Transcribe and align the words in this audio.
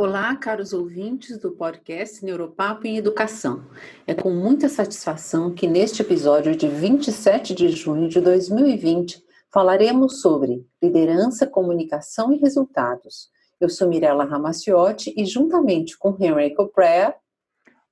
Olá, 0.00 0.36
caros 0.36 0.72
ouvintes 0.72 1.38
do 1.38 1.50
podcast 1.50 2.24
Neuropapo 2.24 2.86
em 2.86 2.96
Educação. 2.96 3.64
É 4.06 4.14
com 4.14 4.30
muita 4.30 4.68
satisfação 4.68 5.52
que 5.52 5.66
neste 5.66 6.02
episódio 6.02 6.54
de 6.54 6.68
27 6.68 7.52
de 7.52 7.68
junho 7.70 8.08
de 8.08 8.20
2020 8.20 9.20
falaremos 9.52 10.20
sobre 10.20 10.64
liderança, 10.80 11.48
comunicação 11.48 12.32
e 12.32 12.36
resultados. 12.36 13.28
Eu 13.60 13.68
sou 13.68 13.88
Mirella 13.88 14.24
Ramaciotti 14.24 15.12
e 15.16 15.26
juntamente 15.26 15.98
com 15.98 16.16
Henry 16.20 16.54
Coprea. 16.54 17.12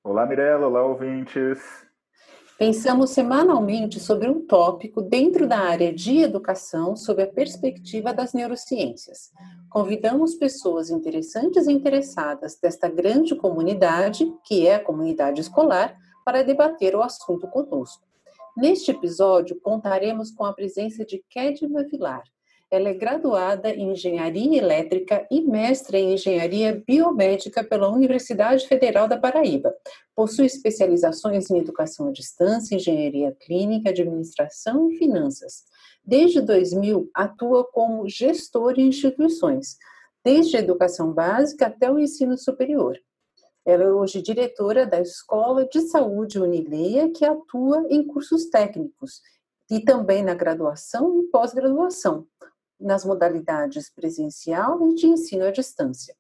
Olá, 0.05 0.25
Mirella, 0.27 0.69
olá, 0.69 0.85
ouvintes. 0.85 1.86
Pensamos 2.59 3.11
semanalmente 3.11 4.01
sobre 4.01 4.31
um 4.31 4.41
tópico 4.47 5.03
dentro 5.03 5.47
da 5.47 5.59
área 5.59 5.93
de 5.93 6.21
educação 6.21 6.97
sob 6.97 7.23
a 7.23 7.27
perspectiva 7.27 8.15
das 8.15 8.33
neurociências. 8.33 9.31
Convidamos 9.69 10.35
pessoas 10.35 10.89
interessantes 10.89 11.67
e 11.67 11.73
interessadas 11.73 12.59
desta 12.59 12.89
grande 12.89 13.35
comunidade, 13.35 14.33
que 14.43 14.67
é 14.67 14.77
a 14.77 14.83
comunidade 14.83 15.43
escolar, 15.43 15.99
para 16.25 16.43
debater 16.43 16.97
o 16.97 17.03
assunto 17.03 17.47
conosco. 17.47 18.03
Neste 18.57 18.91
episódio, 18.91 19.61
contaremos 19.61 20.31
com 20.31 20.47
a 20.47 20.55
presença 20.55 21.05
de 21.05 21.23
Kedma 21.29 21.85
Vilar, 21.85 22.25
ela 22.71 22.89
é 22.89 22.95
graduada 22.95 23.71
em 23.71 23.93
Engenharia 23.93 24.59
Elétrica 24.59 25.27
e 25.31 25.41
mestre 25.41 25.99
em 25.99 26.15
Engenharia 26.15 26.83
Biomédica 26.87 27.63
pela 27.63 27.89
Universidade 27.89 28.67
Federal 28.67 29.07
da 29.07 29.17
Paraíba. 29.17 29.73
Possui 30.15 30.47
especializações 30.47 31.49
em 31.49 31.59
Educação 31.59 32.09
à 32.09 32.13
Distância, 32.13 32.75
Engenharia 32.75 33.37
Clínica, 33.41 33.91
Administração 33.91 34.91
e 34.91 34.99
Finanças. 34.99 35.65
Desde 36.05 36.41
2000, 36.41 37.09
atua 37.15 37.65
como 37.65 38.09
gestor 38.09 38.75
em 38.79 38.89
instituições, 38.89 39.77
desde 40.25 40.57
a 40.57 40.61
educação 40.61 41.13
básica 41.13 41.67
até 41.67 41.91
o 41.91 41.99
ensino 41.99 42.37
superior. 42.37 42.99
Ela 43.65 43.85
é 43.85 43.93
hoje 43.93 44.23
diretora 44.23 44.87
da 44.87 45.01
Escola 45.01 45.67
de 45.67 45.81
Saúde 45.83 46.39
Unileia, 46.41 47.11
que 47.13 47.25
atua 47.25 47.85
em 47.89 48.05
cursos 48.05 48.47
técnicos 48.47 49.21
e 49.71 49.81
também 49.81 50.23
na 50.23 50.35
graduação 50.35 51.21
e 51.21 51.25
pós-graduação, 51.25 52.27
nas 52.79 53.05
modalidades 53.05 53.91
presencial 53.91 54.89
e 54.89 54.95
de 54.95 55.07
ensino 55.07 55.45
à 55.45 55.51
distância. 55.51 56.15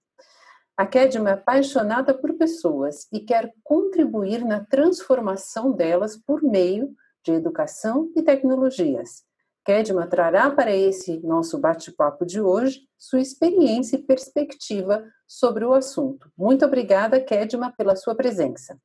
A 0.76 0.86
Kedma 0.86 1.30
é 1.30 1.32
apaixonada 1.32 2.12
por 2.12 2.34
pessoas 2.34 3.06
e 3.10 3.20
quer 3.20 3.52
contribuir 3.64 4.44
na 4.44 4.64
transformação 4.64 5.72
delas 5.72 6.16
por 6.16 6.42
meio 6.42 6.94
de 7.24 7.32
educação 7.32 8.10
e 8.14 8.22
tecnologias. 8.22 9.24
Kedma 9.64 10.06
trará 10.06 10.50
para 10.50 10.70
esse 10.70 11.18
nosso 11.26 11.58
bate-papo 11.58 12.24
de 12.24 12.40
hoje 12.40 12.82
sua 12.96 13.20
experiência 13.20 13.96
e 13.96 14.02
perspectiva 14.02 15.04
sobre 15.26 15.64
o 15.64 15.72
assunto. 15.72 16.30
Muito 16.36 16.64
obrigada, 16.64 17.20
Kedma, 17.20 17.72
pela 17.76 17.96
sua 17.96 18.14
presença. 18.14 18.78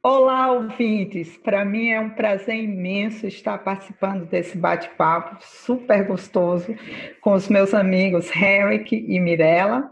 Olá, 0.00 0.52
ouvintes! 0.52 1.36
Para 1.38 1.64
mim 1.64 1.88
é 1.88 2.00
um 2.00 2.10
prazer 2.10 2.54
imenso 2.54 3.26
estar 3.26 3.58
participando 3.58 4.26
desse 4.26 4.56
bate-papo 4.56 5.38
super 5.40 6.06
gostoso 6.06 6.72
com 7.20 7.32
os 7.32 7.48
meus 7.48 7.74
amigos 7.74 8.30
Henrique 8.30 8.94
e 8.94 9.18
Mirella. 9.18 9.90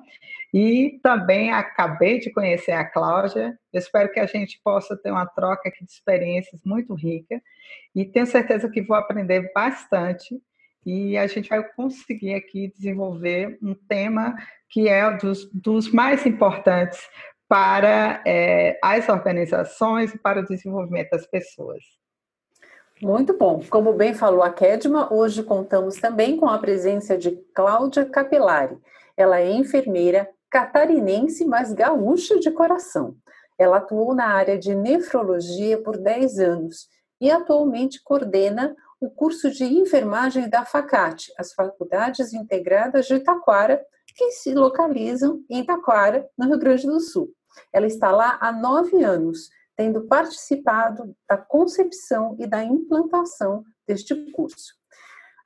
E 0.54 1.00
também 1.02 1.50
acabei 1.50 2.20
de 2.20 2.30
conhecer 2.30 2.70
a 2.70 2.84
Cláudia. 2.84 3.58
Espero 3.72 4.10
que 4.12 4.20
a 4.20 4.26
gente 4.26 4.60
possa 4.62 4.96
ter 4.96 5.10
uma 5.10 5.26
troca 5.26 5.68
de 5.70 5.84
experiências 5.84 6.60
muito 6.64 6.94
rica. 6.94 7.42
E 7.92 8.04
tenho 8.04 8.26
certeza 8.26 8.70
que 8.70 8.82
vou 8.82 8.96
aprender 8.96 9.50
bastante. 9.52 10.40
E 10.86 11.18
a 11.18 11.26
gente 11.26 11.48
vai 11.48 11.64
conseguir 11.72 12.34
aqui 12.34 12.72
desenvolver 12.76 13.58
um 13.60 13.74
tema 13.74 14.36
que 14.70 14.88
é 14.88 15.10
dos, 15.16 15.50
dos 15.52 15.90
mais 15.90 16.24
importantes 16.24 17.08
para 17.48 18.22
é, 18.26 18.78
as 18.82 19.08
organizações 19.08 20.12
e 20.14 20.18
para 20.18 20.40
o 20.40 20.46
desenvolvimento 20.46 21.10
das 21.10 21.26
pessoas. 21.26 21.82
Muito 23.02 23.36
bom. 23.36 23.62
Como 23.68 23.92
bem 23.92 24.14
falou 24.14 24.42
a 24.42 24.50
Kedma, 24.50 25.12
hoje 25.12 25.42
contamos 25.42 25.96
também 25.96 26.36
com 26.36 26.48
a 26.48 26.58
presença 26.58 27.16
de 27.16 27.32
Cláudia 27.54 28.06
Capelari. 28.06 28.76
Ela 29.16 29.40
é 29.40 29.50
enfermeira 29.50 30.28
catarinense, 30.50 31.44
mas 31.44 31.72
gaúcha 31.72 32.38
de 32.38 32.50
coração. 32.50 33.14
Ela 33.58 33.78
atuou 33.78 34.14
na 34.14 34.28
área 34.28 34.58
de 34.58 34.74
nefrologia 34.74 35.82
por 35.82 35.98
10 35.98 36.38
anos 36.38 36.88
e 37.20 37.30
atualmente 37.30 38.02
coordena 38.02 38.74
o 39.00 39.10
curso 39.10 39.50
de 39.50 39.64
enfermagem 39.64 40.48
da 40.48 40.64
FACAT, 40.64 41.32
as 41.38 41.52
Faculdades 41.52 42.32
Integradas 42.32 43.06
de 43.06 43.20
Taquara, 43.20 43.84
que 44.14 44.30
se 44.30 44.54
localizam 44.54 45.42
em 45.50 45.64
Taquara, 45.64 46.26
no 46.36 46.46
Rio 46.46 46.58
Grande 46.58 46.86
do 46.86 47.00
Sul. 47.00 47.30
Ela 47.72 47.86
está 47.86 48.10
lá 48.10 48.38
há 48.40 48.52
nove 48.52 49.02
anos, 49.02 49.50
tendo 49.76 50.06
participado 50.06 51.14
da 51.28 51.36
concepção 51.36 52.36
e 52.38 52.46
da 52.46 52.64
implantação 52.64 53.64
deste 53.86 54.14
curso. 54.32 54.74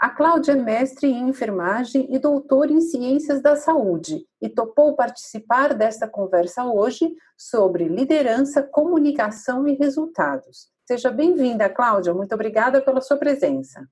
A 0.00 0.08
Cláudia 0.08 0.52
é 0.52 0.56
mestre 0.56 1.08
em 1.08 1.28
enfermagem 1.28 2.06
e 2.08 2.18
doutora 2.18 2.72
em 2.72 2.80
ciências 2.80 3.42
da 3.42 3.54
saúde 3.54 4.26
e 4.40 4.48
topou 4.48 4.96
participar 4.96 5.74
desta 5.74 6.08
conversa 6.08 6.64
hoje 6.64 7.14
sobre 7.36 7.86
liderança, 7.86 8.62
comunicação 8.62 9.68
e 9.68 9.74
resultados. 9.74 10.70
Seja 10.86 11.10
bem-vinda, 11.10 11.68
Cláudia. 11.68 12.14
Muito 12.14 12.34
obrigada 12.34 12.80
pela 12.80 13.02
sua 13.02 13.18
presença. 13.18 13.86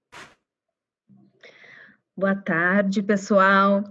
Boa 2.16 2.34
tarde, 2.34 3.02
pessoal. 3.02 3.84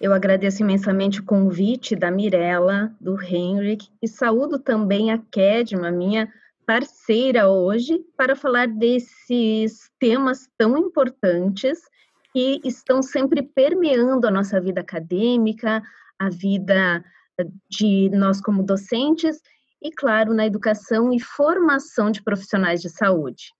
Eu 0.00 0.14
agradeço 0.14 0.62
imensamente 0.62 1.20
o 1.20 1.24
convite 1.24 1.94
da 1.94 2.10
Mirella, 2.10 2.90
do 2.98 3.22
Henrik, 3.22 3.86
e 4.00 4.08
saúdo 4.08 4.58
também 4.58 5.12
a 5.12 5.18
Kedma, 5.18 5.90
minha 5.90 6.32
parceira 6.64 7.50
hoje, 7.50 8.02
para 8.16 8.34
falar 8.34 8.66
desses 8.66 9.90
temas 9.98 10.48
tão 10.56 10.78
importantes 10.78 11.80
que 12.32 12.62
estão 12.64 13.02
sempre 13.02 13.42
permeando 13.42 14.26
a 14.26 14.30
nossa 14.30 14.58
vida 14.58 14.80
acadêmica, 14.80 15.82
a 16.18 16.30
vida 16.30 17.04
de 17.68 18.08
nós 18.10 18.40
como 18.40 18.62
docentes 18.62 19.38
e, 19.82 19.90
claro, 19.90 20.32
na 20.32 20.46
educação 20.46 21.12
e 21.12 21.20
formação 21.20 22.10
de 22.10 22.22
profissionais 22.22 22.80
de 22.80 22.88
saúde. 22.88 23.52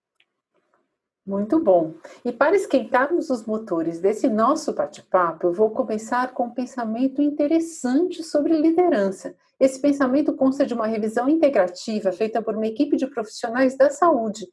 Muito 1.26 1.60
bom. 1.60 1.94
E 2.24 2.32
para 2.32 2.56
esquentarmos 2.56 3.28
os 3.28 3.44
motores 3.44 4.00
desse 4.00 4.28
nosso 4.28 4.72
bate-papo, 4.72 5.46
eu 5.46 5.52
vou 5.52 5.70
começar 5.70 6.32
com 6.32 6.44
um 6.44 6.54
pensamento 6.54 7.20
interessante 7.20 8.22
sobre 8.24 8.56
liderança. 8.56 9.34
Esse 9.58 9.80
pensamento 9.80 10.34
consta 10.34 10.64
de 10.64 10.72
uma 10.72 10.86
revisão 10.86 11.28
integrativa 11.28 12.10
feita 12.10 12.42
por 12.42 12.56
uma 12.56 12.66
equipe 12.66 12.96
de 12.96 13.06
profissionais 13.06 13.76
da 13.76 13.90
saúde 13.90 14.46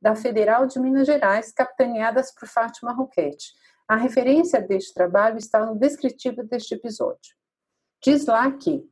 da 0.00 0.14
Federal 0.14 0.66
de 0.66 0.78
Minas 0.80 1.06
Gerais, 1.06 1.52
capitaneadas 1.52 2.34
por 2.34 2.48
Fátima 2.48 2.92
Roquette. 2.92 3.52
A 3.86 3.96
referência 3.96 4.60
deste 4.60 4.92
trabalho 4.92 5.38
está 5.38 5.64
no 5.64 5.78
descritivo 5.78 6.42
deste 6.42 6.74
episódio. 6.74 7.34
Diz 8.02 8.26
lá 8.26 8.50
que 8.50 8.82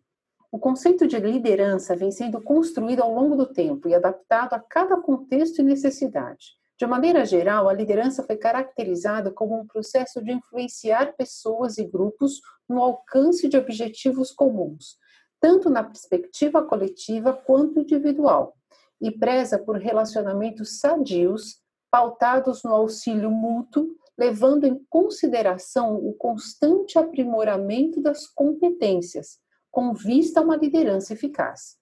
o 0.50 0.59
conceito 0.59 1.06
de 1.06 1.19
liderança 1.19 1.97
vem 1.97 2.10
sendo 2.10 2.41
construído 2.43 3.03
ao 3.03 3.12
longo 3.12 3.37
do 3.37 3.47
tempo 3.47 3.88
e 3.88 3.94
adaptado 3.94 4.53
a 4.53 4.60
cada 4.60 4.99
contexto 4.99 5.60
e 5.60 5.62
necessidade. 5.64 6.62
De 6.82 6.87
maneira 6.88 7.25
geral, 7.25 7.69
a 7.69 7.72
liderança 7.72 8.25
foi 8.25 8.37
caracterizada 8.37 9.31
como 9.31 9.56
um 9.56 9.65
processo 9.65 10.20
de 10.20 10.32
influenciar 10.32 11.15
pessoas 11.16 11.78
e 11.78 11.84
grupos 11.84 12.41
no 12.69 12.82
alcance 12.82 13.48
de 13.48 13.56
objetivos 13.56 14.32
comuns, 14.32 14.97
tanto 15.41 15.70
na 15.70 15.84
perspectiva 15.84 16.60
coletiva 16.60 17.34
quanto 17.34 17.78
individual, 17.78 18.56
e 19.00 19.12
preza 19.12 19.61
por 19.61 19.76
relacionamentos 19.76 20.81
sadios, 20.81 21.61
pautados 21.88 22.64
no 22.64 22.75
auxílio 22.75 23.31
mútuo, 23.31 23.94
levando 24.19 24.64
em 24.64 24.85
consideração 24.90 25.94
o 25.94 26.12
constante 26.14 26.99
aprimoramento 26.99 28.02
das 28.02 28.26
competências, 28.26 29.38
com 29.70 29.94
vista 29.94 30.40
a 30.40 30.43
uma 30.43 30.56
liderança 30.56 31.12
eficaz. 31.12 31.76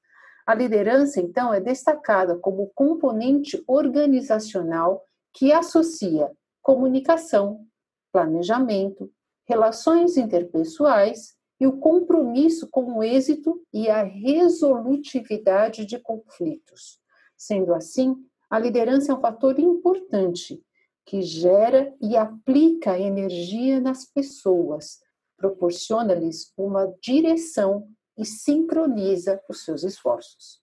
A 0.50 0.54
liderança, 0.56 1.20
então, 1.20 1.54
é 1.54 1.60
destacada 1.60 2.36
como 2.36 2.72
componente 2.74 3.62
organizacional 3.68 5.00
que 5.32 5.52
associa 5.52 6.28
comunicação, 6.60 7.64
planejamento, 8.12 9.08
relações 9.46 10.16
interpessoais 10.16 11.36
e 11.60 11.68
o 11.68 11.78
compromisso 11.78 12.68
com 12.68 12.94
o 12.94 13.00
êxito 13.00 13.64
e 13.72 13.88
a 13.88 14.02
resolutividade 14.02 15.86
de 15.86 16.00
conflitos. 16.00 16.98
Sendo 17.36 17.72
assim, 17.72 18.16
a 18.50 18.58
liderança 18.58 19.12
é 19.12 19.14
um 19.14 19.20
fator 19.20 19.56
importante 19.56 20.60
que 21.06 21.22
gera 21.22 21.94
e 22.00 22.16
aplica 22.16 22.98
energia 22.98 23.78
nas 23.78 24.04
pessoas, 24.04 24.98
proporciona-lhes 25.36 26.52
uma 26.58 26.92
direção 27.00 27.86
e 28.20 28.24
sincroniza 28.26 29.42
os 29.48 29.64
seus 29.64 29.82
esforços. 29.82 30.60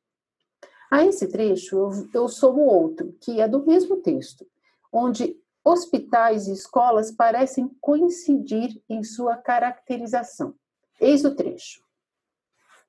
A 0.92 1.04
esse 1.04 1.28
trecho, 1.28 2.08
eu, 2.14 2.30
somo 2.30 2.62
outro, 2.62 3.14
que 3.20 3.42
é 3.42 3.48
do 3.48 3.66
mesmo 3.66 3.98
texto, 3.98 4.48
onde 4.94 5.36
hospitais 5.66 6.48
e 6.48 6.54
escolas 6.54 7.12
parecem 7.12 7.68
coincidir 7.82 8.82
em 8.88 9.04
sua 9.04 9.36
caracterização. 9.36 10.54
Eis 11.02 11.26
o 11.26 11.36
trecho. 11.36 11.84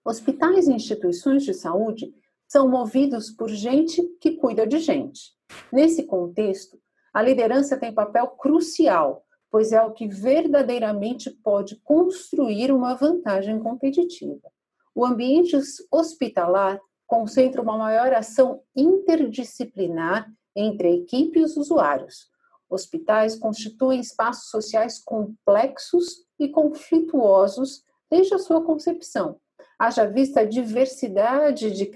Hospitais 0.04 0.68
e 0.68 0.72
instituições 0.72 1.42
de 1.42 1.54
saúde 1.54 2.14
são 2.46 2.68
movidos 2.68 3.30
por 3.30 3.48
gente 3.48 4.02
que 4.20 4.36
cuida 4.36 4.66
de 4.66 4.78
gente. 4.78 5.32
Nesse 5.72 6.04
contexto, 6.04 6.80
a 7.12 7.22
liderança 7.22 7.76
tem 7.76 7.92
papel 7.92 8.28
crucial, 8.28 9.24
pois 9.50 9.72
é 9.72 9.82
o 9.82 9.92
que 9.92 10.06
verdadeiramente 10.06 11.30
pode 11.30 11.76
construir 11.76 12.70
uma 12.70 12.94
vantagem 12.94 13.58
competitiva. 13.58 14.52
O 14.98 15.06
ambiente 15.06 15.56
hospitalar 15.92 16.80
concentra 17.06 17.62
uma 17.62 17.78
maior 17.78 18.12
ação 18.12 18.64
interdisciplinar 18.74 20.28
entre 20.56 20.88
a 20.88 20.90
equipe 20.90 21.38
e 21.38 21.44
os 21.44 21.56
usuários. 21.56 22.28
Hospitais 22.68 23.38
constituem 23.38 24.00
espaços 24.00 24.50
sociais 24.50 24.98
complexos 24.98 26.24
e 26.36 26.48
conflituosos 26.48 27.84
desde 28.10 28.34
a 28.34 28.40
sua 28.40 28.60
concepção, 28.64 29.40
haja 29.78 30.04
vista 30.04 30.40
a 30.40 30.44
diversidade 30.44 31.70
de, 31.70 31.88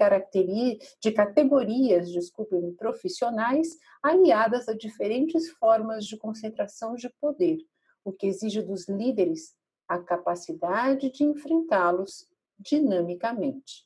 de 1.01 1.11
categorias 1.11 2.09
desculpe 2.09 2.55
profissionais 2.77 3.67
aliadas 4.01 4.69
a 4.69 4.73
diferentes 4.73 5.49
formas 5.49 6.05
de 6.05 6.15
concentração 6.15 6.95
de 6.95 7.09
poder, 7.19 7.57
o 8.05 8.13
que 8.13 8.27
exige 8.27 8.61
dos 8.61 8.87
líderes 8.87 9.53
a 9.89 9.99
capacidade 9.99 11.11
de 11.11 11.25
enfrentá-los 11.25 12.31
dinamicamente. 12.59 13.85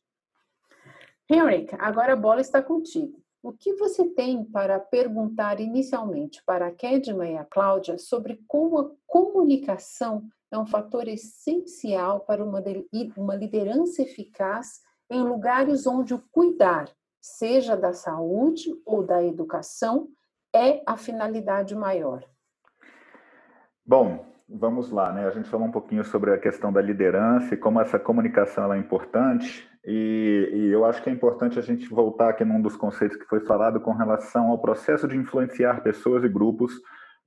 Henrik, 1.29 1.75
agora 1.79 2.13
a 2.13 2.15
bola 2.15 2.41
está 2.41 2.61
contigo. 2.61 3.21
O 3.43 3.51
que 3.53 3.73
você 3.73 4.07
tem 4.09 4.43
para 4.43 4.79
perguntar 4.79 5.59
inicialmente 5.59 6.41
para 6.45 6.67
a 6.67 6.71
Kedma 6.71 7.27
e 7.27 7.37
a 7.37 7.45
Cláudia 7.45 7.97
sobre 7.97 8.43
como 8.47 8.79
a 8.79 8.91
comunicação 9.05 10.27
é 10.51 10.57
um 10.57 10.65
fator 10.65 11.07
essencial 11.07 12.21
para 12.21 12.43
uma, 12.43 12.63
uma 13.15 13.35
liderança 13.35 14.01
eficaz 14.01 14.81
em 15.09 15.21
lugares 15.21 15.85
onde 15.85 16.13
o 16.13 16.23
cuidar, 16.31 16.89
seja 17.21 17.75
da 17.75 17.93
saúde 17.93 18.73
ou 18.85 19.03
da 19.03 19.23
educação, 19.23 20.09
é 20.53 20.81
a 20.85 20.97
finalidade 20.97 21.75
maior? 21.75 22.23
Bom, 23.85 24.25
vamos 24.49 24.91
lá, 24.91 25.11
né? 25.11 25.27
A 25.27 25.31
gente 25.31 25.49
falou 25.49 25.67
um 25.67 25.71
pouquinho 25.71 26.03
sobre 26.03 26.31
a 26.31 26.38
questão 26.38 26.71
da 26.71 26.81
liderança 26.81 27.53
e 27.53 27.57
como 27.57 27.81
essa 27.81 27.99
comunicação 27.99 28.73
é 28.73 28.77
importante. 28.77 29.67
E, 29.85 30.49
e, 30.53 30.67
eu 30.67 30.85
acho 30.85 31.01
que 31.01 31.09
é 31.09 31.13
importante 31.13 31.59
a 31.59 31.61
gente 31.61 31.88
voltar 31.89 32.29
aqui 32.29 32.44
num 32.44 32.61
dos 32.61 32.75
conceitos 32.75 33.17
que 33.17 33.25
foi 33.25 33.41
falado 33.41 33.79
com 33.79 33.94
relação 33.94 34.49
ao 34.49 34.59
processo 34.59 35.07
de 35.07 35.17
influenciar 35.17 35.81
pessoas 35.81 36.23
e 36.23 36.29
grupos 36.29 36.73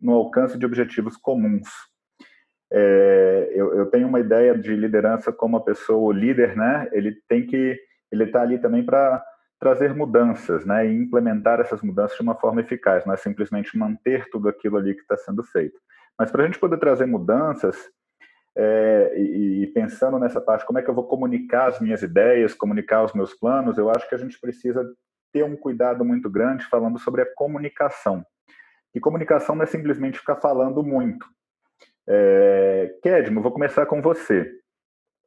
no 0.01 0.13
alcance 0.13 0.59
de 0.59 0.67
objetivos 0.67 1.17
comuns. 1.17 1.69
É, 2.73 3.53
eu, 3.55 3.75
eu, 3.75 3.87
tenho 3.87 4.07
uma 4.07 4.21
ideia 4.21 4.57
de 4.57 4.75
liderança 4.77 5.33
como 5.33 5.57
uma 5.57 5.65
pessoa, 5.65 5.99
o 5.99 6.13
líder, 6.13 6.57
né? 6.57 6.89
Ele 6.93 7.17
tem 7.29 7.47
que, 7.47 7.79
ele 8.13 8.25
está 8.25 8.43
ali 8.43 8.59
também 8.59 8.85
para 8.85 9.23
trazer 9.59 9.95
mudanças, 9.95 10.65
né? 10.65 10.87
E 10.87 10.95
implementar 10.95 11.61
essas 11.61 11.83
mudanças 11.83 12.17
de 12.17 12.23
uma 12.23 12.37
forma 12.37 12.61
eficaz, 12.61 13.05
não 13.05 13.13
é 13.13 13.17
simplesmente 13.17 13.77
manter 13.77 14.29
tudo 14.31 14.49
aquilo 14.49 14.77
ali 14.77 14.95
que 14.95 15.03
está 15.03 15.17
sendo 15.17 15.43
feito. 15.43 15.79
Mas 16.21 16.31
para 16.31 16.43
a 16.43 16.47
gente 16.47 16.59
poder 16.59 16.77
trazer 16.77 17.07
mudanças 17.07 17.75
é, 18.55 19.15
e, 19.17 19.63
e 19.63 19.67
pensando 19.69 20.19
nessa 20.19 20.39
parte, 20.39 20.67
como 20.67 20.79
é 20.79 20.83
que 20.83 20.91
eu 20.91 20.95
vou 20.95 21.09
comunicar 21.09 21.69
as 21.69 21.81
minhas 21.81 22.03
ideias, 22.03 22.53
comunicar 22.53 23.03
os 23.03 23.15
meus 23.15 23.33
planos, 23.33 23.79
eu 23.79 23.89
acho 23.89 24.07
que 24.07 24.15
a 24.15 24.19
gente 24.19 24.39
precisa 24.39 24.87
ter 25.33 25.43
um 25.45 25.57
cuidado 25.57 26.05
muito 26.05 26.29
grande 26.29 26.67
falando 26.67 26.99
sobre 26.99 27.23
a 27.23 27.35
comunicação. 27.35 28.23
E 28.95 29.01
comunicação 29.01 29.55
não 29.55 29.63
é 29.63 29.67
simplesmente 29.67 30.19
ficar 30.19 30.37
falando 30.37 30.83
muito, 30.83 31.25
é, 32.07 32.95
Kedmo, 33.03 33.41
vou 33.41 33.53
começar 33.53 33.87
com 33.87 34.03
você. 34.03 34.43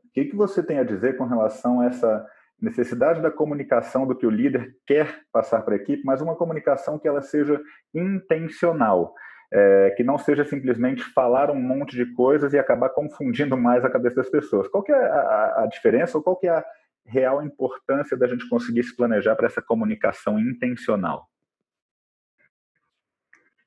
O 0.06 0.12
que, 0.14 0.26
que 0.26 0.36
você 0.36 0.62
tem 0.62 0.78
a 0.78 0.84
dizer 0.84 1.18
com 1.18 1.26
relação 1.26 1.82
a 1.82 1.88
essa 1.88 2.24
necessidade 2.62 3.20
da 3.20 3.32
comunicação 3.32 4.06
do 4.06 4.16
que 4.16 4.28
o 4.28 4.30
líder 4.30 4.78
quer 4.86 5.24
passar 5.32 5.64
para 5.64 5.74
a 5.74 5.78
equipe, 5.78 6.04
mas 6.06 6.22
uma 6.22 6.36
comunicação 6.36 7.00
que 7.00 7.08
ela 7.08 7.24
seja 7.24 7.60
intencional, 7.96 9.16
é, 9.54 9.92
que 9.92 10.04
não 10.04 10.18
seja 10.18 10.44
simplesmente 10.44 11.04
falar 11.04 11.52
um 11.52 11.62
monte 11.62 11.96
de 11.96 12.08
coisas 12.14 12.54
e 12.54 12.58
acabar 12.58 12.90
confundindo 12.90 13.56
mais 13.56 13.86
a 13.86 13.90
cabeça 13.90 14.16
das 14.16 14.30
pessoas. 14.30 14.68
Qual 14.68 14.84
que 14.84 14.92
é 14.92 14.96
a, 14.96 15.64
a 15.64 15.68
diferença 15.68 16.18
ou 16.18 16.24
qual 16.24 16.36
que 16.36 16.48
é 16.48 16.52
a 16.52 16.66
real 17.06 17.44
importância 17.44 18.18
da 18.18 18.28
gente 18.28 18.50
conseguir 18.50 18.84
se 18.84 18.96
planejar 18.96 19.36
para 19.36 19.46
essa 19.46 19.62
comunicação 19.62 20.40
intencional? 20.40 21.28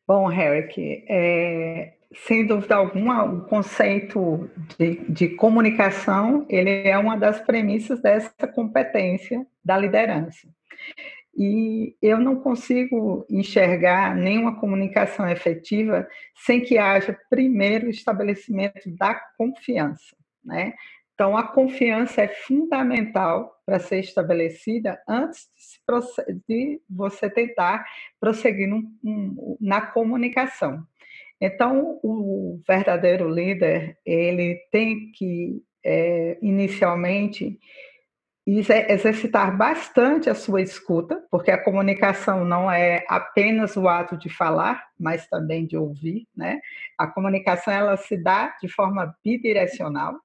Bom, 0.09 0.31
Eric, 0.31 1.05
é, 1.09 1.95
sem 2.15 2.47
dúvida 2.47 2.77
alguma, 2.77 3.25
o 3.25 3.43
conceito 3.43 4.51
de, 4.79 4.97
de, 5.09 5.29
comunicação 5.31 6.47
ele 6.49 6.89
é 6.89 6.97
uma 6.99 7.17
das 7.17 7.41
premissas 7.41 8.01
dessa 8.01 8.47
competência 8.49 9.47
da 9.65 9.77
liderança. 9.77 10.49
E 11.37 11.95
eu 12.01 12.19
não 12.19 12.37
consigo 12.37 13.27
enxergar 13.29 14.17
nenhuma 14.17 14.59
comunicação 14.59 15.29
efetiva 15.29 16.09
sem 16.35 16.63
que 16.63 16.79
haja 16.79 17.19
primeiro 17.29 17.89
o 17.89 17.91
estabelecimento 17.91 18.89
da 18.97 19.15
confiança, 19.37 20.17
né? 20.45 20.73
Então, 21.17 21.35
a 21.35 21.45
confiança 21.45 22.23
é 22.23 22.29
fundamental 22.29 23.51
para 23.65 23.79
ser 23.79 24.01
estabelecida 24.01 25.01
antes 25.09 25.49
de, 26.47 26.79
você 26.89 27.31
tentar 27.31 27.87
prosseguir 28.21 28.69
na 29.59 29.81
comunicação. 29.81 30.85
Então, 31.41 31.99
o 32.03 32.61
verdadeiro 32.69 33.31
líder, 33.31 33.97
ele 34.05 34.57
tem 34.71 35.11
que, 35.13 35.63
é, 35.83 36.39
inicialmente, 36.43 37.59
exercitar 38.47 39.57
bastante 39.57 40.31
a 40.31 40.35
sua 40.35 40.63
escuta, 40.63 41.21
porque 41.31 41.51
a 41.51 41.63
comunicação 41.63 42.45
não 42.45 42.71
é 42.71 43.05
apenas 43.09 43.77
o 43.77 43.89
ato 43.89 44.17
de 44.17 44.29
falar, 44.29 44.87
mas 44.99 45.27
também 45.27 45.67
de 45.67 45.77
ouvir, 45.77 46.29
né? 46.37 46.61
A 46.97 47.09
comunicação, 47.09 47.75
ela 47.75 47.97
se 47.97 48.17
dá 48.17 48.57
de 48.61 48.69
forma 48.69 49.17
bidirecional, 49.25 50.21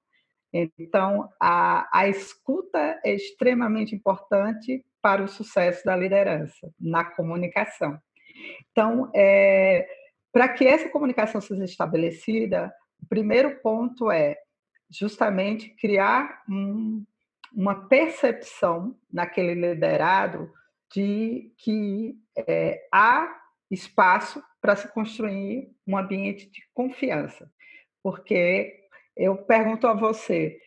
então, 0.54 1.30
a, 1.40 1.88
a 1.98 2.08
escuta 2.10 3.00
é 3.06 3.14
extremamente 3.14 3.96
importante 3.96 4.84
para 5.02 5.24
o 5.24 5.28
sucesso 5.28 5.84
da 5.86 5.96
liderança, 5.96 6.72
na 6.80 7.06
comunicação. 7.06 7.98
Então, 8.72 9.10
é, 9.16 9.88
para 10.32 10.50
que 10.50 10.68
essa 10.68 10.90
comunicação 10.90 11.40
seja 11.40 11.64
estabelecida, 11.64 12.72
o 13.02 13.08
primeiro 13.08 13.60
ponto 13.62 14.12
é 14.12 14.38
justamente 14.90 15.70
criar 15.76 16.44
um, 16.50 17.04
uma 17.54 17.88
percepção 17.88 18.96
naquele 19.12 19.54
liderado 19.54 20.52
de 20.94 21.52
que 21.58 22.16
é, 22.36 22.88
há 22.92 23.30
espaço 23.70 24.42
para 24.60 24.76
se 24.76 24.92
construir 24.94 25.70
um 25.88 25.98
ambiente 25.98 26.50
de 26.50 26.62
confiança. 26.74 27.50
Porque 28.04 28.82
eu 29.16 29.38
pergunto 29.38 29.88
a 29.88 29.94
você, 29.94 30.60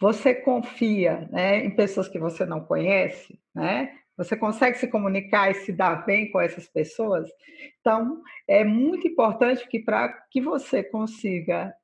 você 0.00 0.34
confia 0.34 1.28
né, 1.30 1.64
em 1.64 1.70
pessoas 1.70 2.08
que 2.08 2.18
você 2.18 2.44
não 2.44 2.64
conhece? 2.64 3.38
Né? 3.54 3.96
Você 4.16 4.36
consegue 4.36 4.78
se 4.78 4.88
comunicar 4.88 5.50
e 5.50 5.54
se 5.54 5.72
dar 5.72 6.04
bem 6.04 6.30
com 6.30 6.40
essas 6.40 6.68
pessoas? 6.68 7.28
Então, 7.80 8.22
é 8.46 8.64
muito 8.64 9.06
importante 9.06 9.66
que 9.68 9.78
para 9.78 10.08
que 10.30 10.40
você 10.40 10.82
consiga 10.82 11.74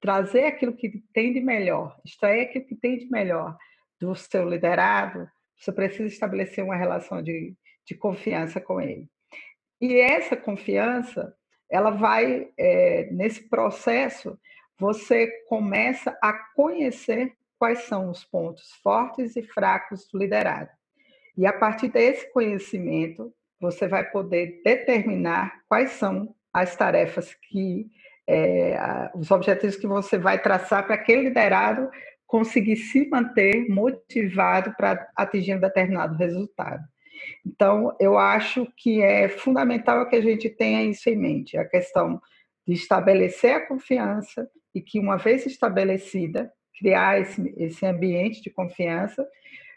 trazer 0.00 0.44
aquilo 0.44 0.72
que 0.72 1.02
tem 1.14 1.32
de 1.32 1.40
melhor, 1.40 1.96
extrair 2.04 2.42
aquilo 2.42 2.66
que 2.66 2.74
tem 2.74 2.98
de 2.98 3.08
melhor 3.08 3.56
do 4.02 4.16
seu 4.16 4.48
liderado, 4.48 5.30
você 5.56 5.70
precisa 5.70 6.08
estabelecer 6.08 6.64
uma 6.64 6.74
relação 6.74 7.22
de, 7.22 7.54
de 7.86 7.94
confiança 7.94 8.60
com 8.60 8.80
ele. 8.80 9.08
E 9.80 9.94
essa 10.00 10.36
confiança, 10.36 11.32
ela 11.70 11.90
vai, 11.90 12.48
é, 12.58 13.08
nesse 13.12 13.48
processo, 13.48 14.36
você 14.76 15.28
começa 15.48 16.18
a 16.20 16.32
conhecer 16.56 17.32
quais 17.56 17.84
são 17.84 18.10
os 18.10 18.24
pontos 18.24 18.72
fortes 18.82 19.36
e 19.36 19.42
fracos 19.42 20.08
do 20.12 20.18
liderado. 20.18 20.70
E 21.38 21.46
a 21.46 21.52
partir 21.52 21.88
desse 21.88 22.30
conhecimento, 22.32 23.32
você 23.60 23.86
vai 23.86 24.10
poder 24.10 24.60
determinar 24.64 25.62
quais 25.68 25.92
são 25.92 26.34
as 26.52 26.74
tarefas 26.74 27.32
que, 27.34 27.86
é, 28.26 28.76
os 29.14 29.30
objetivos 29.30 29.76
que 29.76 29.86
você 29.86 30.18
vai 30.18 30.42
traçar 30.42 30.84
para 30.84 30.96
aquele 30.96 31.28
liderado 31.28 31.88
conseguir 32.32 32.76
se 32.76 33.06
manter 33.10 33.68
motivado 33.68 34.74
para 34.74 35.06
atingir 35.14 35.54
um 35.54 35.60
determinado 35.60 36.16
resultado. 36.16 36.82
Então, 37.44 37.94
eu 38.00 38.16
acho 38.16 38.66
que 38.74 39.02
é 39.02 39.28
fundamental 39.28 40.08
que 40.08 40.16
a 40.16 40.20
gente 40.22 40.48
tenha 40.48 40.82
isso 40.82 41.10
em 41.10 41.16
mente, 41.16 41.58
a 41.58 41.64
questão 41.66 42.18
de 42.66 42.72
estabelecer 42.72 43.54
a 43.54 43.66
confiança 43.66 44.48
e 44.74 44.80
que, 44.80 44.98
uma 44.98 45.18
vez 45.18 45.44
estabelecida, 45.44 46.50
criar 46.78 47.20
esse, 47.20 47.52
esse 47.58 47.84
ambiente 47.84 48.40
de 48.40 48.48
confiança 48.48 49.28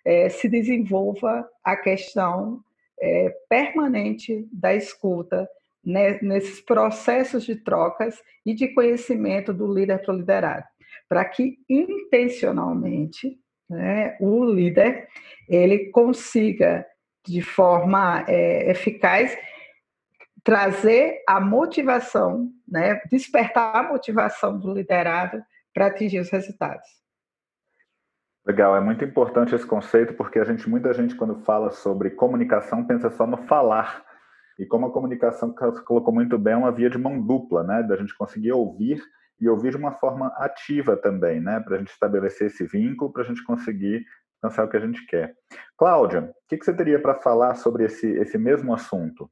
é, 0.06 0.30
se 0.30 0.48
desenvolva 0.48 1.46
a 1.62 1.76
questão 1.76 2.62
é, 3.02 3.36
permanente 3.50 4.48
da 4.50 4.74
escuta 4.74 5.46
né, 5.84 6.20
nesses 6.22 6.62
processos 6.62 7.44
de 7.44 7.58
trocas 7.58 8.18
e 8.46 8.54
de 8.54 8.70
conhecimento 8.70 9.54
do 9.54 9.68
líder 9.68 10.02
para 10.02 10.14
o 10.14 10.18
liderado, 10.18 10.66
para 11.08 11.26
que 11.26 11.58
intencionalmente 11.70 13.40
né, 13.70 14.16
o 14.20 14.46
líder, 14.46 15.08
ele 15.48 15.90
consiga, 15.92 16.86
de 17.26 17.42
forma 17.42 18.24
é, 18.28 18.70
eficaz, 18.70 19.36
trazer 20.44 21.24
a 21.28 21.40
motivação, 21.40 22.52
né, 22.68 23.02
despertar 23.12 23.76
a 23.76 23.84
motivação 23.84 24.60
do 24.60 24.72
liderado 24.74 25.44
para 25.74 25.88
atingir 25.88 26.20
os 26.20 26.30
resultados. 26.30 26.88
Legal, 28.46 28.76
é 28.76 28.80
muito 28.80 29.04
importante 29.04 29.56
esse 29.56 29.66
conceito 29.66 30.14
porque 30.14 30.38
a 30.38 30.44
gente, 30.44 30.70
muita 30.70 30.94
gente 30.94 31.16
quando 31.16 31.44
fala 31.44 31.72
sobre 31.72 32.12
comunicação 32.12 32.86
pensa 32.86 33.10
só 33.10 33.26
no 33.26 33.38
falar. 33.38 34.06
E 34.60 34.66
como 34.68 34.86
a 34.86 34.94
comunicação 34.94 35.54
que 35.54 35.66
você 35.66 35.82
colocou 35.84 36.14
muito 36.14 36.38
bem 36.38 36.54
é 36.54 36.58
uma 36.58 36.72
via 36.72 36.90
de 36.90 36.98
mão 36.98 37.20
dupla, 37.20 37.64
né, 37.64 37.82
da 37.82 37.96
gente 37.96 38.16
conseguir 38.16 38.52
ouvir 38.52 39.02
e 39.40 39.50
ouvir 39.50 39.72
de 39.72 39.78
uma 39.78 39.92
forma 39.94 40.28
ativa 40.38 40.96
também, 40.96 41.42
né, 41.42 41.60
para 41.60 41.76
a 41.76 41.80
gente 41.80 41.92
estabelecer 41.92 42.48
esse 42.48 42.66
vínculo, 42.66 43.12
para 43.12 43.24
a 43.24 43.26
gente 43.26 43.44
conseguir 43.44 44.06
alcançar 44.42 44.66
o 44.66 44.70
que 44.70 44.78
a 44.78 44.80
gente 44.80 45.06
quer. 45.06 45.36
Cláudia, 45.78 46.22
o 46.22 46.48
que, 46.48 46.58
que 46.58 46.66
você 46.66 46.74
teria 46.74 47.02
para 47.02 47.16
falar 47.16 47.56
sobre 47.56 47.86
esse, 47.86 48.08
esse 48.08 48.38
mesmo 48.38 48.74
assunto? 48.74 49.30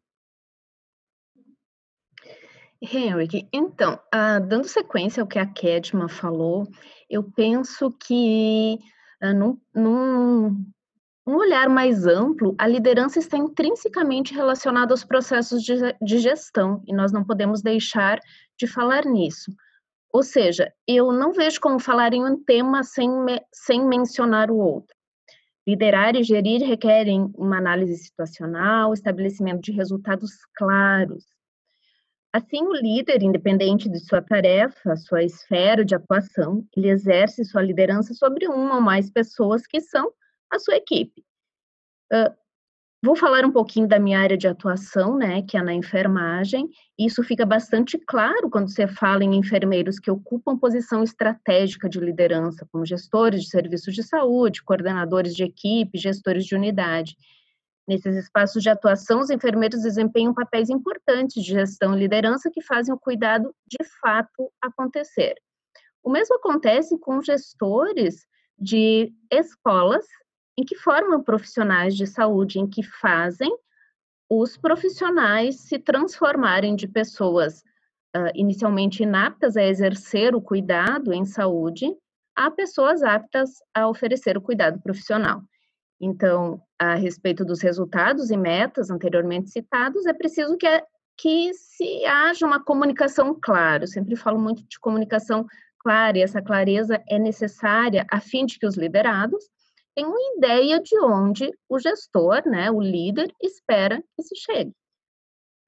Henrique, 2.82 3.48
então, 3.54 3.98
dando 4.46 4.68
sequência 4.68 5.22
ao 5.22 5.28
que 5.28 5.40
a 5.40 5.46
Kedma 5.46 6.10
falou, 6.10 6.68
eu 7.10 7.24
penso 7.24 7.90
que 7.92 8.78
ah, 9.22 9.34
num, 9.34 9.58
num, 9.74 10.66
um 11.26 11.36
olhar 11.36 11.70
mais 11.70 12.06
amplo, 12.06 12.54
a 12.58 12.68
liderança 12.68 13.20
está 13.20 13.38
intrinsecamente 13.38 14.34
relacionada 14.34 14.94
aos 14.94 15.06
processos 15.06 15.64
de, 15.64 15.76
de 16.02 16.18
gestão 16.18 16.84
e 16.86 16.94
nós 16.94 17.14
não 17.14 17.24
podemos 17.24 17.62
deixar 17.62 18.20
de 18.60 18.68
falar 18.68 19.06
nisso. 19.06 19.50
Ou 20.14 20.24
seja, 20.24 20.72
eu 20.88 21.12
não 21.12 21.34
vejo 21.34 21.60
como 21.60 21.80
falar 21.80 22.14
em 22.14 22.24
um 22.24 22.42
tema 22.44 22.84
sem, 22.84 23.10
sem 23.52 23.84
mencionar 23.86 24.52
o 24.52 24.58
outro. 24.58 24.96
Liderar 25.68 26.16
e 26.16 26.24
gerir 26.24 26.62
requerem 26.62 27.34
uma 27.36 27.58
análise 27.58 27.98
situacional, 27.98 28.94
estabelecimento 28.94 29.62
de 29.62 29.72
resultados 29.72 30.32
claros, 30.56 31.26
Assim, 32.34 32.64
o 32.64 32.74
líder, 32.74 33.22
independente 33.22 33.88
de 33.88 34.00
sua 34.00 34.20
tarefa, 34.20 34.96
sua 34.96 35.22
esfera 35.24 35.86
de 35.86 35.94
atuação, 35.94 36.68
ele 36.76 36.90
exerce 36.90 37.46
sua 37.46 37.62
liderança 37.62 38.16
sobre 38.16 38.48
uma 38.48 38.78
ou 38.78 38.82
mais 38.82 39.12
pessoas 39.12 39.68
que 39.68 39.80
são 39.80 40.12
a 40.50 40.58
sua 40.58 40.76
equipe. 40.76 41.24
Uh, 42.12 42.34
vou 43.04 43.18
falar 43.18 43.44
um 43.44 43.52
pouquinho 43.52 43.86
da 43.86 44.00
minha 44.00 44.18
área 44.18 44.38
de 44.38 44.48
atuação, 44.48 45.18
né, 45.18 45.42
que 45.42 45.58
é 45.58 45.62
na 45.62 45.74
enfermagem. 45.74 46.70
Isso 46.98 47.22
fica 47.22 47.46
bastante 47.46 47.98
claro 47.98 48.50
quando 48.50 48.70
você 48.70 48.88
fala 48.88 49.26
em 49.26 49.36
enfermeiros 49.36 50.00
que 50.00 50.10
ocupam 50.10 50.58
posição 50.58 51.04
estratégica 51.04 51.90
de 51.90 52.00
liderança, 52.00 52.66
como 52.72 52.86
gestores 52.86 53.44
de 53.44 53.50
serviços 53.50 53.94
de 53.94 54.04
saúde, 54.04 54.64
coordenadores 54.64 55.36
de 55.36 55.44
equipe, 55.44 56.00
gestores 56.00 56.46
de 56.46 56.56
unidade. 56.56 57.18
Nesses 57.86 58.16
espaços 58.16 58.64
de 58.64 58.70
atuação, 58.70 59.20
os 59.20 59.30
enfermeiros 59.30 59.82
desempenham 59.82 60.34
papéis 60.34 60.70
importantes 60.70 61.44
de 61.44 61.52
gestão 61.52 61.94
e 61.94 62.00
liderança 62.00 62.50
que 62.50 62.62
fazem 62.62 62.94
o 62.94 63.00
cuidado 63.00 63.54
de 63.68 63.84
fato 64.00 64.50
acontecer. 64.62 65.36
O 66.02 66.10
mesmo 66.10 66.38
acontece 66.38 66.98
com 66.98 67.22
gestores 67.22 68.26
de 68.58 69.12
escolas 69.30 70.06
em 70.58 70.64
que 70.64 70.76
formam 70.76 71.24
profissionais 71.24 71.96
de 71.96 72.06
saúde, 72.06 72.60
em 72.60 72.68
que 72.68 72.84
fazem 72.84 73.52
os 74.30 74.58
profissionais 74.58 75.62
se 75.62 75.78
transformarem 75.78 76.76
de 76.76 76.88
pessoas 76.88 77.64
uh, 78.16 78.32
inicialmente 78.34 79.04
inaptas 79.04 79.56
a 79.58 79.64
exercer 79.64 80.36
o 80.36 80.42
cuidado 80.42 81.14
em 81.14 81.26
saúde 81.26 81.96
a 82.36 82.50
pessoas 82.50 83.04
aptas 83.04 83.52
a 83.74 83.88
oferecer 83.88 84.38
o 84.38 84.42
cuidado 84.42 84.82
profissional. 84.82 85.44
Então, 86.02 86.60
a 86.80 86.96
respeito 86.96 87.46
dos 87.46 87.62
resultados 87.62 88.32
e 88.32 88.38
metas 88.38 88.90
anteriormente 88.90 89.52
citados, 89.52 90.06
é 90.06 90.14
preciso 90.14 90.58
que, 90.58 90.68
que 91.16 91.54
se 91.54 92.04
haja 92.06 92.46
uma 92.46 92.64
comunicação 92.64 93.38
clara. 93.40 93.84
Eu 93.84 93.88
sempre 93.88 94.16
falo 94.16 94.40
muito 94.40 94.64
de 94.68 94.80
comunicação 94.80 95.46
clara, 95.80 96.18
e 96.18 96.22
essa 96.22 96.42
clareza 96.42 97.02
é 97.08 97.20
necessária 97.20 98.06
a 98.10 98.20
fim 98.20 98.46
de 98.46 98.58
que 98.58 98.66
os 98.66 98.76
liderados 98.76 99.46
tenham 99.96 100.12
uma 100.12 100.38
ideia 100.38 100.80
de 100.82 100.98
onde 101.00 101.52
o 101.70 101.80
gestor, 101.80 102.42
né, 102.46 102.70
o 102.72 102.82
líder, 102.82 103.32
espera 103.42 104.04
que 104.16 104.24
se 104.24 104.36
chegue. 104.36 104.74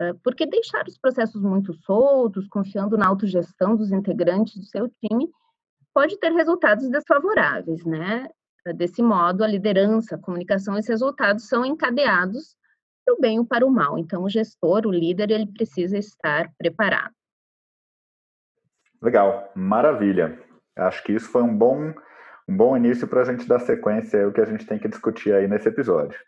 É, 0.02 0.14
porque 0.24 0.46
deixar 0.46 0.86
os 0.88 0.98
processos 0.98 1.42
muito 1.42 1.74
soltos, 1.74 2.48
confiando 2.50 2.98
na 2.98 3.08
autogestão 3.08 3.76
dos 3.76 3.92
integrantes 3.92 4.58
do 4.58 4.66
seu 4.66 4.90
time, 5.02 5.30
pode 5.94 6.18
ter 6.20 6.32
resultados 6.34 6.90
desfavoráveis, 6.90 7.86
né? 7.86 8.28
Desse 8.76 9.02
modo, 9.02 9.44
a 9.44 9.48
liderança, 9.48 10.16
a 10.16 10.20
comunicação 10.20 10.76
e 10.76 10.80
os 10.80 10.88
resultados 10.88 11.48
são 11.48 11.64
encadeados 11.64 12.58
para 13.06 13.14
o 13.14 13.22
bem 13.22 13.40
ou 13.40 13.46
para 13.46 13.66
o 13.66 13.72
mal. 13.72 13.98
Então, 13.98 14.24
o 14.24 14.30
gestor, 14.30 14.86
o 14.86 14.92
líder, 14.92 15.30
ele 15.30 15.46
precisa 15.46 15.98
estar 15.98 16.52
preparado. 16.58 17.14
Legal, 19.02 19.52
maravilha. 19.56 20.44
Acho 20.76 21.04
que 21.04 21.14
isso 21.14 21.30
foi 21.30 21.44
um 21.44 21.56
bom, 21.56 21.94
um 22.48 22.56
bom 22.56 22.78
início 22.78 23.08
para 23.08 23.22
a 23.22 23.26
gente 23.26 23.48
dar 23.48 23.60
sequência 23.60 24.24
ao 24.24 24.32
que 24.32 24.42
a 24.42 24.46
gente 24.46 24.66
tem 24.66 24.78
que 24.78 24.88
discutir 24.88 25.34
aí 25.34 25.48
nesse 25.48 25.68
episódio. 25.68 26.20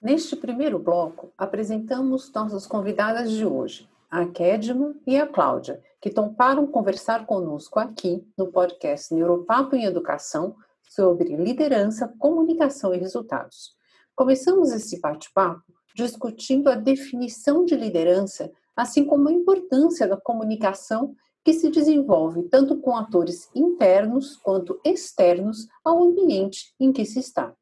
Neste 0.00 0.36
primeiro 0.36 0.78
bloco, 0.78 1.32
apresentamos 1.36 2.32
nossas 2.32 2.64
convidadas 2.64 3.32
de 3.32 3.44
hoje, 3.44 3.90
a 4.08 4.24
Kedma 4.24 4.94
e 5.04 5.18
a 5.18 5.26
Cláudia, 5.26 5.82
que 6.00 6.10
toparam 6.10 6.64
conversar 6.64 7.26
conosco 7.26 7.80
aqui 7.80 8.24
no 8.38 8.52
podcast 8.52 9.12
Neuropapo 9.12 9.74
em 9.74 9.84
Educação 9.84 10.54
sobre 10.88 11.34
liderança, 11.34 12.14
comunicação 12.20 12.94
e 12.94 12.98
resultados. 12.98 13.74
Começamos 14.14 14.70
esse 14.70 15.00
bate-papo 15.00 15.64
discutindo 15.92 16.68
a 16.68 16.76
definição 16.76 17.64
de 17.64 17.74
liderança, 17.74 18.52
assim 18.76 19.04
como 19.04 19.28
a 19.28 19.32
importância 19.32 20.06
da 20.06 20.16
comunicação 20.16 21.14
que 21.42 21.52
se 21.52 21.70
desenvolve 21.70 22.42
tanto 22.48 22.76
com 22.78 22.96
atores 22.96 23.48
internos 23.54 24.36
quanto 24.36 24.80
externos 24.84 25.66
ao 25.84 26.02
ambiente 26.02 26.74
em 26.78 26.92
que 26.92 27.04
se 27.04 27.20
está. 27.20 27.54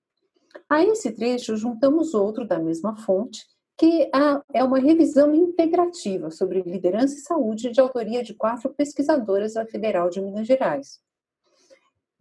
A 0.69 0.83
esse 0.83 1.13
trecho 1.13 1.57
juntamos 1.57 2.15
outro 2.15 2.47
da 2.47 2.59
mesma 2.59 2.97
fonte 2.97 3.45
que 3.77 4.09
é 4.53 4.63
uma 4.63 4.79
revisão 4.79 5.35
integrativa 5.35 6.31
sobre 6.31 6.63
liderança 6.63 7.15
e 7.15 7.21
saúde 7.21 7.71
de 7.71 7.81
autoria 7.81 8.23
de 8.23 8.33
quatro 8.33 8.73
pesquisadoras 8.73 9.55
da 9.55 9.67
Federal 9.67 10.09
de 10.09 10.21
Minas 10.21 10.47
Gerais. 10.47 11.01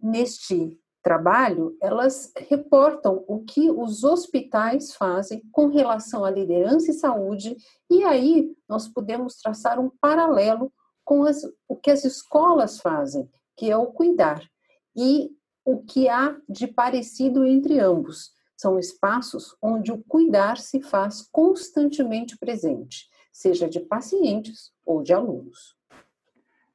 Neste 0.02 0.80
trabalho, 1.04 1.78
elas 1.82 2.32
reportam 2.36 3.24
o 3.28 3.44
que 3.44 3.70
os 3.70 4.04
hospitais 4.06 4.96
fazem 4.96 5.44
com 5.52 5.68
relação 5.68 6.24
à 6.24 6.32
liderança 6.32 6.90
e 6.90 6.94
saúde, 6.94 7.58
e 7.90 8.04
aí 8.04 8.56
nós 8.68 8.88
podemos 8.88 9.36
traçar 9.36 9.80
um 9.80 9.92
paralelo 10.02 10.72
com 11.04 11.26
as, 11.26 11.44
o 11.68 11.76
que 11.76 11.92
as 11.92 12.06
escolas 12.06 12.80
fazem, 12.80 13.30
que 13.58 13.70
é 13.70 13.76
o 13.76 13.88
cuidar, 13.88 14.42
e 14.96 15.30
o 15.66 15.84
que 15.84 16.08
há 16.08 16.38
de 16.48 16.68
parecido 16.68 17.46
entre 17.46 17.80
ambos, 17.80 18.32
são 18.56 18.80
espaços 18.80 19.56
onde 19.62 19.92
o 19.92 20.02
cuidar 20.08 20.58
se 20.58 20.82
faz 20.82 21.28
constantemente 21.32 22.38
presente, 22.38 23.10
seja 23.32 23.68
de 23.68 23.82
pacientes 23.82 24.72
ou 24.86 25.04
de 25.04 25.14
alunos. 25.14 25.76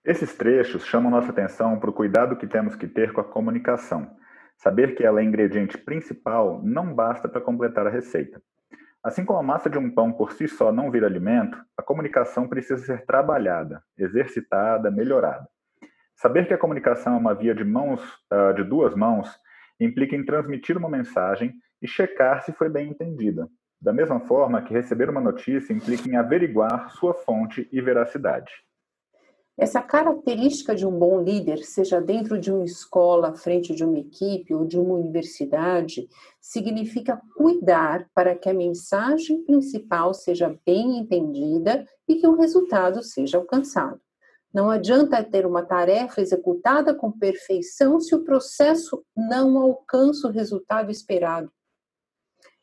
Esses 0.05 0.35
trechos 0.35 0.85
chamam 0.85 1.11
nossa 1.11 1.31
atenção 1.31 1.79
para 1.79 1.91
o 1.91 1.93
cuidado 1.93 2.37
que 2.37 2.47
temos 2.47 2.75
que 2.75 2.87
ter 2.87 3.13
com 3.13 3.21
a 3.21 3.25
comunicação. 3.25 4.18
Saber 4.59 4.97
que 4.97 5.05
ela 5.05 5.21
é 5.21 5.25
ingrediente 5.25 5.79
principal 5.79 6.61
não 6.65 6.93
basta 6.93 7.29
para 7.29 7.41
completar 7.41 7.87
a 7.87 7.91
receita. 7.91 8.43
Assim 9.03 9.25
como 9.25 9.39
a 9.39 9.43
massa 9.43 9.71
de 9.71 9.79
um 9.79 9.89
pão 9.89 10.13
por 10.13 10.33
si 10.33 10.49
só 10.49 10.73
não 10.73 10.91
vira 10.91 11.07
alimento, 11.07 11.57
a 11.77 11.83
comunicação 11.83 12.49
precisa 12.49 12.85
ser 12.85 13.07
trabalhada, 13.07 13.81
exercitada, 13.97 14.91
melhorada. 14.91 15.49
Saber 16.17 16.49
que 16.49 16.53
a 16.53 16.59
comunicação 16.59 17.15
é 17.15 17.17
uma 17.17 17.35
via 17.35 17.55
de 17.55 17.63
mãos, 17.63 18.03
ah, 18.29 18.51
de 18.51 18.65
duas 18.65 18.97
mãos, 18.97 19.31
implica 19.79 20.17
em 20.17 20.25
transmitir 20.25 20.77
uma 20.77 20.91
mensagem 20.91 21.55
e 21.81 21.87
checar 21.87 22.43
se 22.43 22.53
foi 22.53 22.69
bem 22.69 22.91
entendida. 22.91 23.49
Da 23.81 23.93
mesma 23.93 24.19
forma 24.19 24.61
que 24.61 24.75
receber 24.75 25.09
uma 25.09 25.21
notícia 25.21 25.73
implica 25.73 26.09
em 26.09 26.17
averiguar 26.17 26.91
sua 26.91 27.15
fonte 27.15 27.69
e 27.71 27.81
veracidade. 27.81 28.51
Essa 29.59 29.83
característica 29.83 30.73
de 30.73 30.87
um 30.87 30.97
bom 30.97 31.21
líder, 31.21 31.65
seja 31.65 32.01
dentro 32.01 32.39
de 32.39 32.53
uma 32.53 32.65
escola, 32.65 33.31
à 33.31 33.35
frente 33.35 33.75
de 33.75 33.85
uma 33.85 33.99
equipe 33.99 34.55
ou 34.55 34.65
de 34.65 34.79
uma 34.79 34.95
universidade, 34.95 36.09
significa 36.41 37.21
cuidar 37.37 38.09
para 38.15 38.37
que 38.37 38.49
a 38.49 38.55
mensagem 38.55 39.43
principal 39.43 40.15
seja 40.15 40.57
bem 40.65 40.99
entendida 40.99 41.85
e 42.07 42.15
que 42.15 42.27
o 42.29 42.37
resultado 42.37 43.03
seja 43.03 43.37
alcançado. 43.37 44.01
Não 44.55 44.71
adianta 44.71 45.25
ter 45.25 45.45
uma 45.45 45.65
tarefa 45.65 46.21
executada 46.21 46.95
com 46.95 47.11
perfeição 47.11 47.99
se 47.99 48.15
o 48.15 48.23
processo 48.23 49.05
não 49.17 49.59
alcança 49.59 50.29
o 50.29 50.31
resultado 50.31 50.89
esperado. 50.89 51.51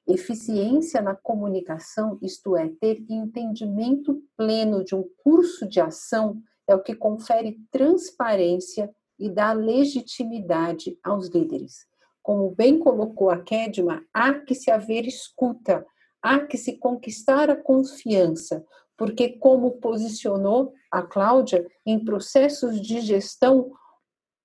Eficiência 0.07 1.01
na 1.01 1.13
comunicação, 1.13 2.17
isto 2.21 2.55
é, 2.55 2.69
ter 2.79 3.03
entendimento 3.09 4.23
pleno 4.37 4.81
de 4.81 4.95
um 4.95 5.03
curso 5.23 5.67
de 5.67 5.81
ação, 5.81 6.41
é 6.67 6.75
o 6.75 6.81
que 6.81 6.95
confere 6.95 7.59
transparência 7.71 8.93
e 9.17 9.29
dá 9.29 9.53
legitimidade 9.53 10.97
aos 11.03 11.27
líderes. 11.29 11.85
Como 12.21 12.49
bem 12.51 12.79
colocou 12.79 13.29
a 13.29 13.41
Kedma, 13.41 14.03
há 14.13 14.33
que 14.33 14.55
se 14.55 14.71
haver 14.71 15.05
escuta, 15.05 15.85
há 16.21 16.39
que 16.39 16.57
se 16.57 16.77
conquistar 16.77 17.49
a 17.49 17.55
confiança, 17.55 18.65
porque, 18.97 19.29
como 19.29 19.79
posicionou 19.79 20.73
a 20.89 21.01
Cláudia, 21.01 21.67
em 21.85 22.03
processos 22.03 22.81
de 22.81 23.01
gestão, 23.01 23.71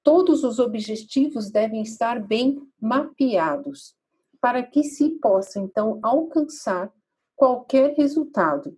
todos 0.02 0.44
os 0.44 0.58
objetivos 0.58 1.50
devem 1.50 1.82
estar 1.82 2.20
bem 2.20 2.60
mapeados 2.80 3.94
para 4.40 4.62
que 4.62 4.82
se 4.82 5.10
possa 5.20 5.60
então 5.60 6.00
alcançar 6.02 6.92
qualquer 7.36 7.94
resultado. 7.94 8.76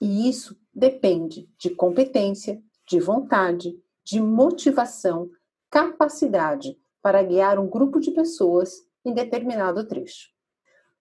E 0.00 0.28
isso 0.28 0.58
depende 0.74 1.48
de 1.58 1.70
competência, 1.70 2.62
de 2.86 3.00
vontade, 3.00 3.74
de 4.04 4.20
motivação, 4.20 5.30
capacidade 5.70 6.78
para 7.02 7.22
guiar 7.22 7.58
um 7.58 7.68
grupo 7.68 8.00
de 8.00 8.10
pessoas 8.10 8.86
em 9.04 9.12
determinado 9.12 9.86
trecho. 9.86 10.30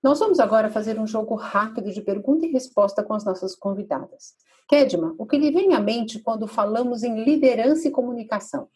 Nós 0.02 0.20
vamos 0.20 0.40
agora 0.40 0.70
fazer 0.70 1.00
um 1.00 1.08
jogo 1.08 1.36
rápido 1.36 1.92
de 1.92 2.02
pergunta 2.02 2.46
e 2.46 2.52
resposta 2.52 3.04
com 3.04 3.14
as 3.14 3.26
nossas 3.26 3.56
convidadas. 3.56 4.36
Kedma, 4.68 5.16
o 5.18 5.26
que 5.26 5.38
lhe 5.38 5.52
vem 5.52 5.74
à 5.74 5.80
mente 5.80 6.20
quando 6.20 6.48
falamos 6.48 7.04
em 7.04 7.24
liderança 7.24 7.88
e 7.88 7.92
comunicação? 7.92 8.70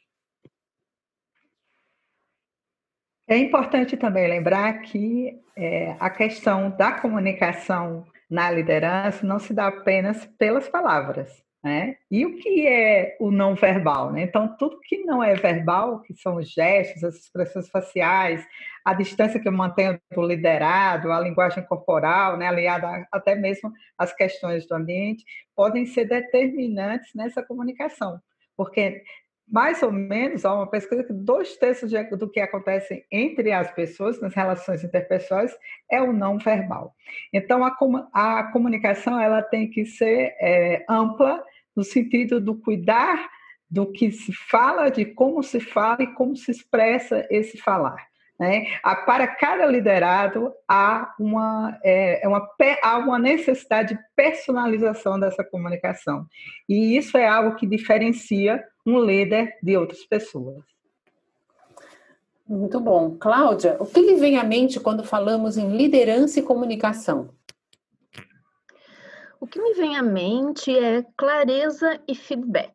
É 3.28 3.38
importante 3.38 3.96
também 3.96 4.28
lembrar 4.28 4.82
que 4.82 5.40
é, 5.56 5.96
a 6.00 6.10
questão 6.10 6.72
da 6.72 6.94
comunicação 6.94 8.04
na 8.30 8.52
liderança 8.52 9.26
não 9.26 9.40
se 9.40 9.54
dá 9.54 9.68
apenas 9.68 10.26
pelas 10.38 10.70
palavras. 10.70 11.44
Né? 11.62 11.98
E 12.10 12.26
o 12.26 12.38
que 12.38 12.66
é 12.66 13.18
o 13.20 13.32
não 13.32 13.54
verbal? 13.54 14.14
Né? 14.14 14.22
Então, 14.22 14.56
tudo 14.58 14.80
que 14.82 15.04
não 15.04 15.22
é 15.22 15.36
verbal, 15.36 16.02
que 16.02 16.14
são 16.14 16.38
os 16.38 16.50
gestos, 16.50 17.04
as 17.04 17.16
expressões 17.16 17.68
faciais, 17.70 18.48
a 18.86 18.94
distância 18.94 19.42
que 19.42 19.48
eu 19.48 19.52
mantenho 19.52 20.00
do 20.14 20.22
liderado, 20.22 21.12
a 21.12 21.20
linguagem 21.20 21.62
corporal, 21.66 22.38
né, 22.38 22.48
aliada 22.48 23.06
até 23.12 23.36
mesmo 23.36 23.74
às 23.98 24.14
questões 24.14 24.66
do 24.66 24.74
ambiente, 24.74 25.26
podem 25.54 25.86
ser 25.86 26.06
determinantes 26.06 27.14
nessa 27.14 27.44
comunicação. 27.44 28.22
Porque 28.56 29.04
mais 29.52 29.82
ou 29.82 29.92
menos, 29.92 30.46
há 30.46 30.54
uma 30.54 30.70
pesquisa 30.70 31.04
que 31.04 31.14
dois 31.14 31.58
terços 31.58 31.92
do 32.18 32.30
que 32.30 32.40
acontece 32.40 33.06
entre 33.12 33.52
as 33.52 33.72
pessoas, 33.72 34.22
nas 34.22 34.34
relações 34.34 34.84
interpessoais, 34.84 35.56
é 35.90 36.02
o 36.02 36.14
não 36.14 36.38
verbal. 36.38 36.94
Então, 37.34 37.64
a, 37.64 37.76
a 38.14 38.52
comunicação 38.52 39.20
ela 39.20 39.42
tem 39.42 39.70
que 39.70 39.86
ser 39.86 40.36
é, 40.40 40.86
ampla, 40.88 41.44
no 41.76 41.84
sentido 41.84 42.40
do 42.40 42.56
cuidar 42.56 43.30
do 43.70 43.92
que 43.92 44.12
se 44.12 44.34
fala, 44.34 44.90
de 44.90 45.06
como 45.06 45.42
se 45.44 45.60
fala 45.60 46.02
e 46.02 46.14
como 46.14 46.36
se 46.36 46.52
expressa 46.52 47.26
esse 47.30 47.58
falar. 47.58 48.10
Né? 48.40 48.68
Para 49.06 49.28
cada 49.28 49.66
liderado 49.66 50.54
há 50.68 51.14
uma, 51.20 51.78
é, 51.84 52.24
é, 52.24 52.28
uma, 52.28 52.48
há 52.82 52.98
uma 52.98 53.20
necessidade 53.20 53.96
de 53.96 54.02
personalização 54.16 55.20
dessa 55.20 55.44
comunicação. 55.44 56.26
E 56.68 56.96
isso 56.98 57.18
é 57.18 57.28
algo 57.28 57.56
que 57.56 57.68
diferencia 57.68 58.64
um 58.90 59.04
líder 59.04 59.58
de 59.62 59.78
outras 59.78 60.06
pessoas. 60.06 60.64
Muito 62.48 62.80
bom. 62.80 63.16
Cláudia, 63.20 63.78
o 63.80 63.86
que 63.86 64.02
lhe 64.02 64.16
vem 64.16 64.38
à 64.38 64.44
mente 64.44 64.80
quando 64.80 65.04
falamos 65.04 65.58
em 65.58 65.78
liderança 65.78 66.40
e 66.40 66.44
comunicação? 66.44 67.30
O 69.40 69.46
que 69.46 69.62
me 69.62 69.74
vem 69.76 69.96
à 69.96 70.02
mente 70.02 70.76
é 70.76 71.06
clareza 71.16 72.02
e 72.08 72.16
feedback. 72.16 72.74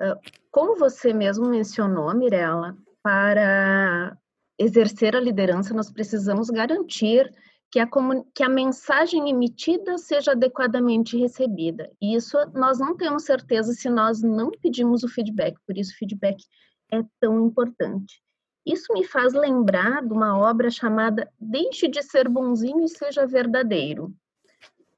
Ah, 0.00 0.18
como 0.50 0.76
você 0.76 1.12
mesmo 1.12 1.46
mencionou, 1.48 2.12
Mirella, 2.14 2.76
para 3.02 4.18
exercer 4.58 5.14
a 5.14 5.20
liderança, 5.20 5.72
nós 5.72 5.90
precisamos 5.90 6.50
garantir 6.50 7.32
que 7.70 7.78
a, 7.78 7.88
que 8.34 8.42
a 8.42 8.48
mensagem 8.48 9.30
emitida 9.30 9.96
seja 9.96 10.32
adequadamente 10.32 11.16
recebida. 11.16 11.90
E 12.00 12.14
isso 12.14 12.36
nós 12.52 12.78
não 12.78 12.96
temos 12.96 13.24
certeza 13.24 13.72
se 13.72 13.88
nós 13.88 14.22
não 14.22 14.50
pedimos 14.50 15.04
o 15.04 15.08
feedback, 15.08 15.56
por 15.66 15.78
isso 15.78 15.92
o 15.92 15.96
feedback 15.96 16.42
é 16.90 17.02
tão 17.20 17.46
importante. 17.46 18.20
Isso 18.66 18.92
me 18.92 19.04
faz 19.04 19.32
lembrar 19.32 20.04
de 20.04 20.12
uma 20.12 20.36
obra 20.36 20.70
chamada 20.70 21.30
Deixe 21.40 21.88
de 21.88 22.02
ser 22.02 22.28
bonzinho 22.28 22.84
e 22.84 22.88
seja 22.88 23.26
verdadeiro. 23.26 24.12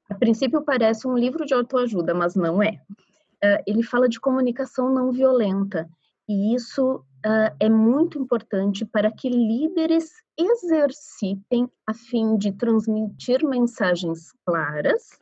A 0.08 0.14
princípio 0.14 0.62
parece 0.62 1.06
um 1.06 1.16
livro 1.16 1.44
de 1.44 1.54
autoajuda, 1.54 2.12
mas 2.12 2.34
não 2.34 2.62
é. 2.62 2.80
Uh, 3.44 3.62
ele 3.66 3.82
fala 3.82 4.08
de 4.08 4.20
comunicação 4.20 4.92
não 4.92 5.12
violenta 5.12 5.88
e 6.28 6.54
isso 6.54 7.04
uh, 7.26 7.54
é 7.58 7.68
muito 7.68 8.18
importante 8.18 8.84
para 8.84 9.10
que 9.10 9.28
líderes 9.28 10.10
exercitem 10.38 11.68
a 11.86 11.94
fim 11.94 12.36
de 12.36 12.52
transmitir 12.52 13.44
mensagens 13.44 14.32
claras 14.44 15.18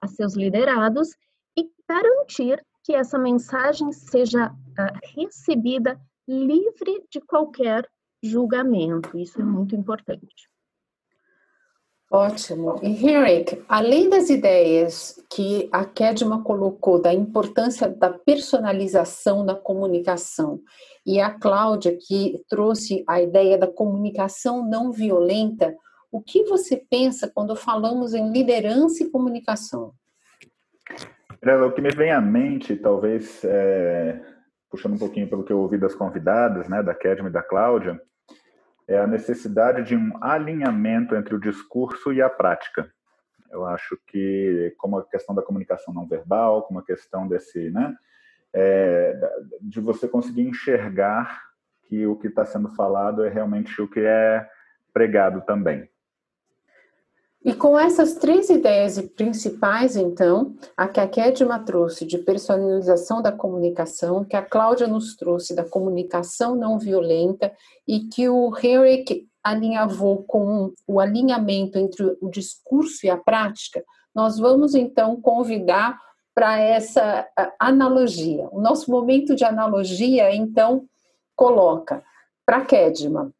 a 0.00 0.08
seus 0.08 0.34
liderados 0.34 1.10
e 1.56 1.70
garantir 1.88 2.64
que 2.84 2.94
essa 2.94 3.18
mensagem 3.18 3.92
seja 3.92 4.50
uh, 4.50 4.98
recebida 5.16 6.00
livre 6.28 7.04
de 7.10 7.20
qualquer 7.20 7.88
julgamento. 8.22 9.18
Isso 9.18 9.40
é 9.40 9.44
muito 9.44 9.74
importante. 9.74 10.51
Ótimo. 12.12 12.78
E 12.82 12.88
Henrik, 12.88 13.64
além 13.66 14.10
das 14.10 14.28
ideias 14.28 15.18
que 15.30 15.70
a 15.72 15.82
Kedma 15.86 16.44
colocou 16.44 17.00
da 17.00 17.14
importância 17.14 17.88
da 17.88 18.10
personalização 18.10 19.46
da 19.46 19.54
comunicação 19.54 20.60
e 21.06 21.18
a 21.18 21.30
Cláudia 21.30 21.96
que 21.98 22.38
trouxe 22.50 23.02
a 23.08 23.22
ideia 23.22 23.56
da 23.56 23.66
comunicação 23.66 24.62
não 24.68 24.92
violenta, 24.92 25.74
o 26.10 26.20
que 26.20 26.44
você 26.44 26.76
pensa 26.76 27.32
quando 27.34 27.56
falamos 27.56 28.12
em 28.12 28.30
liderança 28.30 29.02
e 29.02 29.10
comunicação? 29.10 29.94
O 31.66 31.72
que 31.72 31.80
me 31.80 31.88
vem 31.88 32.12
à 32.12 32.20
mente, 32.20 32.76
talvez, 32.76 33.42
é, 33.42 34.20
puxando 34.70 34.96
um 34.96 34.98
pouquinho 34.98 35.30
pelo 35.30 35.44
que 35.44 35.52
eu 35.52 35.60
ouvi 35.60 35.78
das 35.78 35.94
convidadas, 35.94 36.68
né, 36.68 36.82
da 36.82 36.94
Kedma 36.94 37.30
e 37.30 37.32
da 37.32 37.42
Cláudia, 37.42 37.98
é 38.92 38.98
a 38.98 39.06
necessidade 39.06 39.82
de 39.82 39.96
um 39.96 40.12
alinhamento 40.22 41.14
entre 41.14 41.34
o 41.34 41.40
discurso 41.40 42.12
e 42.12 42.20
a 42.20 42.28
prática. 42.28 42.92
Eu 43.50 43.66
acho 43.66 43.98
que, 44.06 44.74
como 44.78 44.98
a 44.98 45.04
questão 45.04 45.34
da 45.34 45.42
comunicação 45.42 45.92
não 45.92 46.06
verbal, 46.06 46.62
como 46.62 46.80
a 46.80 46.84
questão 46.84 47.28
desse, 47.28 47.70
né, 47.70 47.94
é, 48.52 49.14
de 49.60 49.80
você 49.80 50.08
conseguir 50.08 50.42
enxergar 50.42 51.42
que 51.84 52.06
o 52.06 52.16
que 52.16 52.28
está 52.28 52.44
sendo 52.44 52.68
falado 52.74 53.24
é 53.24 53.28
realmente 53.28 53.80
o 53.80 53.88
que 53.88 54.00
é 54.00 54.48
pregado 54.92 55.42
também. 55.42 55.88
E 57.44 57.52
com 57.52 57.76
essas 57.76 58.14
três 58.14 58.48
ideias 58.50 59.00
principais, 59.16 59.96
então, 59.96 60.54
a 60.76 60.86
que 60.86 61.00
a 61.00 61.08
Kedma 61.08 61.58
trouxe 61.58 62.06
de 62.06 62.18
personalização 62.18 63.20
da 63.20 63.32
comunicação, 63.32 64.24
que 64.24 64.36
a 64.36 64.42
Cláudia 64.42 64.86
nos 64.86 65.16
trouxe 65.16 65.54
da 65.54 65.64
comunicação 65.64 66.54
não 66.54 66.78
violenta 66.78 67.52
e 67.86 68.00
que 68.00 68.28
o 68.28 68.52
Henrik 68.56 69.26
alinhavou 69.42 70.22
com 70.22 70.72
o 70.86 71.00
alinhamento 71.00 71.78
entre 71.78 72.16
o 72.20 72.30
discurso 72.30 73.04
e 73.06 73.10
a 73.10 73.16
prática, 73.16 73.84
nós 74.14 74.38
vamos 74.38 74.76
então 74.76 75.20
convidar 75.20 75.98
para 76.32 76.60
essa 76.60 77.26
analogia. 77.58 78.48
O 78.52 78.60
nosso 78.60 78.88
momento 78.88 79.34
de 79.34 79.44
analogia, 79.44 80.32
então, 80.32 80.84
coloca 81.34 82.04
para 82.46 82.64
Kedma 82.64 83.32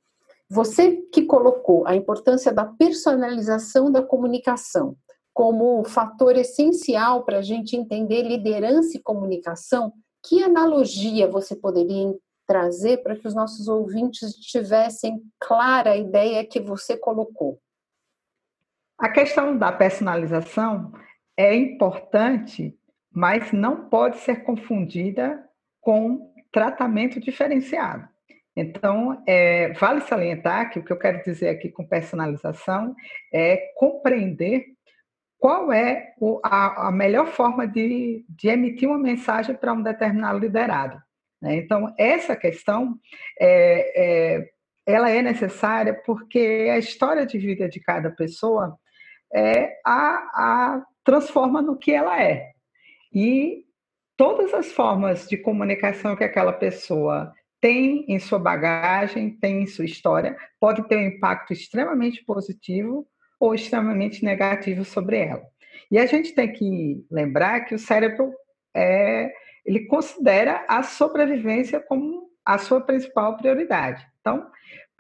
você 0.53 0.99
que 1.11 1.25
colocou 1.25 1.87
a 1.87 1.97
importância 1.97 2.53
da 2.53 2.67
personalização 2.67 3.91
da 3.91 4.03
comunicação 4.03 4.95
como 5.33 5.83
fator 5.83 6.37
essencial 6.37 7.25
para 7.25 7.39
a 7.39 7.43
gente 7.43 7.75
entender 7.75 8.23
liderança 8.23 8.99
e 8.99 9.03
comunicação, 9.03 9.95
que 10.23 10.43
analogia 10.43 11.27
você 11.27 11.57
poderia 11.57 12.15
trazer 12.47 12.99
para 12.99 13.17
que 13.17 13.27
os 13.27 13.35
nossos 13.35 13.67
ouvintes 13.67 14.35
tivessem 14.35 15.23
clara 15.41 15.93
a 15.93 15.97
ideia 15.97 16.45
que 16.45 16.61
você 16.61 16.99
colocou? 16.99 17.59
A 18.99 19.09
questão 19.09 19.57
da 19.57 19.73
personalização 19.73 20.93
é 21.35 21.57
importante, 21.57 22.79
mas 23.11 23.53
não 23.53 23.89
pode 23.89 24.19
ser 24.19 24.45
confundida 24.45 25.43
com 25.81 26.31
tratamento 26.53 27.19
diferenciado. 27.19 28.12
Então, 28.55 29.23
é, 29.27 29.73
vale 29.73 30.03
salientar 30.03 30.71
que 30.71 30.79
o 30.79 30.85
que 30.85 30.93
eu 30.93 30.99
quero 30.99 31.23
dizer 31.23 31.49
aqui 31.49 31.71
com 31.71 31.87
personalização 31.87 32.95
é 33.33 33.73
compreender 33.77 34.67
qual 35.39 35.73
é 35.73 36.15
o, 36.21 36.39
a, 36.45 36.89
a, 36.89 36.93
melhor 36.93 37.27
forma 37.27 37.67
de, 37.67 38.25
de, 38.29 38.49
emitir 38.49 38.89
uma 38.89 38.99
mensagem 38.99 39.57
para 39.57 39.73
um 39.73 39.83
determinado 39.83 40.39
liderado. 40.39 41.03
Né? 41.41 41.57
Então, 41.57 41.93
essa 41.99 42.37
questão 42.37 42.97
é, 43.41 44.37
é, 44.37 44.51
ela 44.87 45.11
é 45.11 45.21
necessária 45.21 45.95
porque 46.07 46.69
a 46.71 46.79
história 46.79 47.27
de 47.27 47.39
vida 47.39 47.69
de 47.69 47.81
cada 47.81 48.11
pessoa 48.11 48.79
é 49.35 49.81
a, 49.85 50.29
a 50.35 50.87
transforma 51.03 51.61
no 51.61 51.77
que 51.77 51.91
ela 51.91 52.23
é. 52.23 52.53
E 53.13 53.65
todas 54.17 54.55
as 54.55 54.71
formas 54.71 55.27
de 55.27 55.37
comunicação 55.37 56.15
que 56.15 56.23
aquela 56.23 56.53
pessoa 56.53 57.33
tem 57.63 58.05
em 58.09 58.19
sua 58.19 58.41
bagagem, 58.41 59.31
tem 59.31 59.63
em 59.63 59.67
sua 59.69 59.85
história, 59.85 60.37
pode 60.59 60.87
ter 60.89 60.97
um 60.97 61.07
impacto 61.07 61.53
extremamente 61.53 62.25
positivo 62.25 63.07
ou 63.39 63.55
extremamente 63.55 64.25
negativo 64.25 64.85
sobre 64.85 65.19
ela. 65.19 65.45
E 65.89 65.97
a 65.97 66.05
gente 66.05 66.35
tem 66.35 66.53
que 66.53 67.07
lembrar 67.09 67.61
que 67.61 67.75
o 67.75 67.79
cérebro 67.79 68.35
é, 68.75 69.33
ele 69.65 69.87
considera 69.87 70.65
a 70.69 70.83
sobrevivência 70.83 71.79
como 71.79 72.29
a 72.45 72.59
sua 72.59 72.81
principal 72.81 73.37
prioridade. 73.37 74.05
Então, 74.21 74.51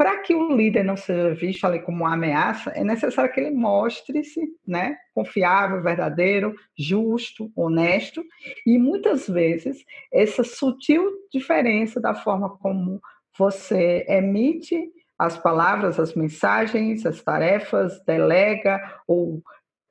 para 0.03 0.19
que 0.19 0.35
o 0.35 0.57
líder 0.57 0.83
não 0.83 0.97
seja 0.97 1.33
visto 1.33 1.65
ali 1.65 1.79
como 1.79 1.99
uma 1.99 2.15
ameaça, 2.15 2.71
é 2.71 2.83
necessário 2.83 3.33
que 3.33 3.39
ele 3.39 3.53
mostre-se 3.53 4.41
né, 4.67 4.97
confiável, 5.15 5.81
verdadeiro, 5.81 6.57
justo, 6.77 7.53
honesto, 7.55 8.21
e 8.67 8.81
muitas 8.81 9.29
vezes 9.29 9.85
essa 10.13 10.43
sutil 10.43 11.09
diferença 11.33 12.01
da 12.01 12.17
forma 12.17 12.51
como 12.59 13.01
você 13.39 14.05
emite 14.09 14.91
as 15.17 15.39
palavras, 15.39 16.01
as 16.01 16.15
mensagens, 16.15 17.07
as 17.07 17.23
tarefas, 17.23 18.05
delega 18.05 18.81
ou 19.07 19.41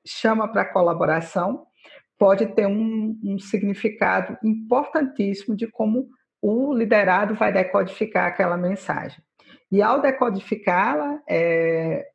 chama 0.05 0.45
para 0.45 0.65
colaboração, 0.73 1.65
pode 2.19 2.47
ter 2.47 2.67
um, 2.67 3.17
um 3.23 3.39
significado 3.39 4.37
importantíssimo 4.43 5.55
de 5.55 5.67
como 5.67 6.09
o 6.41 6.73
liderado 6.73 7.33
vai 7.33 7.53
decodificar 7.53 8.25
aquela 8.25 8.57
mensagem. 8.57 9.23
E 9.71 9.81
ao 9.81 10.01
decodificá-la, 10.01 11.21
é, 11.29 12.05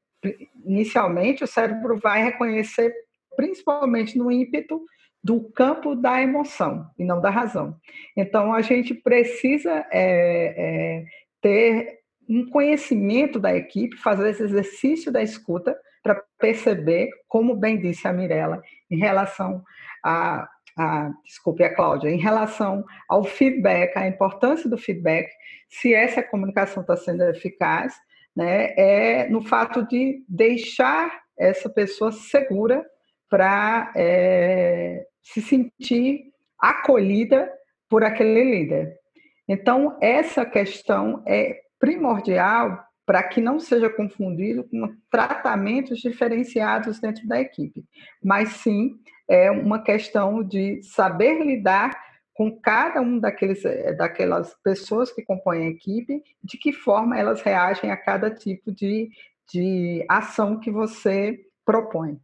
inicialmente 0.64 1.44
o 1.44 1.46
cérebro 1.46 1.98
vai 1.98 2.22
reconhecer, 2.22 2.92
principalmente 3.36 4.18
no 4.18 4.30
ímpeto, 4.30 4.84
do 5.22 5.50
campo 5.50 5.96
da 5.96 6.22
emoção 6.22 6.88
e 6.96 7.04
não 7.04 7.20
da 7.20 7.30
razão. 7.30 7.76
Então 8.16 8.52
a 8.52 8.62
gente 8.62 8.94
precisa 8.94 9.84
é, 9.90 10.54
é, 10.56 11.04
ter 11.40 11.98
um 12.28 12.48
conhecimento 12.48 13.38
da 13.40 13.56
equipe, 13.56 13.96
fazer 13.96 14.30
esse 14.30 14.42
exercício 14.42 15.10
da 15.10 15.22
escuta 15.22 15.76
para 16.02 16.22
perceber, 16.38 17.10
como 17.26 17.56
bem 17.56 17.80
disse 17.80 18.06
a 18.06 18.12
Mirella, 18.12 18.62
em 18.88 18.98
relação 18.98 19.64
a, 20.04 20.48
a, 20.76 21.10
desculpe, 21.24 21.64
a 21.64 21.74
Cláudia, 21.74 22.10
em 22.10 22.18
relação 22.18 22.84
ao 23.08 23.24
feedback, 23.24 23.96
a 23.96 24.06
importância 24.06 24.68
do 24.68 24.76
feedback, 24.76 25.28
se 25.68 25.94
essa 25.94 26.22
comunicação 26.22 26.82
está 26.82 26.96
sendo 26.96 27.22
eficaz, 27.24 27.94
né, 28.34 28.74
é 28.76 29.28
no 29.28 29.42
fato 29.42 29.86
de 29.86 30.22
deixar 30.28 31.22
essa 31.38 31.70
pessoa 31.70 32.12
segura 32.12 32.84
para 33.28 33.92
é, 33.96 35.06
se 35.22 35.40
sentir 35.40 36.32
acolhida 36.58 37.50
por 37.88 38.04
aquele 38.04 38.44
líder. 38.44 38.94
Então, 39.48 39.96
essa 40.00 40.44
questão 40.44 41.22
é 41.26 41.60
primordial 41.78 42.84
para 43.06 43.22
que 43.22 43.40
não 43.40 43.60
seja 43.60 43.88
confundido 43.88 44.64
com 44.64 44.94
tratamentos 45.10 46.00
diferenciados 46.00 47.00
dentro 47.00 47.26
da 47.28 47.40
equipe, 47.40 47.84
mas 48.22 48.48
sim 48.48 48.98
é 49.28 49.50
uma 49.50 49.82
questão 49.82 50.42
de 50.42 50.82
saber 50.82 51.42
lidar 51.44 51.96
com 52.32 52.50
cada 52.50 53.00
um 53.00 53.18
daqueles, 53.18 53.64
eh, 53.64 53.94
daquelas 53.94 54.54
pessoas 54.62 55.10
que 55.10 55.22
compõem 55.22 55.66
a 55.66 55.70
equipe, 55.70 56.22
de 56.44 56.58
que 56.58 56.72
forma 56.72 57.18
elas 57.18 57.40
reagem 57.40 57.90
a 57.90 57.96
cada 57.96 58.30
tipo 58.30 58.70
de, 58.70 59.08
de 59.50 60.04
ação 60.08 60.60
que 60.60 60.70
você 60.70 61.40
propõe. 61.64 62.20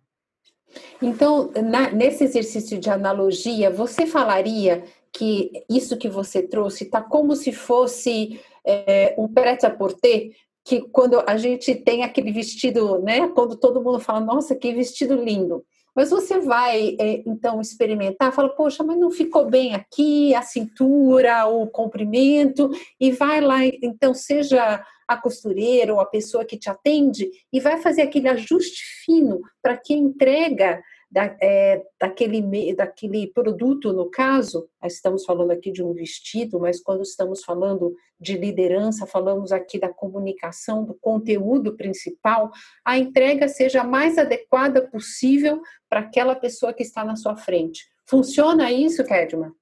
Então, 1.00 1.50
na, 1.64 1.90
nesse 1.90 2.24
exercício 2.24 2.78
de 2.78 2.90
analogia, 2.90 3.70
você 3.70 4.06
falaria 4.06 4.84
que 5.12 5.50
isso 5.68 5.96
que 5.96 6.08
você 6.08 6.42
trouxe 6.42 6.84
está 6.84 7.00
como 7.02 7.36
se 7.36 7.52
fosse 7.52 8.40
é, 8.64 9.14
um 9.18 9.28
prêt-à-porter, 9.28 10.30
que 10.64 10.80
quando 10.80 11.22
a 11.26 11.36
gente 11.36 11.74
tem 11.74 12.02
aquele 12.02 12.32
vestido, 12.32 13.00
né? 13.00 13.28
Quando 13.28 13.56
todo 13.56 13.82
mundo 13.82 13.98
fala, 13.98 14.20
nossa, 14.20 14.54
que 14.54 14.72
vestido 14.72 15.14
lindo. 15.14 15.64
Mas 15.94 16.10
você 16.10 16.40
vai, 16.40 16.96
é, 16.98 17.22
então, 17.26 17.60
experimentar, 17.60 18.32
fala, 18.32 18.48
poxa, 18.48 18.82
mas 18.82 18.98
não 18.98 19.10
ficou 19.10 19.48
bem 19.50 19.74
aqui, 19.74 20.34
a 20.34 20.42
cintura, 20.42 21.46
o 21.46 21.66
comprimento, 21.66 22.70
e 22.98 23.12
vai 23.12 23.40
lá, 23.40 23.64
então, 23.64 24.14
seja 24.14 24.84
a 25.06 25.16
costureira 25.16 25.92
ou 25.92 26.00
a 26.00 26.06
pessoa 26.06 26.44
que 26.44 26.56
te 26.56 26.70
atende, 26.70 27.30
e 27.52 27.60
vai 27.60 27.78
fazer 27.78 28.02
aquele 28.02 28.28
ajuste 28.28 28.82
fino 29.04 29.42
para 29.62 29.76
que 29.76 29.92
entrega 29.92 30.82
da, 31.12 31.36
é, 31.42 31.82
daquele, 32.00 32.74
daquele 32.74 33.26
produto, 33.26 33.92
no 33.92 34.08
caso, 34.10 34.66
estamos 34.82 35.26
falando 35.26 35.50
aqui 35.50 35.70
de 35.70 35.82
um 35.82 35.92
vestido, 35.92 36.58
mas 36.58 36.80
quando 36.80 37.02
estamos 37.02 37.44
falando 37.44 37.94
de 38.18 38.34
liderança, 38.34 39.06
falamos 39.06 39.52
aqui 39.52 39.78
da 39.78 39.90
comunicação, 39.90 40.84
do 40.84 40.94
conteúdo 40.94 41.76
principal, 41.76 42.50
a 42.82 42.96
entrega 42.96 43.46
seja 43.46 43.82
a 43.82 43.84
mais 43.84 44.16
adequada 44.16 44.88
possível 44.88 45.60
para 45.86 46.00
aquela 46.00 46.34
pessoa 46.34 46.72
que 46.72 46.82
está 46.82 47.04
na 47.04 47.14
sua 47.14 47.36
frente. 47.36 47.84
Funciona 48.06 48.72
isso, 48.72 49.04
Kedman? 49.04 49.52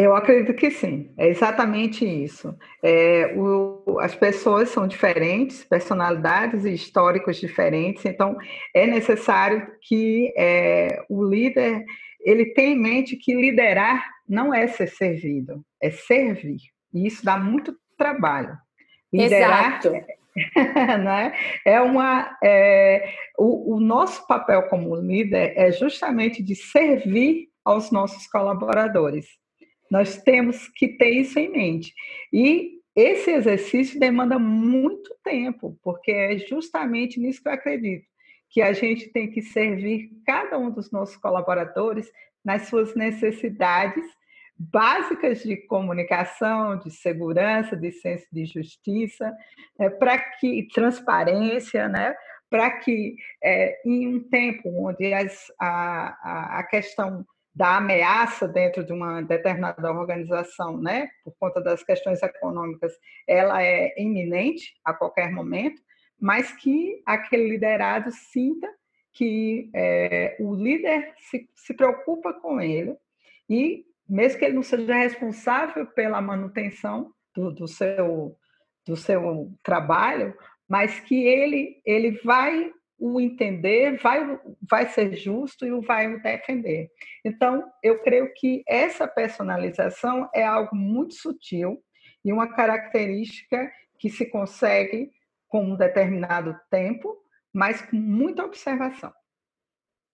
Eu 0.00 0.16
acredito 0.16 0.54
que 0.54 0.70
sim, 0.70 1.12
é 1.18 1.28
exatamente 1.28 2.06
isso. 2.06 2.56
É, 2.82 3.34
o, 3.36 3.98
as 4.00 4.14
pessoas 4.14 4.70
são 4.70 4.88
diferentes, 4.88 5.62
personalidades 5.62 6.64
e 6.64 6.72
históricos 6.72 7.36
diferentes, 7.36 8.06
então 8.06 8.38
é 8.74 8.86
necessário 8.86 9.70
que 9.82 10.32
é, 10.38 11.04
o 11.06 11.22
líder 11.22 11.84
ele 12.18 12.46
tenha 12.46 12.72
em 12.72 12.80
mente 12.80 13.14
que 13.14 13.34
liderar 13.34 14.08
não 14.26 14.54
é 14.54 14.66
ser 14.68 14.86
servido, 14.88 15.62
é 15.82 15.90
servir. 15.90 16.60
E 16.94 17.06
isso 17.06 17.22
dá 17.22 17.36
muito 17.36 17.76
trabalho. 17.98 18.56
Liderar 19.12 19.80
Exato. 19.80 19.92
né? 21.04 21.34
é 21.62 21.78
uma 21.78 22.38
é, 22.42 23.12
o, 23.36 23.74
o 23.76 23.80
nosso 23.80 24.26
papel 24.26 24.62
como 24.62 24.96
líder 24.96 25.52
é 25.56 25.70
justamente 25.70 26.42
de 26.42 26.54
servir 26.54 27.48
aos 27.62 27.90
nossos 27.90 28.26
colaboradores 28.28 29.38
nós 29.90 30.22
temos 30.22 30.68
que 30.68 30.88
ter 30.88 31.10
isso 31.10 31.38
em 31.38 31.50
mente. 31.50 31.92
E 32.32 32.80
esse 32.94 33.30
exercício 33.30 33.98
demanda 33.98 34.38
muito 34.38 35.14
tempo, 35.24 35.78
porque 35.82 36.10
é 36.10 36.38
justamente 36.38 37.18
nisso 37.18 37.42
que 37.42 37.48
eu 37.48 37.52
acredito, 37.52 38.06
que 38.48 38.62
a 38.62 38.72
gente 38.72 39.08
tem 39.08 39.30
que 39.30 39.42
servir 39.42 40.10
cada 40.26 40.58
um 40.58 40.70
dos 40.70 40.90
nossos 40.90 41.16
colaboradores 41.16 42.10
nas 42.44 42.62
suas 42.62 42.94
necessidades 42.94 44.04
básicas 44.58 45.42
de 45.42 45.56
comunicação, 45.56 46.78
de 46.78 46.90
segurança, 46.90 47.76
de 47.76 47.92
senso 47.92 48.26
de 48.30 48.44
justiça, 48.44 49.32
é, 49.78 49.88
para 49.88 50.18
que 50.18 50.68
transparência, 50.74 51.88
né? 51.88 52.14
Para 52.50 52.70
que 52.70 53.16
é, 53.42 53.80
em 53.86 54.06
um 54.06 54.20
tempo 54.28 54.68
onde 54.86 55.14
as, 55.14 55.50
a, 55.58 56.58
a 56.58 56.64
questão 56.64 57.24
da 57.54 57.76
ameaça 57.76 58.46
dentro 58.46 58.84
de 58.84 58.92
uma 58.92 59.22
determinada 59.22 59.90
organização, 59.92 60.76
né, 60.76 61.08
por 61.24 61.34
conta 61.38 61.60
das 61.60 61.82
questões 61.82 62.22
econômicas, 62.22 62.92
ela 63.26 63.62
é 63.62 63.92
iminente 64.00 64.74
a 64.84 64.94
qualquer 64.94 65.30
momento, 65.32 65.80
mas 66.18 66.52
que 66.52 67.02
aquele 67.04 67.48
liderado 67.48 68.10
sinta 68.12 68.68
que 69.12 69.68
é, 69.74 70.36
o 70.38 70.54
líder 70.54 71.12
se, 71.18 71.48
se 71.56 71.74
preocupa 71.74 72.32
com 72.32 72.60
ele 72.60 72.96
e, 73.48 73.84
mesmo 74.08 74.38
que 74.38 74.44
ele 74.44 74.54
não 74.54 74.62
seja 74.62 74.94
responsável 74.94 75.86
pela 75.86 76.20
manutenção 76.20 77.12
do, 77.34 77.50
do 77.50 77.66
seu, 77.66 78.36
do 78.86 78.96
seu 78.96 79.52
trabalho, 79.62 80.36
mas 80.68 81.00
que 81.00 81.24
ele, 81.26 81.80
ele 81.84 82.12
vai 82.22 82.72
o 83.00 83.18
entender, 83.18 83.96
vai, 83.96 84.38
vai 84.60 84.86
ser 84.86 85.16
justo 85.16 85.66
e 85.66 85.72
o 85.72 85.80
vai 85.80 86.12
o 86.14 86.22
defender. 86.22 86.90
Então, 87.24 87.64
eu 87.82 88.02
creio 88.02 88.30
que 88.34 88.62
essa 88.68 89.08
personalização 89.08 90.28
é 90.34 90.44
algo 90.44 90.76
muito 90.76 91.14
sutil 91.14 91.82
e 92.22 92.30
uma 92.30 92.54
característica 92.54 93.72
que 93.98 94.10
se 94.10 94.26
consegue 94.26 95.10
com 95.48 95.64
um 95.64 95.76
determinado 95.76 96.54
tempo, 96.70 97.16
mas 97.52 97.80
com 97.80 97.96
muita 97.96 98.44
observação. 98.44 99.12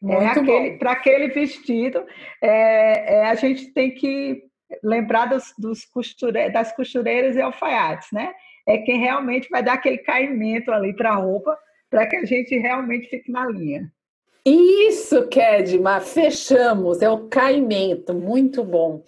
É 0.08 0.78
Para 0.78 0.92
aquele 0.92 1.28
vestido, 1.28 2.06
é, 2.40 3.16
é, 3.16 3.24
a 3.26 3.34
gente 3.34 3.72
tem 3.72 3.92
que 3.92 4.44
lembrar 4.82 5.26
dos, 5.26 5.52
dos 5.58 5.84
costure, 5.84 6.50
das 6.50 6.74
costureiras 6.74 7.34
e 7.34 7.40
alfaiates, 7.40 8.08
né? 8.12 8.32
É 8.68 8.78
quem 8.78 8.98
realmente 8.98 9.48
vai 9.48 9.62
dar 9.62 9.74
aquele 9.74 9.98
caimento 9.98 10.70
ali 10.70 10.94
para 10.94 11.10
a 11.10 11.16
roupa 11.16 11.58
para 11.90 12.06
que 12.06 12.16
a 12.16 12.24
gente 12.24 12.56
realmente 12.56 13.08
fique 13.08 13.30
na 13.30 13.46
linha. 13.46 13.92
Isso, 14.44 15.26
Kedma, 15.26 16.00
fechamos, 16.00 17.02
é 17.02 17.10
o 17.10 17.26
caimento, 17.26 18.14
muito 18.14 18.62
bom. 18.62 19.02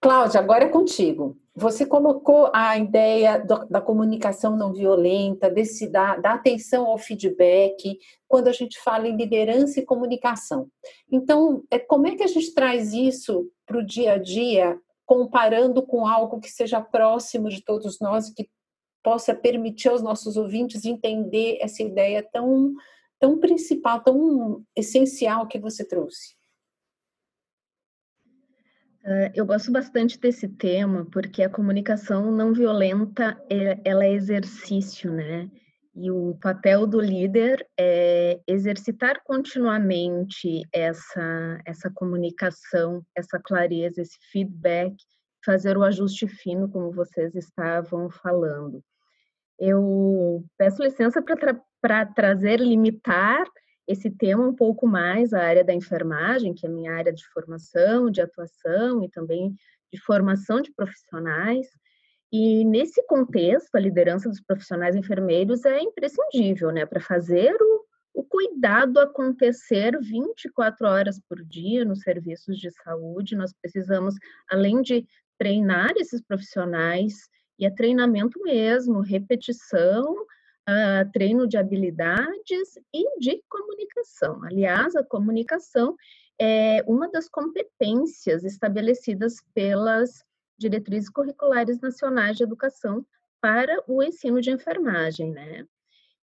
Cláudia, 0.00 0.38
agora 0.38 0.64
é 0.64 0.68
contigo. 0.68 1.36
você 1.56 1.86
colocou 1.86 2.50
a 2.52 2.76
ideia 2.76 3.38
do, 3.38 3.64
da 3.66 3.80
comunicação 3.80 4.56
não 4.56 4.72
violenta, 4.72 5.48
desse, 5.50 5.88
da, 5.88 6.16
da, 6.16 6.34
atenção 6.34 6.86
ao 6.86 6.98
feedback, 6.98 7.98
quando 8.28 8.48
a 8.48 8.52
gente 8.52 8.78
fala 8.80 9.08
em 9.08 9.16
liderança 9.16 9.80
e 9.80 9.84
comunicação. 9.84 10.68
Então, 11.10 11.62
é, 11.70 11.78
como 11.78 12.06
é 12.06 12.14
que 12.14 12.22
a 12.22 12.28
gente 12.28 12.54
traz 12.54 12.92
isso 12.92 13.48
para 13.66 13.78
o 13.78 13.86
dia 13.86 14.12
a 14.14 14.18
dia, 14.18 14.78
comparando 15.06 15.82
com 15.82 16.06
algo 16.06 16.38
que 16.38 16.50
seja 16.50 16.80
próximo 16.80 17.48
de 17.48 17.64
todos 17.64 17.98
nós, 18.00 18.30
que 18.30 18.48
possa 19.04 19.34
permitir 19.34 19.88
aos 19.88 20.02
nossos 20.02 20.38
ouvintes 20.38 20.86
entender 20.86 21.58
essa 21.60 21.82
ideia 21.82 22.26
tão, 22.32 22.74
tão 23.20 23.38
principal, 23.38 24.02
tão 24.02 24.64
essencial 24.74 25.46
que 25.46 25.58
você 25.58 25.86
trouxe? 25.86 26.34
Uh, 29.04 29.28
eu 29.34 29.44
gosto 29.44 29.70
bastante 29.70 30.18
desse 30.18 30.48
tema 30.48 31.06
porque 31.12 31.42
a 31.42 31.50
comunicação 31.50 32.32
não 32.32 32.54
violenta 32.54 33.38
é, 33.50 33.78
ela 33.84 34.06
é 34.06 34.12
exercício, 34.12 35.12
né? 35.12 35.50
E 35.94 36.10
o 36.10 36.36
papel 36.40 36.86
do 36.86 36.98
líder 36.98 37.64
é 37.78 38.40
exercitar 38.48 39.22
continuamente 39.22 40.62
essa, 40.72 41.60
essa 41.66 41.90
comunicação, 41.90 43.04
essa 43.14 43.38
clareza, 43.38 44.00
esse 44.00 44.18
feedback, 44.32 44.96
fazer 45.44 45.76
o 45.76 45.84
ajuste 45.84 46.26
fino, 46.26 46.68
como 46.68 46.90
vocês 46.90 47.34
estavam 47.36 48.10
falando. 48.10 48.82
Eu 49.58 50.44
peço 50.56 50.82
licença 50.82 51.22
para 51.22 51.60
tra 51.80 52.06
trazer, 52.06 52.60
limitar 52.60 53.46
esse 53.86 54.10
tema 54.10 54.46
um 54.46 54.54
pouco 54.54 54.86
mais 54.86 55.32
a 55.32 55.40
área 55.40 55.62
da 55.62 55.74
enfermagem, 55.74 56.54
que 56.54 56.66
é 56.66 56.68
a 56.68 56.72
minha 56.72 56.92
área 56.92 57.12
de 57.12 57.24
formação, 57.28 58.10
de 58.10 58.20
atuação 58.20 59.04
e 59.04 59.10
também 59.10 59.54
de 59.92 60.00
formação 60.00 60.60
de 60.60 60.72
profissionais. 60.72 61.66
E 62.32 62.64
nesse 62.64 63.04
contexto, 63.06 63.74
a 63.76 63.80
liderança 63.80 64.28
dos 64.28 64.40
profissionais 64.40 64.96
enfermeiros 64.96 65.64
é 65.64 65.78
imprescindível, 65.80 66.72
né, 66.72 66.86
para 66.86 67.00
fazer 67.00 67.54
o, 67.60 67.84
o 68.14 68.24
cuidado 68.24 68.98
acontecer 68.98 69.96
24 70.00 70.86
horas 70.86 71.20
por 71.28 71.44
dia 71.44 71.84
nos 71.84 72.00
serviços 72.00 72.58
de 72.58 72.70
saúde. 72.70 73.36
Nós 73.36 73.52
precisamos, 73.52 74.14
além 74.50 74.80
de 74.82 75.06
treinar 75.38 75.92
esses 75.96 76.22
profissionais, 76.22 77.14
e 77.58 77.66
é 77.66 77.70
treinamento 77.70 78.40
mesmo, 78.42 79.00
repetição, 79.00 80.12
uh, 80.68 81.10
treino 81.12 81.46
de 81.46 81.56
habilidades 81.56 82.78
e 82.92 83.18
de 83.18 83.42
comunicação. 83.48 84.42
Aliás, 84.44 84.96
a 84.96 85.04
comunicação 85.04 85.96
é 86.40 86.82
uma 86.86 87.10
das 87.10 87.28
competências 87.28 88.44
estabelecidas 88.44 89.36
pelas 89.54 90.24
diretrizes 90.58 91.08
curriculares 91.08 91.80
nacionais 91.80 92.36
de 92.36 92.42
educação 92.42 93.06
para 93.40 93.82
o 93.86 94.02
ensino 94.02 94.40
de 94.40 94.50
enfermagem, 94.50 95.30
né? 95.30 95.66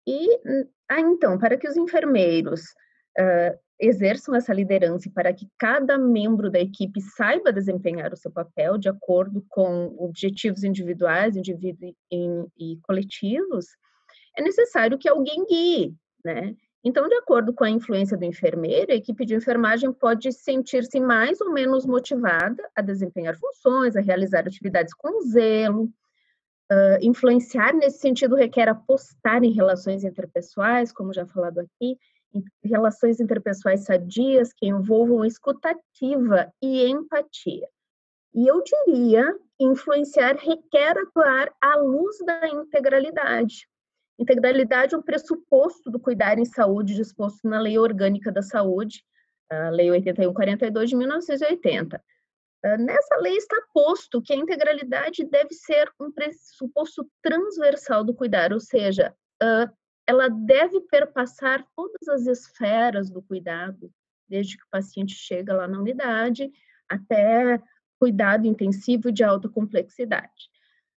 E, 0.07 0.39
ah, 0.87 1.01
então, 1.01 1.37
para 1.37 1.57
que 1.57 1.67
os 1.67 1.77
enfermeiros 1.77 2.61
uh, 3.19 3.59
exerçam 3.79 4.35
essa 4.35 4.53
liderança 4.53 5.07
e 5.07 5.11
para 5.11 5.33
que 5.33 5.47
cada 5.57 5.97
membro 5.97 6.49
da 6.51 6.59
equipe 6.59 6.99
saiba 7.01 7.53
desempenhar 7.53 8.11
o 8.11 8.17
seu 8.17 8.29
papel 8.29 8.77
de 8.77 8.89
acordo 8.89 9.43
com 9.47 9.95
objetivos 9.97 10.63
individuais 10.63 11.35
e, 11.37 11.41
e 12.57 12.77
coletivos, 12.83 13.67
é 14.37 14.41
necessário 14.41 14.97
que 14.97 15.07
alguém 15.07 15.45
guie, 15.45 15.95
né? 16.23 16.55
Então, 16.83 17.07
de 17.09 17.15
acordo 17.15 17.53
com 17.53 17.65
a 17.65 17.69
influência 17.69 18.17
do 18.17 18.23
enfermeiro, 18.23 18.91
a 18.91 18.95
equipe 18.95 19.25
de 19.25 19.35
enfermagem 19.35 19.91
pode 19.91 20.31
sentir-se 20.31 20.99
mais 20.99 21.41
ou 21.41 21.51
menos 21.51 21.85
motivada 21.85 22.69
a 22.73 22.81
desempenhar 22.81 23.37
funções, 23.37 23.97
a 23.97 24.01
realizar 24.01 24.47
atividades 24.47 24.93
com 24.93 25.21
zelo. 25.21 25.91
Uh, 26.71 27.01
influenciar 27.01 27.73
nesse 27.73 27.99
sentido 27.99 28.35
requer 28.35 28.69
apostar 28.69 29.43
em 29.43 29.51
relações 29.51 30.03
interpessoais, 30.03 30.93
como 30.93 31.11
já 31.11 31.25
falado 31.25 31.59
aqui, 31.59 31.97
relações 32.63 33.19
interpessoais 33.19 33.85
sadias 33.85 34.53
que 34.53 34.67
envolvam 34.67 35.25
escutativa 35.25 36.51
e 36.61 36.87
empatia. 36.87 37.67
E 38.33 38.47
eu 38.47 38.61
diria, 38.63 39.35
influenciar 39.59 40.35
requer 40.35 40.97
atuar 40.97 41.51
à 41.61 41.75
luz 41.77 42.17
da 42.25 42.47
integralidade, 42.47 43.67
Integralidade 44.19 44.93
é 44.93 44.97
um 44.97 45.01
pressuposto 45.01 45.89
do 45.89 45.97
cuidar 45.97 46.37
em 46.37 46.43
saúde 46.43 46.93
disposto 46.93 47.47
na 47.47 47.57
Lei 47.57 47.79
Orgânica 47.79 48.29
da 48.29 48.41
Saúde, 48.41 49.01
a 49.49 49.69
Lei 49.69 49.89
8142 49.89 50.89
de 50.89 50.95
1980. 50.97 52.03
Ah, 52.61 52.77
nessa 52.77 53.15
lei 53.21 53.37
está 53.37 53.55
posto 53.73 54.21
que 54.21 54.33
a 54.33 54.35
integralidade 54.35 55.23
deve 55.23 55.53
ser 55.53 55.89
um 55.97 56.11
pressuposto 56.11 57.09
transversal 57.23 58.03
do 58.03 58.13
cuidar, 58.13 58.51
ou 58.51 58.59
seja, 58.59 59.15
ah, 59.41 59.71
ela 60.09 60.27
deve 60.27 60.81
perpassar 60.81 61.63
todas 61.75 62.07
as 62.07 62.25
esferas 62.25 63.11
do 63.11 63.21
cuidado, 63.21 63.91
desde 64.27 64.57
que 64.57 64.63
o 64.63 64.69
paciente 64.71 65.13
chega 65.13 65.53
lá 65.53 65.67
na 65.67 65.77
unidade 65.77 66.51
até 66.89 67.61
cuidado 67.99 68.47
intensivo 68.47 69.11
de 69.11 69.23
alta 69.23 69.47
complexidade. 69.47 70.49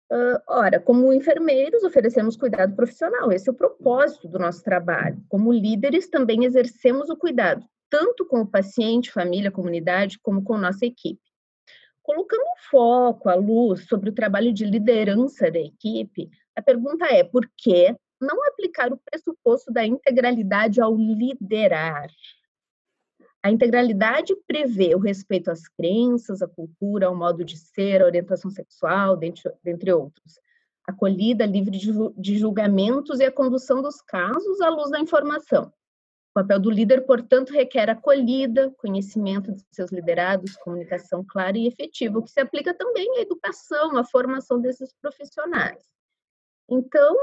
Uh, 0.09 0.39
ora, 0.47 0.79
como 0.79 1.11
enfermeiros, 1.11 1.83
oferecemos 1.83 2.37
cuidado 2.37 2.73
profissional, 2.73 3.29
esse 3.33 3.49
é 3.49 3.51
o 3.51 3.55
propósito 3.55 4.29
do 4.29 4.39
nosso 4.39 4.63
trabalho. 4.63 5.21
Como 5.27 5.51
líderes, 5.51 6.09
também 6.09 6.45
exercemos 6.45 7.09
o 7.09 7.17
cuidado, 7.17 7.65
tanto 7.89 8.25
com 8.25 8.39
o 8.39 8.47
paciente, 8.47 9.11
família, 9.11 9.51
comunidade, 9.51 10.19
como 10.19 10.41
com 10.41 10.57
nossa 10.57 10.85
equipe. 10.85 11.21
Colocando 12.01 12.45
foco, 12.69 13.27
a 13.27 13.35
luz 13.35 13.85
sobre 13.89 14.09
o 14.09 14.13
trabalho 14.13 14.53
de 14.53 14.63
liderança 14.63 15.51
da 15.51 15.59
equipe, 15.59 16.29
a 16.55 16.61
pergunta 16.61 17.05
é: 17.07 17.25
por 17.25 17.45
que 17.57 17.93
não 18.21 18.45
aplicar 18.47 18.93
o 18.93 18.97
pressuposto 18.97 19.71
da 19.71 19.85
integralidade 19.85 20.79
ao 20.79 20.95
liderar? 20.95 22.09
A 23.43 23.49
integralidade 23.49 24.35
prevê 24.47 24.93
o 24.93 24.99
respeito 24.99 25.49
às 25.49 25.67
crenças, 25.67 26.41
à 26.41 26.47
cultura, 26.47 27.07
ao 27.07 27.15
modo 27.15 27.43
de 27.43 27.57
ser, 27.57 28.01
à 28.01 28.05
orientação 28.05 28.51
sexual, 28.51 29.17
dentre, 29.17 29.51
dentre 29.63 29.91
outros. 29.91 30.39
Acolhida, 30.87 31.45
livre 31.45 31.77
de 32.15 32.37
julgamentos 32.37 33.19
e 33.19 33.25
a 33.25 33.31
condução 33.31 33.81
dos 33.81 33.99
casos 34.01 34.61
à 34.61 34.69
luz 34.69 34.91
da 34.91 34.99
informação. 34.99 35.73
O 36.31 36.33
papel 36.35 36.59
do 36.59 36.69
líder, 36.69 37.05
portanto, 37.05 37.51
requer 37.51 37.89
acolhida, 37.89 38.71
conhecimento 38.77 39.51
de 39.51 39.65
seus 39.71 39.91
liderados, 39.91 40.55
comunicação 40.57 41.25
clara 41.27 41.57
e 41.57 41.67
efetiva, 41.67 42.19
o 42.19 42.23
que 42.23 42.31
se 42.31 42.39
aplica 42.39 42.73
também 42.73 43.17
à 43.17 43.21
educação, 43.21 43.97
à 43.97 44.03
formação 44.05 44.61
desses 44.61 44.93
profissionais. 45.01 45.83
Então, 46.69 47.15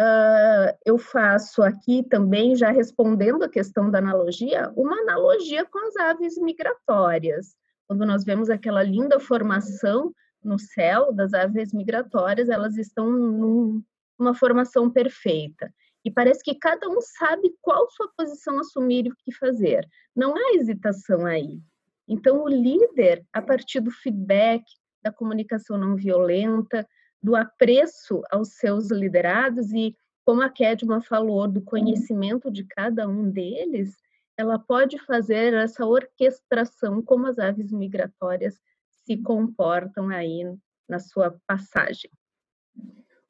Uh, 0.00 0.74
eu 0.84 0.98
faço 0.98 1.62
aqui 1.62 2.02
também, 2.02 2.56
já 2.56 2.70
respondendo 2.70 3.44
a 3.44 3.48
questão 3.48 3.90
da 3.90 3.98
analogia, 3.98 4.72
uma 4.76 4.96
analogia 5.00 5.64
com 5.64 5.78
as 5.86 5.96
aves 5.96 6.36
migratórias. 6.36 7.54
Quando 7.86 8.04
nós 8.04 8.24
vemos 8.24 8.50
aquela 8.50 8.82
linda 8.82 9.20
formação 9.20 10.12
no 10.42 10.58
céu 10.58 11.12
das 11.12 11.32
aves 11.32 11.72
migratórias, 11.72 12.48
elas 12.48 12.76
estão 12.76 13.10
num, 13.10 13.82
numa 14.18 14.34
formação 14.34 14.90
perfeita. 14.90 15.72
E 16.04 16.10
parece 16.10 16.42
que 16.42 16.54
cada 16.54 16.88
um 16.88 17.00
sabe 17.00 17.54
qual 17.62 17.88
sua 17.90 18.10
posição 18.16 18.58
assumir 18.58 19.06
e 19.06 19.10
o 19.10 19.16
que 19.16 19.32
fazer. 19.32 19.88
Não 20.14 20.34
há 20.36 20.54
hesitação 20.56 21.24
aí. 21.24 21.60
Então, 22.06 22.42
o 22.42 22.48
líder, 22.48 23.24
a 23.32 23.40
partir 23.40 23.80
do 23.80 23.90
feedback, 23.90 24.62
da 25.02 25.10
comunicação 25.10 25.78
não 25.78 25.96
violenta, 25.96 26.86
do 27.24 27.34
apreço 27.34 28.22
aos 28.30 28.50
seus 28.50 28.90
liderados 28.90 29.72
e, 29.72 29.96
como 30.26 30.42
a 30.42 30.50
Kedma 30.50 31.00
falou, 31.00 31.48
do 31.48 31.62
conhecimento 31.62 32.50
de 32.50 32.64
cada 32.64 33.08
um 33.08 33.30
deles, 33.30 33.96
ela 34.36 34.58
pode 34.58 34.98
fazer 34.98 35.54
essa 35.54 35.86
orquestração 35.86 37.00
como 37.00 37.26
as 37.26 37.38
aves 37.38 37.72
migratórias 37.72 38.60
se 39.06 39.16
comportam 39.16 40.10
aí 40.10 40.44
na 40.86 40.98
sua 40.98 41.34
passagem. 41.46 42.10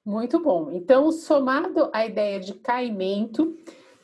Muito 0.05 0.41
bom. 0.41 0.73
Então, 0.73 1.13
somado 1.13 1.89
à 1.93 2.05
ideia 2.05 2.41
de 2.41 2.55
caimento, 2.55 3.57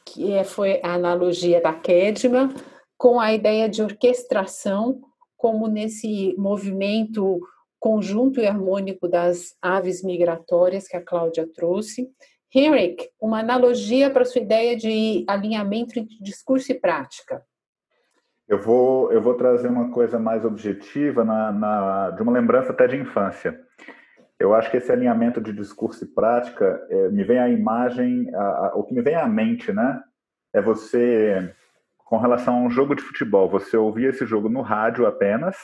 que 0.05 0.33
é, 0.33 0.45
foi 0.45 0.81
a 0.85 0.95
analogia 0.95 1.61
da 1.61 1.75
Kedma, 1.75 2.55
com 2.97 3.19
a 3.19 3.35
ideia 3.35 3.69
de 3.69 3.83
orquestração, 3.83 5.03
como 5.37 5.67
nesse 5.67 6.33
movimento 6.39 7.41
conjunto 7.81 8.41
e 8.41 8.47
harmônico 8.47 9.09
das 9.09 9.57
aves 9.61 10.05
migratórias 10.05 10.87
que 10.87 10.97
a 10.97 11.03
Cláudia 11.03 11.49
trouxe. 11.53 12.09
Henrik, 12.55 13.09
uma 13.21 13.41
analogia 13.41 14.11
para 14.11 14.25
sua 14.25 14.43
ideia 14.43 14.77
de 14.77 15.25
alinhamento 15.27 15.99
entre 15.99 16.19
discurso 16.21 16.71
e 16.71 16.75
prática. 16.79 17.43
Eu 18.47 18.59
vou, 18.59 19.11
eu 19.13 19.23
vou 19.23 19.35
trazer 19.35 19.69
uma 19.69 19.91
coisa 19.93 20.19
mais 20.19 20.45
objetiva, 20.45 21.25
na, 21.25 21.53
na, 21.53 22.11
de 22.11 22.23
uma 22.23 22.33
lembrança 22.33 22.73
até 22.73 22.87
de 22.87 22.97
infância. 22.97 23.59
Eu 24.39 24.55
acho 24.55 24.71
que 24.71 24.77
esse 24.77 24.91
alinhamento 24.91 25.41
de 25.41 25.53
discurso 25.53 26.05
e 26.05 26.09
prática 26.09 26.85
é, 26.91 27.09
me 27.11 27.23
vem 27.23 27.39
à 27.39 27.49
imagem, 27.49 28.29
a, 28.35 28.41
a, 28.41 28.73
o 28.75 28.83
que 28.83 28.93
me 28.93 29.03
vem 29.03 29.15
à 29.15 29.29
mente, 29.29 29.73
né? 29.73 30.03
É 30.53 30.61
você, 30.61 31.55
com 31.99 32.19
relação 32.19 32.57
a 32.57 32.61
um 32.63 32.71
jogo 32.71 32.97
de 32.97 33.03
futebol, 33.03 33.49
você 33.49 33.77
ouvir 33.77 34.07
esse 34.07 34.27
jogo 34.27 34.49
no 34.49 34.63
rádio 34.63 35.07
apenas, 35.07 35.57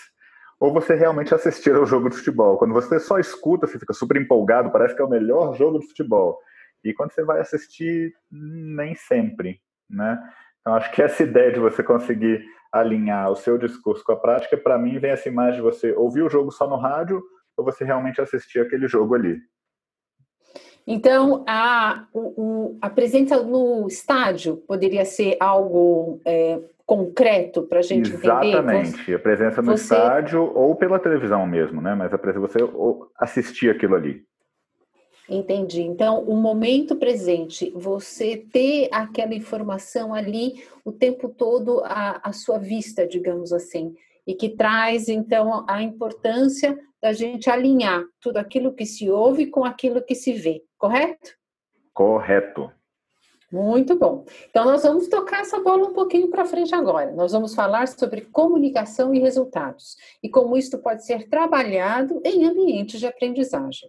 ou 0.58 0.72
você 0.72 0.94
realmente 0.94 1.34
assistir 1.34 1.74
ao 1.74 1.86
jogo 1.86 2.08
de 2.08 2.16
futebol. 2.16 2.56
Quando 2.56 2.74
você 2.74 2.98
só 2.98 3.18
escuta, 3.18 3.66
você 3.66 3.78
fica 3.78 3.92
super 3.92 4.16
empolgado, 4.16 4.70
parece 4.70 4.94
que 4.94 5.02
é 5.02 5.04
o 5.04 5.08
melhor 5.08 5.54
jogo 5.54 5.78
de 5.78 5.86
futebol. 5.86 6.38
E 6.82 6.94
quando 6.94 7.12
você 7.12 7.24
vai 7.24 7.40
assistir, 7.40 8.14
nem 8.30 8.94
sempre, 8.94 9.60
né? 9.88 10.18
Então, 10.60 10.74
acho 10.74 10.90
que 10.92 11.02
essa 11.02 11.22
ideia 11.22 11.52
de 11.52 11.60
você 11.60 11.82
conseguir 11.82 12.44
alinhar 12.72 13.30
o 13.30 13.36
seu 13.36 13.56
discurso 13.56 14.02
com 14.04 14.12
a 14.12 14.16
prática, 14.16 14.56
para 14.56 14.78
mim, 14.78 14.98
vem 14.98 15.10
essa 15.10 15.28
imagem 15.28 15.56
de 15.56 15.62
você 15.62 15.92
ouvir 15.92 16.22
o 16.22 16.28
jogo 16.28 16.50
só 16.50 16.68
no 16.68 16.76
rádio 16.76 17.22
ou 17.56 17.64
você 17.64 17.84
realmente 17.84 18.20
assistir 18.20 18.60
aquele 18.60 18.88
jogo 18.88 19.14
ali. 19.14 19.38
Então, 20.86 21.44
a, 21.48 22.06
o, 22.12 22.78
a 22.80 22.88
presença 22.88 23.42
no 23.42 23.88
estádio 23.88 24.58
poderia 24.68 25.04
ser 25.04 25.36
algo 25.40 26.20
é, 26.24 26.60
concreto 26.86 27.64
para 27.64 27.80
a 27.80 27.82
gente 27.82 28.12
Exatamente. 28.12 28.56
entender? 28.56 28.72
Exatamente, 28.72 29.14
a 29.14 29.18
presença 29.18 29.60
no 29.60 29.76
você... 29.76 29.82
estádio 29.82 30.52
ou 30.54 30.76
pela 30.76 31.00
televisão 31.00 31.44
mesmo, 31.44 31.82
né? 31.82 31.94
Mas 31.96 32.14
a 32.14 32.18
presença, 32.18 32.46
você 32.46 32.58
assistir 33.18 33.68
aquilo 33.70 33.96
ali. 33.96 34.24
Entendi. 35.28 35.82
Então, 35.82 36.22
o 36.22 36.36
momento 36.36 36.94
presente, 36.94 37.72
você 37.74 38.36
ter 38.36 38.88
aquela 38.92 39.34
informação 39.34 40.14
ali 40.14 40.64
o 40.84 40.92
tempo 40.92 41.28
todo 41.28 41.82
à, 41.84 42.20
à 42.22 42.32
sua 42.32 42.58
vista, 42.58 43.04
digamos 43.04 43.52
assim, 43.52 43.96
e 44.24 44.34
que 44.34 44.50
traz, 44.50 45.08
então, 45.08 45.64
a 45.68 45.82
importância 45.82 46.78
da 47.02 47.12
gente 47.12 47.50
alinhar 47.50 48.04
tudo 48.20 48.36
aquilo 48.36 48.72
que 48.72 48.86
se 48.86 49.10
ouve 49.10 49.46
com 49.46 49.64
aquilo 49.64 50.00
que 50.00 50.14
se 50.14 50.32
vê, 50.32 50.62
correto? 50.78 51.32
Correto. 51.92 52.70
Muito 53.50 53.96
bom. 53.96 54.24
Então, 54.50 54.64
nós 54.64 54.82
vamos 54.82 55.08
tocar 55.08 55.40
essa 55.40 55.60
bola 55.60 55.88
um 55.88 55.92
pouquinho 55.92 56.28
para 56.28 56.44
frente 56.44 56.74
agora. 56.74 57.12
Nós 57.12 57.32
vamos 57.32 57.54
falar 57.54 57.86
sobre 57.86 58.22
comunicação 58.22 59.14
e 59.14 59.20
resultados 59.20 59.96
e 60.22 60.28
como 60.28 60.56
isso 60.56 60.76
pode 60.82 61.06
ser 61.06 61.28
trabalhado 61.28 62.20
em 62.24 62.44
ambientes 62.44 62.98
de 62.98 63.06
aprendizagem. 63.06 63.88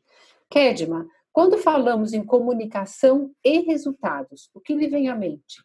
Kedma, 0.50 1.08
quando 1.34 1.58
falamos 1.58 2.14
em 2.14 2.24
comunicação 2.24 3.32
e 3.44 3.60
resultados, 3.62 4.50
o 4.54 4.60
que 4.62 4.76
lhe 4.76 4.88
vem 4.88 5.10
à 5.10 5.16
mente? 5.16 5.64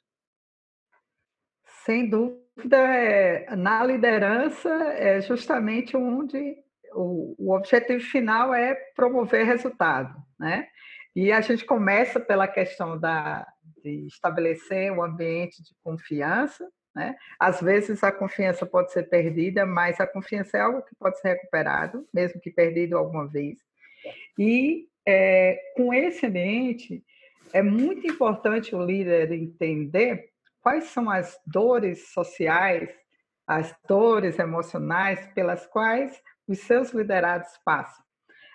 Sem 1.85 2.09
dúvida, 2.09 2.77
é, 2.77 3.55
na 3.57 3.85
liderança 3.85 4.71
é 4.71 5.21
justamente 5.21 5.97
onde 5.97 6.57
o, 6.95 7.35
o 7.39 7.55
objetivo 7.55 8.03
final 8.03 8.55
é 8.55 8.75
promover 8.95 9.45
resultado, 9.45 10.15
né? 10.39 10.69
E 11.15 11.31
a 11.31 11.41
gente 11.41 11.65
começa 11.65 12.19
pela 12.19 12.49
questão 12.49 12.99
da, 12.99 13.47
de 13.83 14.07
estabelecer 14.07 14.93
um 14.93 15.03
ambiente 15.03 15.63
de 15.63 15.75
confiança. 15.83 16.69
Né? 16.95 17.17
Às 17.39 17.61
vezes 17.61 18.03
a 18.05 18.13
confiança 18.13 18.67
pode 18.67 18.93
ser 18.93 19.09
perdida, 19.09 19.65
mas 19.65 19.99
a 20.01 20.07
confiança 20.07 20.59
é 20.59 20.61
algo 20.61 20.83
que 20.83 20.95
pode 20.95 21.19
ser 21.21 21.29
recuperado, 21.29 22.07
mesmo 22.13 22.41
que 22.41 22.51
perdido 22.51 22.97
alguma 22.97 23.27
vez. 23.27 23.59
E 24.39 24.89
é, 25.07 25.59
com 25.77 25.93
esse 25.93 26.27
ambiente, 26.27 27.05
é 27.53 27.63
muito 27.63 28.07
importante 28.07 28.75
o 28.75 28.85
líder 28.85 29.33
entender 29.33 30.31
quais 30.61 30.85
são 30.85 31.11
as 31.11 31.39
dores 31.47 32.13
sociais, 32.13 32.91
as 33.47 33.75
dores 33.87 34.39
emocionais 34.39 35.27
pelas 35.35 35.67
quais 35.67 36.21
os 36.47 36.61
seus 36.61 36.91
liderados 36.93 37.51
passam. 37.65 38.02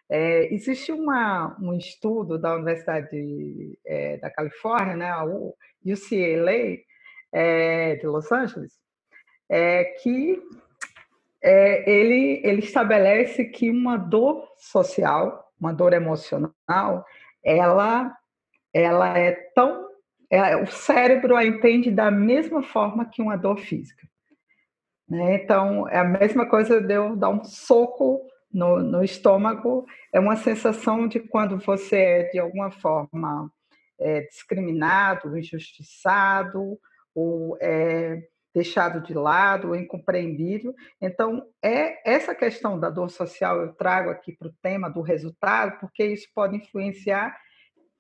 É, 0.09 0.53
existe 0.53 0.91
uma, 0.91 1.57
um 1.59 1.73
estudo 1.73 2.37
da 2.37 2.55
Universidade 2.55 3.77
é, 3.85 4.17
da 4.17 4.29
Califórnia, 4.29 4.95
né, 4.95 5.09
a 5.09 5.25
UCLA, 5.25 6.77
é, 7.33 7.95
de 7.95 8.07
Los 8.07 8.31
Angeles, 8.31 8.73
é, 9.49 9.83
que 9.83 10.41
ele, 11.41 12.41
ele 12.43 12.59
estabelece 12.59 13.45
que 13.45 13.69
uma 13.69 13.95
dor 13.95 14.47
social, 14.57 15.51
uma 15.59 15.73
dor 15.73 15.93
emocional, 15.93 17.05
ela, 17.43 18.15
ela 18.73 19.17
é 19.17 19.31
tão. 19.53 19.87
É, 20.29 20.57
o 20.57 20.67
cérebro 20.67 21.37
a 21.37 21.45
entende 21.45 21.89
da 21.89 22.11
mesma 22.11 22.61
forma 22.61 23.05
que 23.05 23.21
uma 23.21 23.37
dor 23.37 23.59
física. 23.59 24.05
Né? 25.07 25.35
Então, 25.35 25.87
é 25.87 25.99
a 25.99 26.03
mesma 26.03 26.45
coisa 26.49 26.81
de 26.81 26.93
eu 26.93 27.15
dar 27.15 27.29
um 27.29 27.43
soco 27.45 28.27
no, 28.51 28.81
no 28.81 29.03
estômago, 29.03 29.85
é 30.13 30.19
uma 30.19 30.35
sensação 30.35 31.07
de 31.07 31.19
quando 31.19 31.57
você 31.57 31.97
é, 31.97 32.23
de 32.29 32.39
alguma 32.39 32.71
forma, 32.71 33.51
é, 33.99 34.21
discriminado, 34.21 35.37
injustiçado, 35.37 36.79
ou 37.13 37.57
é, 37.59 38.21
deixado 38.53 39.01
de 39.01 39.13
lado, 39.13 39.69
ou 39.69 39.75
incompreendido. 39.75 40.73
Então, 41.01 41.45
é 41.63 42.09
essa 42.09 42.33
questão 42.33 42.79
da 42.79 42.89
dor 42.89 43.09
social 43.09 43.61
eu 43.61 43.73
trago 43.73 44.09
aqui 44.09 44.33
para 44.33 44.47
o 44.47 44.55
tema 44.61 44.89
do 44.89 45.01
resultado, 45.01 45.79
porque 45.79 46.03
isso 46.05 46.27
pode 46.33 46.55
influenciar 46.55 47.37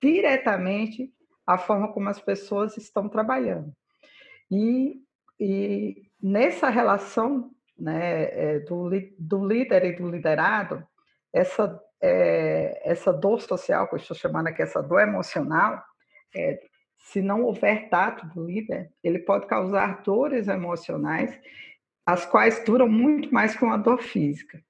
diretamente 0.01 1.11
a 1.45 1.57
forma 1.57 1.91
como 1.93 2.09
as 2.09 2.19
pessoas 2.19 2.77
estão 2.77 3.07
trabalhando. 3.07 3.73
E, 4.51 5.01
e 5.39 6.09
nessa 6.21 6.69
relação 6.69 7.51
né, 7.79 8.23
é, 8.31 8.59
do, 8.59 8.89
do 9.17 9.45
líder 9.45 9.85
e 9.85 9.95
do 9.95 10.09
liderado, 10.09 10.85
essa, 11.33 11.79
é, 12.01 12.81
essa 12.83 13.13
dor 13.13 13.41
social, 13.41 13.87
que 13.87 13.95
eu 13.95 13.99
estou 13.99 14.15
chamando 14.15 14.47
aqui, 14.47 14.61
essa 14.61 14.81
dor 14.81 15.01
emocional, 15.01 15.81
é, 16.35 16.59
se 16.97 17.21
não 17.21 17.43
houver 17.43 17.89
tato 17.89 18.25
do 18.27 18.45
líder, 18.45 18.89
ele 19.03 19.19
pode 19.19 19.47
causar 19.47 20.01
dores 20.03 20.47
emocionais, 20.47 21.37
as 22.05 22.25
quais 22.25 22.63
duram 22.65 22.87
muito 22.87 23.33
mais 23.33 23.55
que 23.55 23.63
uma 23.63 23.77
dor 23.77 24.01
física. 24.01 24.61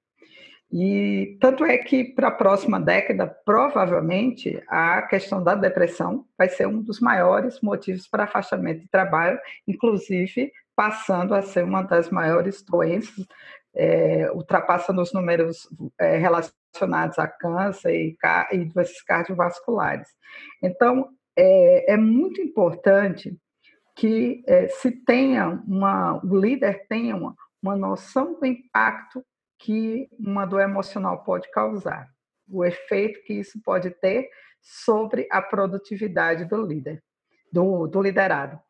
E 0.70 1.38
tanto 1.40 1.64
é 1.64 1.78
que 1.78 2.04
para 2.04 2.28
a 2.28 2.32
próxima 2.32 2.78
década, 2.78 3.26
provavelmente, 3.26 4.62
a 4.68 5.02
questão 5.02 5.42
da 5.42 5.54
depressão 5.54 6.26
vai 6.36 6.48
ser 6.48 6.66
um 6.66 6.82
dos 6.82 7.00
maiores 7.00 7.60
motivos 7.62 8.06
para 8.06 8.24
afastamento 8.24 8.80
de 8.82 8.88
trabalho, 8.88 9.38
inclusive 9.66 10.52
passando 10.78 11.34
a 11.34 11.42
ser 11.42 11.64
uma 11.64 11.82
das 11.82 12.08
maiores 12.08 12.62
doenças, 12.62 13.26
é, 13.74 14.30
ultrapassando 14.30 15.02
os 15.02 15.12
números 15.12 15.68
é, 15.98 16.16
relacionados 16.16 17.18
a 17.18 17.26
câncer 17.26 17.92
e, 17.92 18.16
e 18.52 18.64
doenças 18.64 19.02
cardiovasculares. 19.02 20.06
Então, 20.62 21.08
é, 21.36 21.94
é 21.94 21.96
muito 21.96 22.40
importante 22.40 23.36
que 23.96 24.44
é, 24.46 24.68
se 24.68 24.92
tenha 25.04 25.60
uma, 25.66 26.24
o 26.24 26.36
líder 26.36 26.86
tenha 26.88 27.16
uma, 27.16 27.34
uma 27.60 27.74
noção 27.74 28.38
do 28.38 28.46
impacto 28.46 29.24
que 29.58 30.08
uma 30.16 30.46
dor 30.46 30.60
emocional 30.60 31.24
pode 31.24 31.50
causar, 31.50 32.08
o 32.48 32.64
efeito 32.64 33.20
que 33.24 33.34
isso 33.34 33.60
pode 33.64 33.90
ter 33.90 34.30
sobre 34.62 35.26
a 35.28 35.42
produtividade 35.42 36.44
do 36.44 36.64
líder, 36.64 37.02
do, 37.52 37.88
do 37.88 38.00
liderado. 38.00 38.60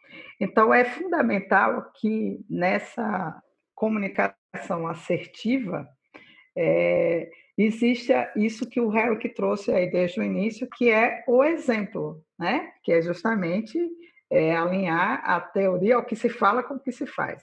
Então, 0.40 0.72
é 0.72 0.84
fundamental 0.84 1.90
que 1.94 2.40
nessa 2.48 3.40
comunicação 3.74 4.86
assertiva 4.86 5.88
é, 6.56 7.30
exista 7.56 8.32
isso 8.36 8.68
que 8.68 8.80
o 8.80 8.88
Harry 8.88 9.28
trouxe 9.28 9.72
aí 9.72 9.90
desde 9.90 10.20
o 10.20 10.24
início, 10.24 10.68
que 10.76 10.90
é 10.90 11.24
o 11.26 11.42
exemplo, 11.42 12.22
né? 12.38 12.72
que 12.82 12.92
é 12.92 13.02
justamente 13.02 13.78
é, 14.30 14.54
alinhar 14.54 15.22
a 15.24 15.40
teoria 15.40 15.96
ao 15.96 16.04
que 16.04 16.16
se 16.16 16.28
fala 16.28 16.62
com 16.62 16.74
o 16.74 16.80
que 16.80 16.92
se 16.92 17.06
faz. 17.06 17.42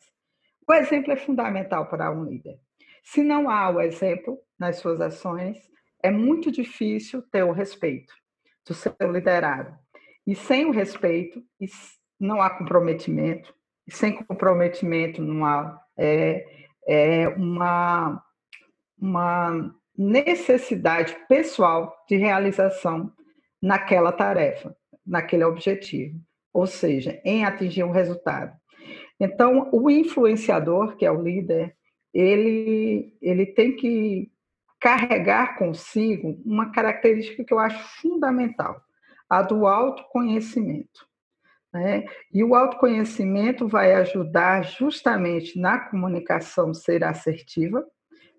O 0.68 0.74
exemplo 0.74 1.12
é 1.12 1.16
fundamental 1.16 1.88
para 1.88 2.12
um 2.12 2.24
líder. 2.24 2.60
Se 3.04 3.24
não 3.24 3.50
há 3.50 3.70
o 3.70 3.80
exemplo 3.80 4.40
nas 4.58 4.78
suas 4.78 5.00
ações, 5.00 5.58
é 6.02 6.10
muito 6.10 6.52
difícil 6.52 7.22
ter 7.32 7.44
o 7.44 7.52
respeito 7.52 8.14
do 8.68 8.74
seu 8.74 8.94
liderado. 9.12 9.78
E 10.26 10.36
sem 10.36 10.66
o 10.66 10.72
respeito, 10.72 11.44
não 12.20 12.42
há 12.42 12.50
comprometimento, 12.50 13.54
e 13.88 13.92
sem 13.92 14.14
comprometimento 14.14 15.22
não 15.22 15.46
há 15.46 15.80
é, 15.98 16.46
é 16.88 17.28
uma, 17.30 18.22
uma 19.00 19.76
necessidade 19.98 21.16
pessoal 21.28 21.96
de 22.08 22.16
realização 22.16 23.12
naquela 23.62 24.12
tarefa, 24.12 24.76
naquele 25.06 25.44
objetivo, 25.44 26.20
ou 26.54 26.68
seja, 26.68 27.20
em 27.24 27.46
atingir 27.46 27.84
um 27.84 27.92
resultado. 27.92 28.56
Então, 29.20 29.70
o 29.72 29.90
influenciador, 29.90 30.96
que 30.98 31.06
é 31.06 31.12
o 31.12 31.22
líder, 31.22 31.76
ele, 32.14 33.18
ele 33.22 33.46
tem 33.46 33.76
que 33.76 34.32
carregar 34.80 35.58
consigo 35.58 36.42
uma 36.46 36.72
característica 36.72 37.44
que 37.44 37.54
eu 37.54 37.60
acho 37.60 37.80
fundamental, 38.02 38.80
a 39.30 39.42
do 39.42 39.66
autoconhecimento. 39.66 41.08
Né? 41.76 42.06
E 42.34 42.42
o 42.42 42.56
autoconhecimento 42.56 43.68
vai 43.68 43.94
ajudar 43.96 44.64
justamente 44.64 45.60
na 45.60 45.78
comunicação 45.78 46.74
ser 46.74 47.04
assertiva, 47.04 47.86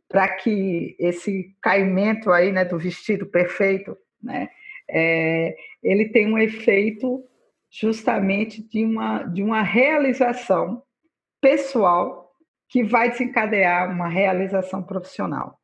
para 0.08 0.26
que 0.36 0.96
esse 0.98 1.54
caimento 1.60 2.30
aí, 2.30 2.50
né, 2.50 2.64
do 2.64 2.78
vestido 2.78 3.26
perfeito, 3.26 3.94
né, 4.22 4.48
é, 4.88 5.54
ele 5.82 6.08
tenha 6.08 6.30
um 6.30 6.38
efeito 6.38 7.22
justamente 7.70 8.66
de 8.66 8.82
uma, 8.86 9.24
de 9.24 9.42
uma 9.42 9.60
realização 9.60 10.82
pessoal 11.38 12.32
que 12.70 12.82
vai 12.82 13.10
desencadear 13.10 13.90
uma 13.90 14.08
realização 14.08 14.82
profissional. 14.82 15.60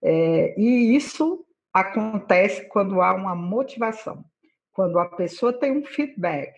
É, 0.00 0.54
e 0.56 0.94
isso 0.94 1.44
acontece 1.74 2.68
quando 2.68 3.02
há 3.02 3.12
uma 3.12 3.34
motivação, 3.34 4.24
quando 4.72 5.00
a 5.00 5.06
pessoa 5.06 5.52
tem 5.52 5.72
um 5.72 5.84
feedback 5.84 6.52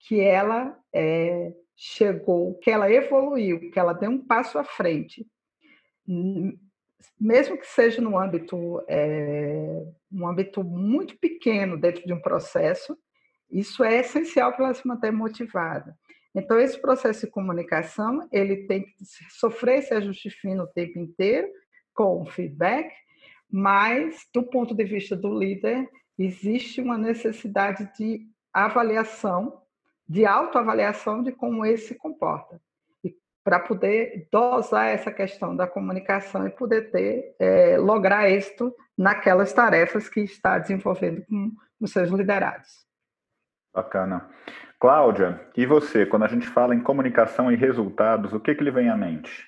que 0.00 0.20
ela 0.20 0.78
é, 0.92 1.52
chegou, 1.76 2.54
que 2.58 2.70
ela 2.70 2.90
evoluiu, 2.90 3.70
que 3.70 3.78
ela 3.78 3.92
deu 3.92 4.10
um 4.10 4.24
passo 4.24 4.58
à 4.58 4.64
frente, 4.64 5.26
mesmo 7.20 7.58
que 7.58 7.66
seja 7.66 8.00
no 8.00 8.18
âmbito, 8.18 8.82
é, 8.88 9.82
um 10.10 10.26
âmbito 10.26 10.62
muito 10.64 11.18
pequeno 11.18 11.78
dentro 11.78 12.04
de 12.06 12.12
um 12.12 12.20
processo, 12.20 12.96
isso 13.50 13.82
é 13.82 14.00
essencial 14.00 14.52
para 14.52 14.66
ela 14.66 14.74
se 14.74 14.86
manter 14.86 15.10
motivada. 15.10 15.96
Então, 16.34 16.58
esse 16.58 16.80
processo 16.80 17.26
de 17.26 17.32
comunicação, 17.32 18.28
ele 18.30 18.66
tem 18.66 18.82
que 18.82 18.94
sofrer 19.30 19.78
esse 19.78 19.94
ajuste 19.94 20.30
fino 20.30 20.64
o 20.64 20.68
tempo 20.68 20.98
inteiro, 20.98 21.48
com 21.94 22.24
feedback, 22.26 22.92
mas, 23.50 24.26
do 24.32 24.42
ponto 24.42 24.74
de 24.74 24.84
vista 24.84 25.16
do 25.16 25.36
líder, 25.36 25.88
existe 26.18 26.80
uma 26.80 26.98
necessidade 26.98 27.90
de 27.96 28.26
avaliação, 28.52 29.62
de 30.08 30.24
autoavaliação 30.24 31.22
de 31.22 31.32
como 31.32 31.64
ele 31.66 31.76
se 31.76 31.94
comporta, 31.94 32.60
para 33.44 33.60
poder 33.60 34.28
dosar 34.32 34.88
essa 34.88 35.10
questão 35.10 35.54
da 35.54 35.66
comunicação 35.66 36.46
e 36.46 36.50
poder 36.50 36.90
ter, 36.90 37.34
é, 37.38 37.78
lograr 37.78 38.28
êxito 38.28 38.74
naquelas 38.96 39.52
tarefas 39.52 40.08
que 40.08 40.20
está 40.20 40.58
desenvolvendo 40.58 41.24
com 41.26 41.52
os 41.80 41.90
seus 41.90 42.10
liderados. 42.10 42.86
Bacana. 43.72 44.28
Cláudia, 44.80 45.40
e 45.56 45.66
você, 45.66 46.06
quando 46.06 46.24
a 46.24 46.28
gente 46.28 46.46
fala 46.46 46.74
em 46.74 46.82
comunicação 46.82 47.50
e 47.50 47.56
resultados, 47.56 48.32
o 48.32 48.40
que, 48.40 48.54
que 48.54 48.62
lhe 48.62 48.70
vem 48.70 48.88
à 48.88 48.96
mente? 48.96 49.46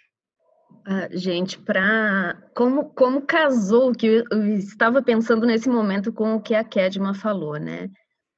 Ah, 0.87 1.09
gente, 1.13 1.59
para 1.59 2.37
como, 2.55 2.91
como 2.91 3.23
casou 3.23 3.93
que 3.93 4.07
eu, 4.07 4.25
eu 4.31 4.55
estava 4.55 5.03
pensando 5.03 5.47
nesse 5.47 5.69
momento 5.69 6.13
com 6.13 6.35
o 6.35 6.41
que 6.41 6.55
a 6.55 6.65
Kedma 6.65 7.15
falou, 7.15 7.59
né? 7.59 7.89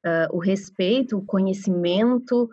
Uh, 0.05 0.37
o 0.37 0.39
respeito, 0.39 1.17
o 1.17 1.25
conhecimento 1.25 2.49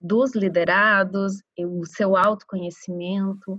dos 0.00 0.34
liderados, 0.34 1.42
o 1.58 1.84
seu 1.84 2.16
autoconhecimento, 2.16 3.54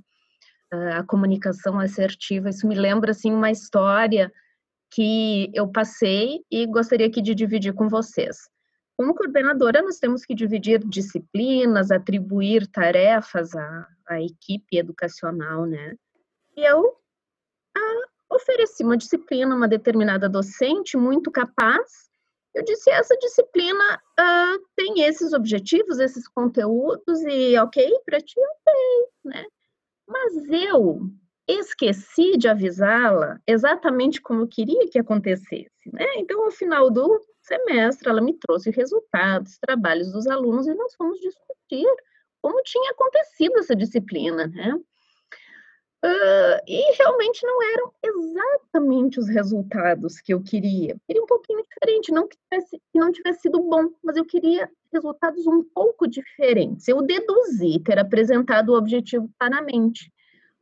uh, 0.74 1.00
a 1.00 1.04
comunicação 1.04 1.80
assertiva. 1.80 2.50
Isso 2.50 2.68
me 2.68 2.76
lembra 2.76 3.12
assim 3.12 3.34
uma 3.34 3.52
história 3.52 4.32
que 4.92 5.52
eu 5.54 5.68
passei 5.68 6.40
e 6.50 6.66
gostaria 6.66 7.08
aqui 7.08 7.22
de 7.22 7.36
dividir 7.36 7.74
com 7.74 7.90
vocês. 7.90 8.38
Como 8.98 9.14
coordenadora, 9.14 9.82
nós 9.82 9.98
temos 9.98 10.24
que 10.24 10.34
dividir 10.34 10.80
disciplinas, 10.88 11.92
atribuir 11.92 12.66
tarefas 12.68 13.54
à, 13.54 13.88
à 14.08 14.22
equipe 14.22 14.78
educacional, 14.78 15.66
né? 15.66 15.96
E 16.56 16.64
eu 16.64 16.96
a, 17.76 18.36
ofereci 18.36 18.84
uma 18.84 18.96
disciplina, 18.96 19.54
uma 19.54 19.68
determinada 19.68 20.30
docente 20.30 20.96
muito 20.96 21.30
capaz. 21.30 22.10
Eu 22.56 22.64
disse: 22.64 22.90
essa 22.90 23.16
disciplina 23.18 24.02
tem 24.76 25.02
esses 25.04 25.34
objetivos, 25.34 26.00
esses 26.00 26.28
conteúdos, 26.30 27.22
e 27.24 27.58
ok 27.60 28.00
para 28.06 28.22
ti, 28.22 28.40
ok, 28.40 28.74
né? 29.26 29.46
Mas 30.08 30.34
eu 30.50 31.02
esqueci 31.48 32.38
de 32.38 32.48
avisá-la 32.48 33.40
exatamente 33.46 34.22
como 34.22 34.42
eu 34.42 34.48
queria 34.48 34.88
que 34.90 34.98
acontecesse, 34.98 35.70
né? 35.92 36.06
Então, 36.16 36.46
ao 36.46 36.52
final 36.52 36.90
do 36.90 37.20
semestre, 37.42 38.10
ela 38.10 38.22
me 38.22 38.34
trouxe 38.34 38.72
resultados, 38.72 39.58
trabalhos 39.60 40.12
dos 40.12 40.26
alunos 40.26 40.66
e 40.66 40.74
nós 40.74 40.96
fomos 40.96 41.20
discutir 41.20 41.86
como 42.42 42.62
tinha 42.64 42.92
acontecido 42.92 43.58
essa 43.58 43.76
disciplina, 43.76 44.48
né? 44.48 44.80
Uh, 46.06 46.62
e 46.68 46.96
realmente 47.00 47.44
não 47.44 47.64
eram 47.64 47.92
exatamente 48.04 49.20
os 49.20 49.28
resultados 49.28 50.22
que 50.22 50.36
eu 50.36 50.44
queria. 50.44 50.92
Eu 50.92 51.00
queria 51.08 51.24
um 51.24 51.26
pouquinho 51.26 51.64
diferente, 51.64 52.12
não 52.12 52.28
que, 52.28 52.38
tivesse, 52.38 52.80
que 52.92 53.00
não 53.00 53.12
tivesse 53.12 53.42
sido 53.42 53.60
bom, 53.64 53.90
mas 54.04 54.16
eu 54.16 54.24
queria 54.24 54.70
resultados 54.94 55.48
um 55.48 55.64
pouco 55.64 56.08
diferentes. 56.08 56.88
Eu 56.88 57.02
deduzi 57.02 57.80
ter 57.80 57.98
apresentado 57.98 58.70
o 58.70 58.78
objetivo 58.78 59.28
claramente. 59.40 60.14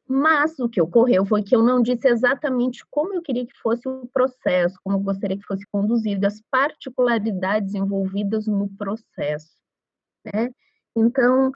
Mas 0.07 0.57
o 0.59 0.69
que 0.69 0.81
ocorreu 0.81 1.25
foi 1.25 1.43
que 1.43 1.55
eu 1.55 1.61
não 1.61 1.81
disse 1.81 2.07
exatamente 2.07 2.85
como 2.89 3.13
eu 3.13 3.21
queria 3.21 3.45
que 3.45 3.57
fosse 3.61 3.85
o 3.87 4.07
processo, 4.13 4.79
como 4.81 4.97
eu 4.97 5.01
gostaria 5.01 5.37
que 5.37 5.45
fosse 5.45 5.65
conduzido, 5.71 6.25
as 6.25 6.41
particularidades 6.49 7.73
envolvidas 7.73 8.47
no 8.47 8.69
processo. 8.77 9.57
Né? 10.25 10.51
Então, 10.95 11.51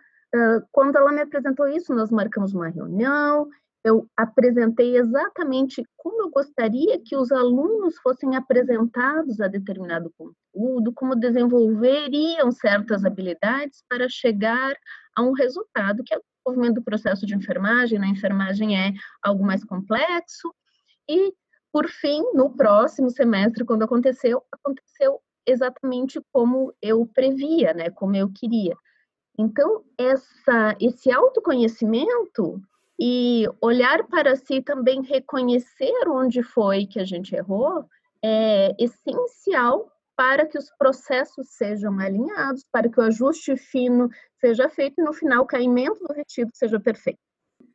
quando 0.71 0.97
ela 0.97 1.11
me 1.11 1.21
apresentou 1.21 1.67
isso, 1.67 1.93
nós 1.93 2.11
marcamos 2.11 2.53
uma 2.53 2.67
reunião, 2.67 3.47
eu 3.87 4.07
apresentei 4.17 4.97
exatamente 4.97 5.83
como 5.95 6.23
eu 6.23 6.29
gostaria 6.29 6.99
que 6.99 7.15
os 7.15 7.31
alunos 7.31 7.97
fossem 7.99 8.35
apresentados 8.35 9.39
a 9.39 9.47
determinado 9.47 10.11
conteúdo, 10.17 10.91
como 10.93 11.15
desenvolveriam 11.15 12.51
certas 12.51 13.05
habilidades 13.05 13.83
para 13.89 14.09
chegar 14.09 14.75
a 15.15 15.21
um 15.21 15.31
resultado 15.31 16.03
que 16.03 16.13
é 16.13 16.19
desenvolvimento 16.47 16.75
do 16.75 16.83
processo 16.83 17.25
de 17.25 17.35
enfermagem, 17.35 17.99
na 17.99 18.07
enfermagem 18.07 18.77
é 18.77 18.93
algo 19.21 19.45
mais 19.45 19.63
complexo. 19.63 20.53
E, 21.09 21.33
por 21.71 21.87
fim, 21.87 22.21
no 22.33 22.55
próximo 22.55 23.09
semestre, 23.09 23.65
quando 23.65 23.83
aconteceu, 23.83 24.43
aconteceu 24.51 25.21
exatamente 25.45 26.21
como 26.33 26.73
eu 26.81 27.05
previa, 27.05 27.73
né, 27.73 27.89
como 27.89 28.15
eu 28.15 28.29
queria. 28.33 28.75
Então, 29.37 29.83
essa, 29.97 30.75
esse 30.79 31.11
autoconhecimento 31.11 32.61
e 32.99 33.45
olhar 33.61 34.03
para 34.07 34.35
si 34.35 34.61
também 34.61 35.01
reconhecer 35.01 36.07
onde 36.07 36.41
foi 36.41 36.85
que 36.85 36.99
a 36.99 37.05
gente 37.05 37.35
errou 37.35 37.85
é 38.23 38.75
essencial 38.79 39.91
para 40.15 40.47
que 40.47 40.57
os 40.57 40.71
processos 40.79 41.49
sejam 41.51 41.99
alinhados, 41.99 42.65
para 42.71 42.89
que 42.89 42.99
o 42.99 43.03
ajuste 43.03 43.55
fino 43.55 44.09
seja 44.39 44.67
feito 44.67 44.99
e 44.99 45.03
no 45.03 45.13
final 45.13 45.43
o 45.43 45.47
caimento 45.47 46.03
do 46.03 46.13
retido 46.13 46.49
seja 46.53 46.79
perfeito. 46.79 47.19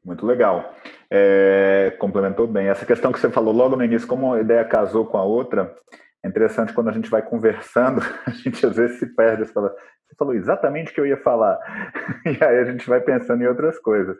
Muito 0.05 0.27
legal. 0.27 0.75
É, 1.09 1.95
complementou 2.01 2.49
bem. 2.49 2.67
Essa 2.67 2.85
questão 2.85 3.13
que 3.13 3.21
você 3.21 3.31
falou 3.31 3.55
logo 3.55 3.77
no 3.77 3.85
início, 3.85 4.09
como 4.09 4.35
a 4.35 4.41
ideia 4.41 4.65
casou 4.65 5.07
com 5.07 5.17
a 5.17 5.23
outra, 5.23 5.73
é 6.25 6.29
interessante 6.29 6.73
quando 6.73 6.89
a 6.89 6.93
gente 6.93 7.09
vai 7.09 7.23
conversando, 7.23 8.01
a 8.27 8.31
gente 8.31 8.65
às 8.67 8.77
vezes 8.77 8.99
se 8.99 9.07
perde. 9.15 9.47
Você, 9.47 9.53
fala, 9.53 9.73
você 10.13 10.17
falou 10.17 10.35
exatamente 10.35 10.91
o 10.91 10.95
que 10.95 11.01
eu 11.01 11.07
ia 11.07 11.17
falar. 11.17 11.59
E 12.25 12.45
aí 12.45 12.59
a 12.59 12.65
gente 12.65 12.89
vai 12.89 13.01
pensando 13.01 13.43
em 13.43 13.47
outras 13.47 13.79
coisas. 13.79 14.17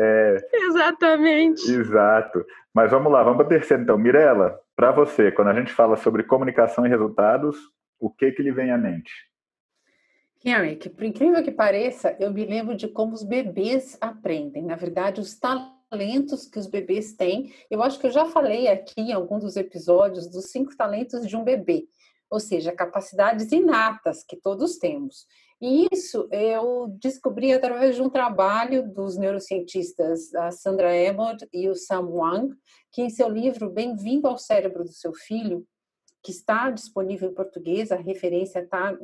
É, 0.00 0.36
exatamente. 0.52 1.70
Exato. 1.70 2.44
Mas 2.72 2.90
vamos 2.90 3.12
lá, 3.12 3.22
vamos 3.22 3.38
para 3.38 3.46
a 3.46 3.58
terceira 3.58 3.82
então. 3.82 3.98
Mirela, 3.98 4.58
para 4.74 4.90
você, 4.90 5.30
quando 5.30 5.48
a 5.48 5.54
gente 5.54 5.72
fala 5.72 5.96
sobre 5.96 6.22
comunicação 6.22 6.86
e 6.86 6.88
resultados, 6.88 7.58
o 8.00 8.08
que, 8.08 8.32
que 8.32 8.42
lhe 8.42 8.52
vem 8.52 8.70
à 8.70 8.78
mente? 8.78 9.12
Henrique, 10.44 10.88
por 10.88 11.04
incrível 11.04 11.42
que 11.42 11.52
pareça, 11.52 12.16
eu 12.18 12.32
me 12.32 12.44
lembro 12.44 12.74
de 12.74 12.88
como 12.88 13.12
os 13.12 13.22
bebês 13.22 13.96
aprendem. 14.00 14.64
Na 14.64 14.74
verdade, 14.74 15.20
os 15.20 15.38
talentos 15.38 16.46
que 16.46 16.58
os 16.58 16.66
bebês 16.66 17.12
têm. 17.12 17.52
Eu 17.70 17.82
acho 17.82 18.00
que 18.00 18.06
eu 18.06 18.10
já 18.10 18.24
falei 18.24 18.66
aqui 18.66 19.00
em 19.00 19.12
algum 19.12 19.38
dos 19.38 19.56
episódios 19.56 20.28
dos 20.28 20.50
cinco 20.50 20.76
talentos 20.76 21.28
de 21.28 21.36
um 21.36 21.44
bebê, 21.44 21.84
ou 22.32 22.40
seja, 22.40 22.72
capacidades 22.72 23.52
inatas 23.52 24.24
que 24.24 24.38
todos 24.38 24.78
temos. 24.78 25.26
E 25.60 25.86
isso 25.92 26.26
eu 26.32 26.88
descobri 26.98 27.52
através 27.52 27.94
de 27.94 28.00
um 28.00 28.08
trabalho 28.08 28.90
dos 28.90 29.18
neurocientistas 29.18 30.34
a 30.34 30.50
Sandra 30.50 30.96
Emmott 30.96 31.46
e 31.52 31.68
o 31.68 31.76
Sam 31.76 32.08
Wang, 32.08 32.56
que 32.90 33.02
em 33.02 33.10
seu 33.10 33.28
livro 33.28 33.68
Bem-vindo 33.68 34.26
ao 34.26 34.38
cérebro 34.38 34.82
do 34.82 34.92
seu 34.92 35.12
filho, 35.12 35.66
que 36.22 36.30
está 36.30 36.70
disponível 36.70 37.28
em 37.28 37.34
português, 37.34 37.92
a 37.92 37.96
referência 37.96 38.60
está 38.60 38.96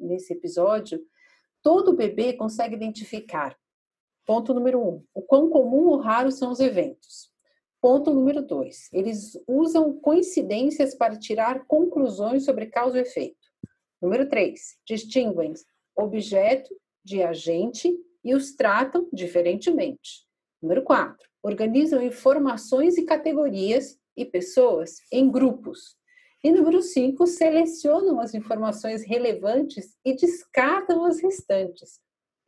nesse 0.00 0.32
episódio, 0.32 1.00
todo 1.62 1.96
bebê 1.96 2.32
consegue 2.32 2.74
identificar. 2.74 3.56
Ponto 4.26 4.52
número 4.52 4.80
um, 4.80 5.04
o 5.14 5.22
quão 5.22 5.48
comum 5.48 5.86
ou 5.86 6.00
raro 6.00 6.32
são 6.32 6.50
os 6.50 6.58
eventos. 6.58 7.31
Ponto 7.82 8.14
número 8.14 8.40
dois, 8.40 8.88
eles 8.92 9.36
usam 9.44 9.92
coincidências 9.98 10.94
para 10.94 11.18
tirar 11.18 11.66
conclusões 11.66 12.44
sobre 12.44 12.66
causa 12.66 12.98
e 12.98 13.00
efeito. 13.02 13.36
Número 14.00 14.28
três, 14.28 14.78
distinguem 14.86 15.52
objeto 15.96 16.72
de 17.04 17.24
agente 17.24 17.92
e 18.22 18.36
os 18.36 18.54
tratam 18.54 19.08
diferentemente. 19.12 20.24
Número 20.62 20.84
4. 20.84 21.28
Organizam 21.42 22.00
informações 22.00 22.96
e 22.96 23.04
categorias 23.04 23.98
e 24.16 24.24
pessoas 24.24 24.98
em 25.10 25.28
grupos. 25.28 25.96
E 26.44 26.52
número 26.52 26.82
5, 26.82 27.26
selecionam 27.26 28.20
as 28.20 28.32
informações 28.32 29.02
relevantes 29.02 29.96
e 30.04 30.14
descartam 30.14 31.04
as 31.04 31.20
restantes. 31.20 32.00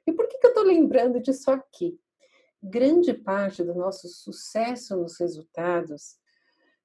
E 0.07 0.13
por 0.13 0.29
que, 0.29 0.39
que 0.39 0.47
eu 0.47 0.51
estou 0.51 0.65
lembrando 0.65 1.21
disso 1.21 1.51
aqui? 1.51 1.99
Grande 2.67 3.13
parte 3.13 3.63
do 3.63 3.75
nosso 3.75 4.09
sucesso 4.09 4.97
nos 4.97 5.21
resultados 5.21 6.17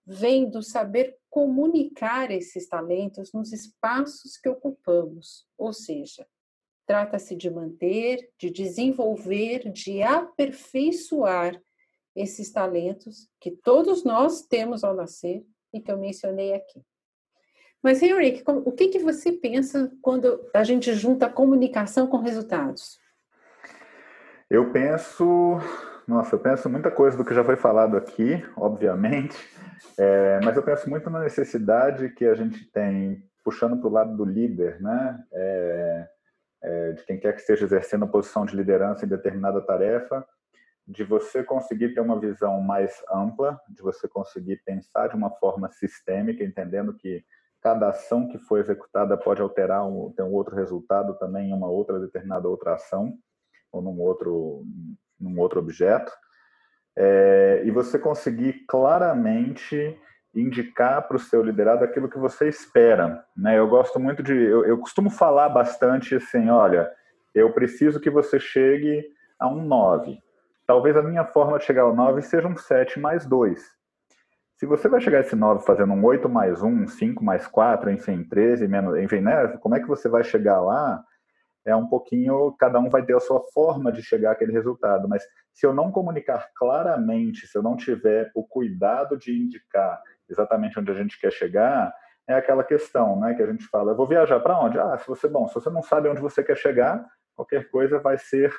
vem 0.05 0.49
do 0.49 0.61
saber 0.61 1.17
comunicar 1.29 2.31
esses 2.31 2.67
talentos 2.67 3.31
nos 3.31 3.53
espaços 3.53 4.35
que 4.35 4.49
ocupamos, 4.49 5.47
ou 5.57 5.71
seja, 5.71 6.27
trata-se 6.85 7.33
de 7.33 7.49
manter, 7.49 8.29
de 8.37 8.49
desenvolver, 8.49 9.71
de 9.71 10.01
aperfeiçoar 10.01 11.61
esses 12.13 12.51
talentos 12.51 13.29
que 13.39 13.51
todos 13.51 14.03
nós 14.03 14.41
temos 14.41 14.83
ao 14.83 14.93
nascer 14.93 15.45
e 15.71 15.79
que 15.79 15.89
eu 15.89 15.97
mencionei 15.97 16.53
aqui. 16.53 16.83
Mas, 17.81 18.03
Henrique, 18.03 18.43
o 18.45 18.71
que, 18.73 18.89
que 18.89 18.99
você 18.99 19.31
pensa 19.31 19.89
quando 20.01 20.45
a 20.53 20.65
gente 20.65 20.93
junta 20.93 21.29
comunicação 21.29 22.05
com 22.05 22.17
resultados? 22.17 22.99
Eu 24.49 24.71
penso, 24.71 25.59
nossa, 26.07 26.33
eu 26.33 26.39
penso 26.39 26.67
muita 26.67 26.89
coisa 26.89 27.15
do 27.15 27.23
que 27.23 27.35
já 27.35 27.43
foi 27.43 27.55
falado 27.55 27.95
aqui, 27.95 28.43
obviamente, 28.57 29.37
é, 29.95 30.39
mas 30.43 30.57
eu 30.57 30.63
penso 30.63 30.89
muito 30.89 31.07
na 31.07 31.19
necessidade 31.19 32.09
que 32.09 32.25
a 32.25 32.33
gente 32.33 32.65
tem, 32.71 33.23
puxando 33.43 33.77
para 33.77 33.87
o 33.87 33.91
lado 33.91 34.17
do 34.17 34.25
líder, 34.25 34.81
né? 34.81 35.23
É, 35.31 36.09
é, 36.63 36.91
de 36.93 37.05
quem 37.05 37.19
quer 37.19 37.33
que 37.33 37.41
esteja 37.41 37.63
exercendo 37.63 38.05
a 38.05 38.07
posição 38.07 38.43
de 38.43 38.55
liderança 38.55 39.05
em 39.05 39.07
determinada 39.07 39.61
tarefa, 39.61 40.25
de 40.87 41.03
você 41.03 41.43
conseguir 41.43 41.93
ter 41.93 42.01
uma 42.01 42.19
visão 42.19 42.59
mais 42.59 43.03
ampla, 43.13 43.61
de 43.69 43.83
você 43.83 44.07
conseguir 44.07 44.63
pensar 44.65 45.09
de 45.09 45.15
uma 45.15 45.29
forma 45.29 45.69
sistêmica, 45.69 46.43
entendendo 46.43 46.91
que 46.95 47.23
cada 47.61 47.89
ação 47.89 48.27
que 48.27 48.39
foi 48.39 48.61
executada 48.61 49.15
pode 49.15 49.43
alterar 49.43 49.87
um, 49.87 50.11
ter 50.11 50.23
um 50.23 50.33
outro 50.33 50.55
resultado 50.55 51.13
também 51.19 51.51
em 51.51 51.53
uma 51.53 51.67
outra 51.67 51.99
determinada 51.99 52.47
outra 52.47 52.73
ação 52.73 53.15
ou 53.71 53.81
num 53.81 53.99
outro 53.99 54.63
num 55.19 55.39
outro 55.39 55.59
objeto 55.59 56.11
é, 56.97 57.61
e 57.65 57.71
você 57.71 57.99
conseguir 57.99 58.65
claramente 58.67 59.97
indicar 60.33 61.07
para 61.07 61.17
o 61.17 61.19
seu 61.19 61.43
liderado 61.43 61.83
aquilo 61.83 62.09
que 62.09 62.17
você 62.17 62.47
espera 62.47 63.23
né 63.35 63.57
eu 63.57 63.67
gosto 63.67 63.99
muito 63.99 64.23
de 64.23 64.33
eu, 64.33 64.65
eu 64.65 64.77
costumo 64.77 65.09
falar 65.09 65.49
bastante 65.49 66.15
assim 66.15 66.49
olha 66.49 66.89
eu 67.33 67.51
preciso 67.53 67.99
que 67.99 68.09
você 68.09 68.39
chegue 68.39 69.03
a 69.39 69.47
um 69.47 69.63
9 69.63 70.17
talvez 70.65 70.95
a 70.95 71.01
minha 71.01 71.25
forma 71.25 71.57
de 71.57 71.65
chegar 71.65 71.83
ao 71.83 71.95
9 71.95 72.21
seja 72.21 72.47
um 72.47 72.55
7 72.55 72.99
mais 72.99 73.25
2 73.25 73.79
se 74.59 74.65
você 74.65 74.89
vai 74.89 74.99
chegar 74.99 75.19
a 75.19 75.21
esse 75.21 75.37
9 75.37 75.65
fazendo 75.65 75.93
um 75.93 76.03
8 76.03 76.27
mais 76.27 76.61
1, 76.61 76.85
5 76.89 77.23
mais 77.23 77.47
4, 77.47 77.91
enfim, 77.91 78.25
13 78.25 78.67
menos, 78.67 78.97
enfim, 78.97 79.21
né? 79.21 79.47
Como 79.61 79.73
é 79.73 79.79
que 79.79 79.87
você 79.87 80.09
vai 80.09 80.21
chegar 80.21 80.59
lá? 80.59 81.01
É 81.69 81.75
um 81.75 81.87
pouquinho, 81.87 82.55
cada 82.59 82.79
um 82.79 82.89
vai 82.89 83.03
ter 83.03 83.15
a 83.15 83.19
sua 83.19 83.41
forma 83.53 83.91
de 83.91 84.01
chegar 84.01 84.31
àquele 84.31 84.51
resultado, 84.51 85.07
mas 85.07 85.23
se 85.53 85.65
eu 85.65 85.73
não 85.73 85.91
comunicar 85.91 86.49
claramente, 86.55 87.47
se 87.47 87.57
eu 87.57 87.61
não 87.61 87.75
tiver 87.75 88.31
o 88.35 88.43
cuidado 88.43 89.17
de 89.17 89.37
indicar 89.37 90.01
exatamente 90.29 90.79
onde 90.79 90.91
a 90.91 90.95
gente 90.95 91.19
quer 91.19 91.31
chegar, 91.31 91.93
é 92.27 92.35
aquela 92.35 92.63
questão, 92.63 93.19
né, 93.19 93.33
que 93.33 93.41
a 93.41 93.47
gente 93.47 93.65
fala, 93.65 93.91
eu 93.91 93.95
vou 93.95 94.07
viajar 94.07 94.39
para 94.39 94.59
onde? 94.59 94.77
Ah, 94.77 94.97
se 94.97 95.07
você, 95.07 95.27
bom, 95.27 95.47
se 95.47 95.55
você 95.55 95.69
não 95.69 95.81
sabe 95.81 96.07
onde 96.09 96.21
você 96.21 96.43
quer 96.43 96.55
chegar, 96.55 97.03
qualquer 97.35 97.69
coisa 97.69 97.99
vai 97.99 98.17
ser 98.17 98.53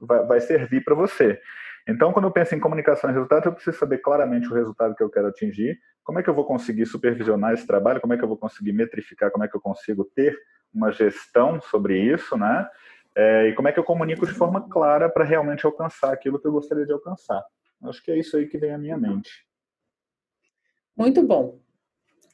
vai, 0.00 0.24
vai 0.24 0.40
servir 0.40 0.82
para 0.82 0.94
você. 0.94 1.40
Então, 1.88 2.12
quando 2.12 2.26
eu 2.26 2.30
penso 2.30 2.54
em 2.54 2.60
comunicação 2.60 3.10
e 3.10 3.12
resultados, 3.12 3.46
eu 3.46 3.52
preciso 3.52 3.78
saber 3.78 3.98
claramente 3.98 4.48
o 4.48 4.54
resultado 4.54 4.94
que 4.94 5.02
eu 5.02 5.10
quero 5.10 5.28
atingir, 5.28 5.78
como 6.02 6.18
é 6.18 6.22
que 6.22 6.30
eu 6.30 6.34
vou 6.34 6.44
conseguir 6.44 6.86
supervisionar 6.86 7.52
esse 7.52 7.66
trabalho, 7.66 8.00
como 8.00 8.12
é 8.12 8.16
que 8.16 8.24
eu 8.24 8.28
vou 8.28 8.36
conseguir 8.36 8.72
metrificar, 8.72 9.30
como 9.30 9.44
é 9.44 9.48
que 9.48 9.56
eu 9.56 9.60
consigo 9.60 10.04
ter 10.04 10.36
uma 10.72 10.92
gestão 10.92 11.60
sobre 11.60 11.98
isso, 11.98 12.36
né? 12.36 12.68
É, 13.16 13.48
e 13.48 13.54
como 13.54 13.68
é 13.68 13.72
que 13.72 13.78
eu 13.78 13.84
comunico 13.84 14.26
de 14.26 14.32
forma 14.32 14.68
clara 14.68 15.08
para 15.08 15.24
realmente 15.24 15.66
alcançar 15.66 16.12
aquilo 16.12 16.38
que 16.38 16.46
eu 16.46 16.52
gostaria 16.52 16.86
de 16.86 16.92
alcançar. 16.92 17.44
Acho 17.82 18.02
que 18.02 18.10
é 18.10 18.18
isso 18.18 18.36
aí 18.36 18.46
que 18.46 18.58
vem 18.58 18.72
à 18.72 18.78
minha 18.78 18.96
mente. 18.96 19.46
Muito 20.96 21.22
bom. 21.22 21.58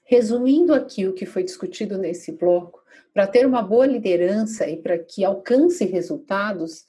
Resumindo 0.05 0.75
aqui 0.75 1.07
o 1.07 1.15
que 1.15 1.25
foi 1.25 1.43
discutido 1.43 1.97
nesse 1.99 2.33
bloco, 2.33 2.85
para 3.13 3.27
ter 3.27 3.47
uma 3.47 3.63
boa 3.63 3.87
liderança 3.87 4.69
e 4.69 4.77
para 4.77 4.99
que 4.99 5.25
alcance 5.25 5.85
resultados, 5.85 6.85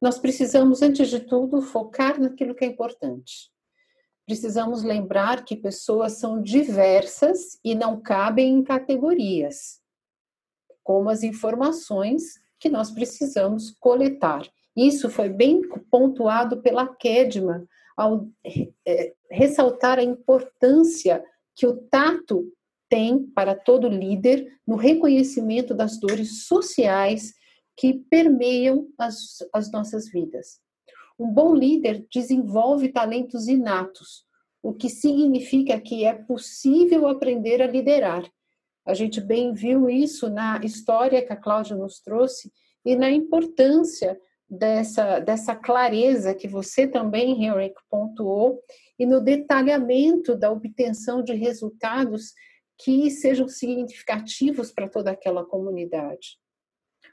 nós 0.00 0.18
precisamos, 0.18 0.82
antes 0.82 1.08
de 1.08 1.20
tudo, 1.20 1.60
focar 1.60 2.20
naquilo 2.20 2.54
que 2.54 2.64
é 2.64 2.68
importante. 2.68 3.50
Precisamos 4.24 4.82
lembrar 4.82 5.44
que 5.44 5.56
pessoas 5.56 6.14
são 6.14 6.40
diversas 6.42 7.58
e 7.64 7.74
não 7.74 8.00
cabem 8.00 8.54
em 8.54 8.62
categorias, 8.62 9.80
como 10.86 11.10
as 11.10 11.24
informações 11.24 12.22
que 12.60 12.68
nós 12.68 12.92
precisamos 12.92 13.72
coletar. 13.80 14.48
Isso 14.76 15.10
foi 15.10 15.28
bem 15.28 15.60
pontuado 15.90 16.62
pela 16.62 16.86
Kedma 16.86 17.66
ao 17.96 18.28
é, 18.86 19.12
ressaltar 19.28 19.98
a 19.98 20.04
importância 20.04 21.24
que 21.56 21.66
o 21.66 21.76
tato 21.90 22.44
tem 22.88 23.18
para 23.18 23.56
todo 23.56 23.88
líder 23.88 24.46
no 24.64 24.76
reconhecimento 24.76 25.74
das 25.74 25.98
dores 25.98 26.46
sociais 26.46 27.34
que 27.76 27.94
permeiam 28.08 28.86
as, 28.96 29.38
as 29.52 29.72
nossas 29.72 30.08
vidas. 30.08 30.60
Um 31.18 31.32
bom 31.32 31.52
líder 31.52 32.06
desenvolve 32.12 32.92
talentos 32.92 33.48
inatos, 33.48 34.24
o 34.62 34.72
que 34.72 34.88
significa 34.88 35.80
que 35.80 36.04
é 36.04 36.14
possível 36.14 37.08
aprender 37.08 37.60
a 37.60 37.66
liderar. 37.66 38.22
A 38.86 38.94
gente 38.94 39.20
bem 39.20 39.52
viu 39.52 39.90
isso 39.90 40.30
na 40.30 40.60
história 40.62 41.24
que 41.24 41.32
a 41.32 41.36
Cláudia 41.36 41.76
nos 41.76 42.00
trouxe 42.00 42.52
e 42.84 42.94
na 42.94 43.10
importância 43.10 44.16
dessa, 44.48 45.18
dessa 45.18 45.56
clareza 45.56 46.34
que 46.34 46.46
você 46.46 46.86
também, 46.86 47.44
Henrique, 47.44 47.80
pontuou, 47.90 48.62
e 48.98 49.04
no 49.04 49.20
detalhamento 49.20 50.36
da 50.36 50.50
obtenção 50.50 51.22
de 51.22 51.34
resultados 51.34 52.32
que 52.78 53.10
sejam 53.10 53.48
significativos 53.48 54.70
para 54.70 54.88
toda 54.88 55.10
aquela 55.10 55.44
comunidade. 55.44 56.38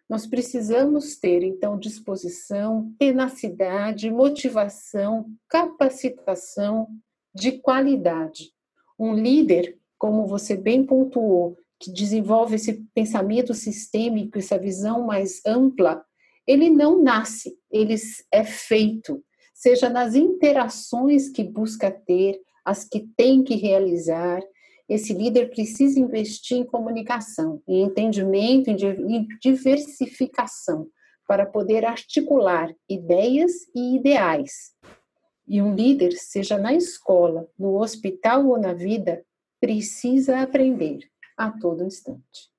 Nós 0.10 0.28
precisamos 0.28 1.18
ter, 1.18 1.44
então, 1.44 1.80
disposição, 1.80 2.94
tenacidade, 3.00 4.12
motivação, 4.12 5.26
capacitação 5.48 6.88
de 7.34 7.54
qualidade. 7.54 8.52
Um 9.00 9.14
líder, 9.14 9.80
como 9.98 10.28
você 10.28 10.56
bem 10.56 10.86
pontuou, 10.86 11.58
que 11.84 11.92
desenvolve 11.92 12.56
esse 12.56 12.82
pensamento 12.96 13.54
sistêmico, 13.54 14.40
essa 14.40 14.58
visão 14.58 15.06
mais 15.06 15.42
ampla, 15.46 16.02
ele 16.48 16.70
não 16.70 17.04
nasce, 17.04 17.58
ele 17.70 17.94
é 18.32 18.46
feito, 18.46 19.22
seja 19.54 19.90
nas 19.90 20.16
interações 20.16 21.28
que 21.28 21.44
busca 21.44 21.92
ter, 21.92 22.40
as 22.64 22.86
que 22.86 23.06
tem 23.18 23.44
que 23.44 23.56
realizar, 23.56 24.42
esse 24.88 25.14
líder 25.14 25.50
precisa 25.50 26.00
investir 26.00 26.58
em 26.58 26.64
comunicação, 26.64 27.62
em 27.68 27.84
entendimento, 27.84 28.70
em 28.70 29.28
diversificação, 29.42 30.88
para 31.28 31.46
poder 31.46 31.84
articular 31.84 32.74
ideias 32.88 33.52
e 33.76 33.98
ideais. 33.98 34.72
E 35.46 35.62
um 35.62 35.76
líder, 35.76 36.14
seja 36.14 36.58
na 36.58 36.74
escola, 36.74 37.46
no 37.60 37.82
hospital 37.82 38.48
ou 38.48 38.58
na 38.58 38.74
vida, 38.74 39.26
precisa 39.60 40.40
aprender 40.40 41.13
a 41.38 41.52
todo 41.52 41.84
instante. 41.84 42.54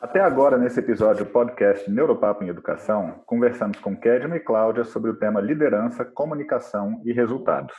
Até 0.00 0.20
agora, 0.20 0.58
nesse 0.58 0.80
episódio 0.80 1.24
do 1.24 1.30
podcast 1.30 1.88
Neuropapo 1.88 2.42
em 2.42 2.48
Educação, 2.48 3.22
conversamos 3.26 3.78
com 3.78 3.96
Kedma 3.96 4.36
e 4.36 4.40
Cláudia 4.40 4.84
sobre 4.84 5.10
o 5.10 5.16
tema 5.16 5.40
liderança, 5.40 6.04
comunicação 6.04 7.00
e 7.04 7.12
resultados. 7.12 7.74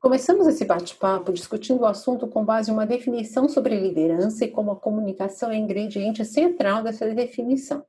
Começamos 0.00 0.46
esse 0.46 0.64
bate-papo 0.64 1.32
discutindo 1.32 1.80
o 1.80 1.86
assunto 1.86 2.26
com 2.28 2.44
base 2.44 2.70
em 2.70 2.74
uma 2.74 2.86
definição 2.86 3.48
sobre 3.48 3.78
liderança 3.78 4.44
e 4.44 4.50
como 4.50 4.70
a 4.70 4.76
comunicação 4.76 5.50
é 5.50 5.56
ingrediente 5.56 6.24
central 6.24 6.82
dessa 6.82 7.06
definição. 7.14 7.84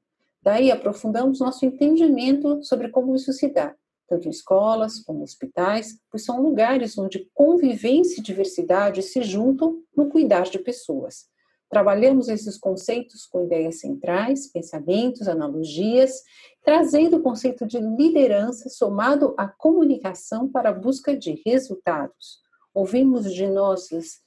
Daí 0.45 0.69
aprofundamos 0.69 1.39
nosso 1.39 1.65
entendimento 1.65 2.63
sobre 2.63 2.89
como 2.89 3.15
isso 3.15 3.33
se 3.33 3.49
dá, 3.49 3.73
tanto 4.07 4.27
em 4.27 4.29
escolas 4.29 4.99
como 4.99 5.23
hospitais, 5.23 5.97
pois 6.11 6.23
são 6.23 6.39
lugares 6.39 6.95
onde 6.99 7.27
convivência 7.33 8.19
e 8.19 8.23
diversidade 8.23 9.01
se 9.01 9.23
juntam 9.23 9.81
no 9.97 10.07
cuidar 10.07 10.43
de 10.43 10.59
pessoas. 10.59 11.25
Trabalhamos 11.67 12.29
esses 12.29 12.59
conceitos 12.59 13.25
com 13.25 13.43
ideias 13.43 13.79
centrais, 13.79 14.51
pensamentos, 14.51 15.27
analogias, 15.27 16.21
trazendo 16.63 17.17
o 17.17 17.23
conceito 17.23 17.65
de 17.65 17.79
liderança 17.79 18.69
somado 18.69 19.33
à 19.39 19.47
comunicação 19.47 20.47
para 20.47 20.69
a 20.69 20.73
busca 20.73 21.17
de 21.17 21.41
resultados. 21.43 22.39
Ouvimos 22.71 23.33
de 23.33 23.47
nossas 23.47 24.21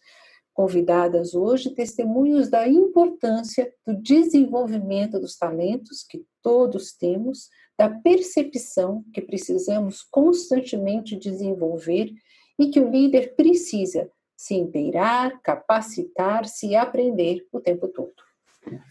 convidadas 0.59 1.37
hoje 1.37 1.73
testemunhos 1.73 2.49
da 2.49 2.67
importância 2.67 3.73
do 3.87 3.95
desenvolvimento 3.95 5.21
dos 5.21 5.39
talentos 5.39 6.03
que 6.03 6.27
todos 6.43 6.93
temos, 6.97 7.49
da 7.79 7.89
percepção 7.89 9.05
que 9.15 9.23
precisamos 9.23 10.03
constantemente 10.03 11.15
desenvolver 11.17 12.11
e 12.59 12.73
que 12.73 12.81
o 12.81 12.91
líder 12.91 13.37
precisa 13.37 14.11
se 14.37 14.57
inteirar, 14.57 15.41
capacitar-se 15.45 16.67
e 16.67 16.75
aprender 16.75 17.47
o 17.53 17.61
tempo 17.61 17.87
todo. 17.87 18.15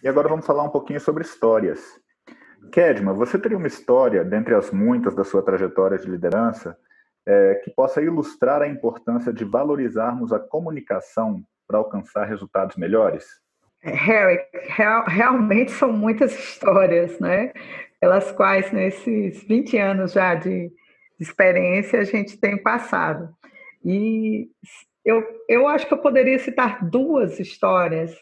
E 0.01 0.07
agora 0.07 0.29
vamos 0.29 0.45
falar 0.45 0.63
um 0.63 0.69
pouquinho 0.69 1.01
sobre 1.01 1.25
histórias. 1.25 1.81
Kedma, 2.71 3.11
você 3.11 3.37
teria 3.37 3.57
uma 3.57 3.67
história, 3.67 4.23
dentre 4.23 4.55
as 4.55 4.71
muitas 4.71 5.13
da 5.13 5.25
sua 5.25 5.43
trajetória 5.43 5.97
de 5.97 6.09
liderança, 6.09 6.77
é, 7.25 7.55
que 7.55 7.71
possa 7.71 8.01
ilustrar 8.01 8.61
a 8.61 8.69
importância 8.69 9.33
de 9.33 9.43
valorizarmos 9.43 10.31
a 10.31 10.39
comunicação 10.39 11.43
para 11.67 11.77
alcançar 11.77 12.25
resultados 12.25 12.77
melhores? 12.77 13.25
Harry, 13.81 14.39
real, 14.69 15.05
realmente 15.05 15.71
são 15.71 15.91
muitas 15.91 16.37
histórias, 16.37 17.19
né? 17.19 17.53
Pelas 17.99 18.31
quais 18.31 18.71
nesses 18.71 19.43
20 19.43 19.77
anos 19.77 20.13
já 20.13 20.35
de, 20.35 20.69
de 20.69 20.73
experiência 21.19 21.99
a 21.99 22.03
gente 22.03 22.37
tem 22.37 22.61
passado. 22.61 23.29
E 23.83 24.49
eu, 25.05 25.23
eu 25.47 25.67
acho 25.67 25.87
que 25.87 25.93
eu 25.93 25.99
poderia 25.99 26.37
citar 26.39 26.83
duas 26.83 27.39
histórias 27.39 28.13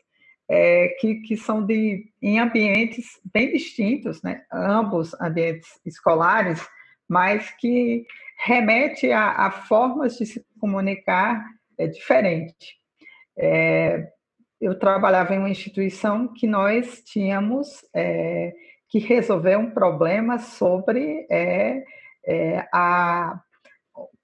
é, 0.47 0.89
que, 0.99 1.15
que 1.21 1.35
são 1.35 1.65
de, 1.65 2.11
em 2.21 2.39
ambientes 2.39 3.19
bem 3.33 3.51
distintos, 3.51 4.21
né? 4.21 4.43
ambos 4.51 5.13
ambientes 5.19 5.79
escolares, 5.85 6.65
mas 7.07 7.49
que 7.59 8.05
remete 8.37 9.11
a, 9.11 9.31
a 9.31 9.51
formas 9.51 10.17
de 10.17 10.25
se 10.25 10.45
comunicar 10.59 11.43
é, 11.77 11.87
diferente. 11.87 12.77
É, 13.37 14.07
eu 14.59 14.77
trabalhava 14.77 15.35
em 15.35 15.39
uma 15.39 15.49
instituição 15.49 16.33
que 16.33 16.47
nós 16.47 17.01
tínhamos 17.03 17.85
é, 17.93 18.53
que 18.89 18.99
resolver 18.99 19.57
um 19.57 19.71
problema 19.71 20.39
sobre 20.39 21.27
é, 21.29 21.83
é, 22.25 22.67
a 22.73 23.39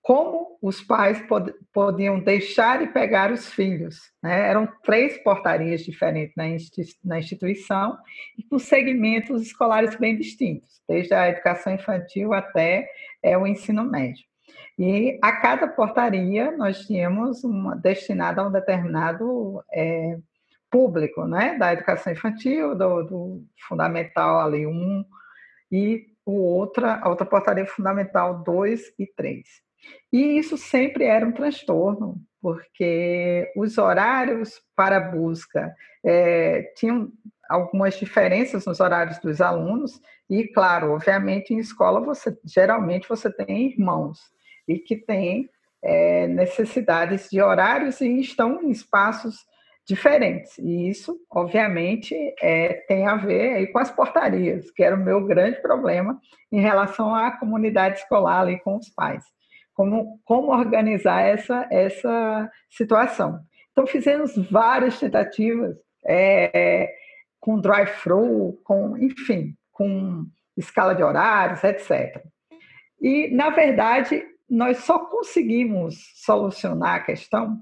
como 0.02 0.58
os 0.62 0.82
pais 0.82 1.22
pod 1.28 1.54
podiam 1.72 2.20
deixar 2.20 2.82
e 2.82 2.88
pegar 2.88 3.32
os 3.32 3.54
filhos. 3.54 4.12
Né? 4.22 4.50
Eram 4.50 4.68
três 4.84 5.18
portarias 5.24 5.82
diferentes 5.82 6.36
na, 6.36 6.48
institu 6.48 6.98
na 7.04 7.20
instituição 7.20 7.98
e 8.38 8.44
com 8.44 8.58
segmentos 8.58 9.44
escolares 9.44 9.96
bem 9.96 10.18
distintos, 10.18 10.82
desde 10.88 11.14
a 11.14 11.30
educação 11.30 11.74
infantil 11.74 12.34
até 12.34 12.90
é, 13.22 13.38
o 13.38 13.46
ensino 13.46 13.84
médio. 13.84 14.31
E 14.84 15.20
a 15.22 15.32
cada 15.34 15.68
portaria 15.68 16.58
nós 16.58 16.88
tínhamos 16.88 17.44
uma 17.44 17.76
destinada 17.76 18.42
a 18.42 18.48
um 18.48 18.52
determinado 18.52 19.64
é, 19.72 20.18
público, 20.72 21.24
né? 21.28 21.56
Da 21.56 21.72
educação 21.72 22.12
infantil, 22.12 22.74
do, 22.76 23.04
do 23.04 23.46
fundamental 23.68 24.40
ali 24.40 24.66
um 24.66 25.06
e 25.72 26.08
o 26.26 26.32
outra, 26.32 26.96
a 26.96 27.10
outra 27.10 27.28
portaria 27.28 27.68
fundamental 27.68 28.42
2 28.44 28.96
e 28.98 29.06
3. 29.06 29.48
E 30.12 30.40
isso 30.40 30.58
sempre 30.58 31.04
era 31.04 31.28
um 31.28 31.32
transtorno, 31.32 32.16
porque 32.42 33.54
os 33.56 33.78
horários 33.78 34.64
para 34.76 35.00
busca 35.00 35.76
é, 36.04 36.64
tinham 36.76 37.12
algumas 37.48 38.00
diferenças 38.00 38.66
nos 38.66 38.80
horários 38.80 39.20
dos 39.20 39.42
alunos 39.42 40.02
e, 40.28 40.48
claro, 40.48 40.94
obviamente 40.94 41.54
em 41.54 41.60
escola 41.60 42.02
você 42.02 42.36
geralmente 42.44 43.08
você 43.08 43.32
tem 43.32 43.68
irmãos 43.74 44.20
e 44.68 44.78
que 44.80 44.96
têm 44.96 45.50
é, 45.84 46.28
necessidades 46.28 47.30
de 47.30 47.42
horários 47.42 48.02
e 48.02 48.20
estão 48.20 48.62
em 48.64 48.72
espaços 48.72 49.36
diferentes. 49.88 50.58
E 50.58 50.90
isso, 50.90 51.18
obviamente, 51.30 52.16
é, 52.42 52.74
tem 52.88 53.08
a 53.08 53.16
ver 53.16 53.56
aí 53.56 53.68
com 53.68 53.80
as 53.80 53.92
portarias, 53.92 54.70
que 54.72 54.84
era 54.84 54.96
o 54.96 55.04
meu 55.04 55.26
grande 55.26 55.62
problema 55.62 56.20
em 56.52 56.62
relação 56.62 57.14
à 57.16 57.32
comunidade 57.32 58.00
escolar 58.00 58.42
ali 58.42 58.60
com 58.60 58.78
os 58.78 58.90
pais 58.90 59.24
como, 59.74 60.20
como 60.26 60.52
organizar 60.52 61.22
essa, 61.22 61.68
essa 61.72 62.52
situação. 62.70 63.40
Então, 63.72 63.88
fizemos 63.88 64.36
várias 64.50 65.00
tentativas 65.00 65.76
é, 66.06 66.94
com 67.40 67.60
drive-thru, 67.60 68.60
com, 68.64 68.98
enfim, 68.98 69.56
com 69.72 70.26
escala 70.58 70.94
de 70.94 71.04
horários, 71.04 71.64
etc. 71.64 72.24
E, 73.02 73.34
na 73.34 73.50
verdade, 73.50 74.24
nós 74.52 74.80
só 74.80 75.00
conseguimos 75.00 76.12
solucionar 76.16 76.96
a 76.96 77.00
questão 77.00 77.62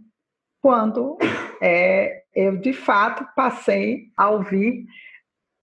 quando 0.59 1.19
é, 1.61 2.23
eu, 2.33 2.57
de 2.57 2.73
fato, 2.73 3.27
passei 3.35 4.07
a 4.17 4.29
ouvir 4.31 4.85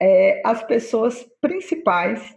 é, 0.00 0.40
as 0.44 0.62
pessoas 0.62 1.28
principais 1.40 2.34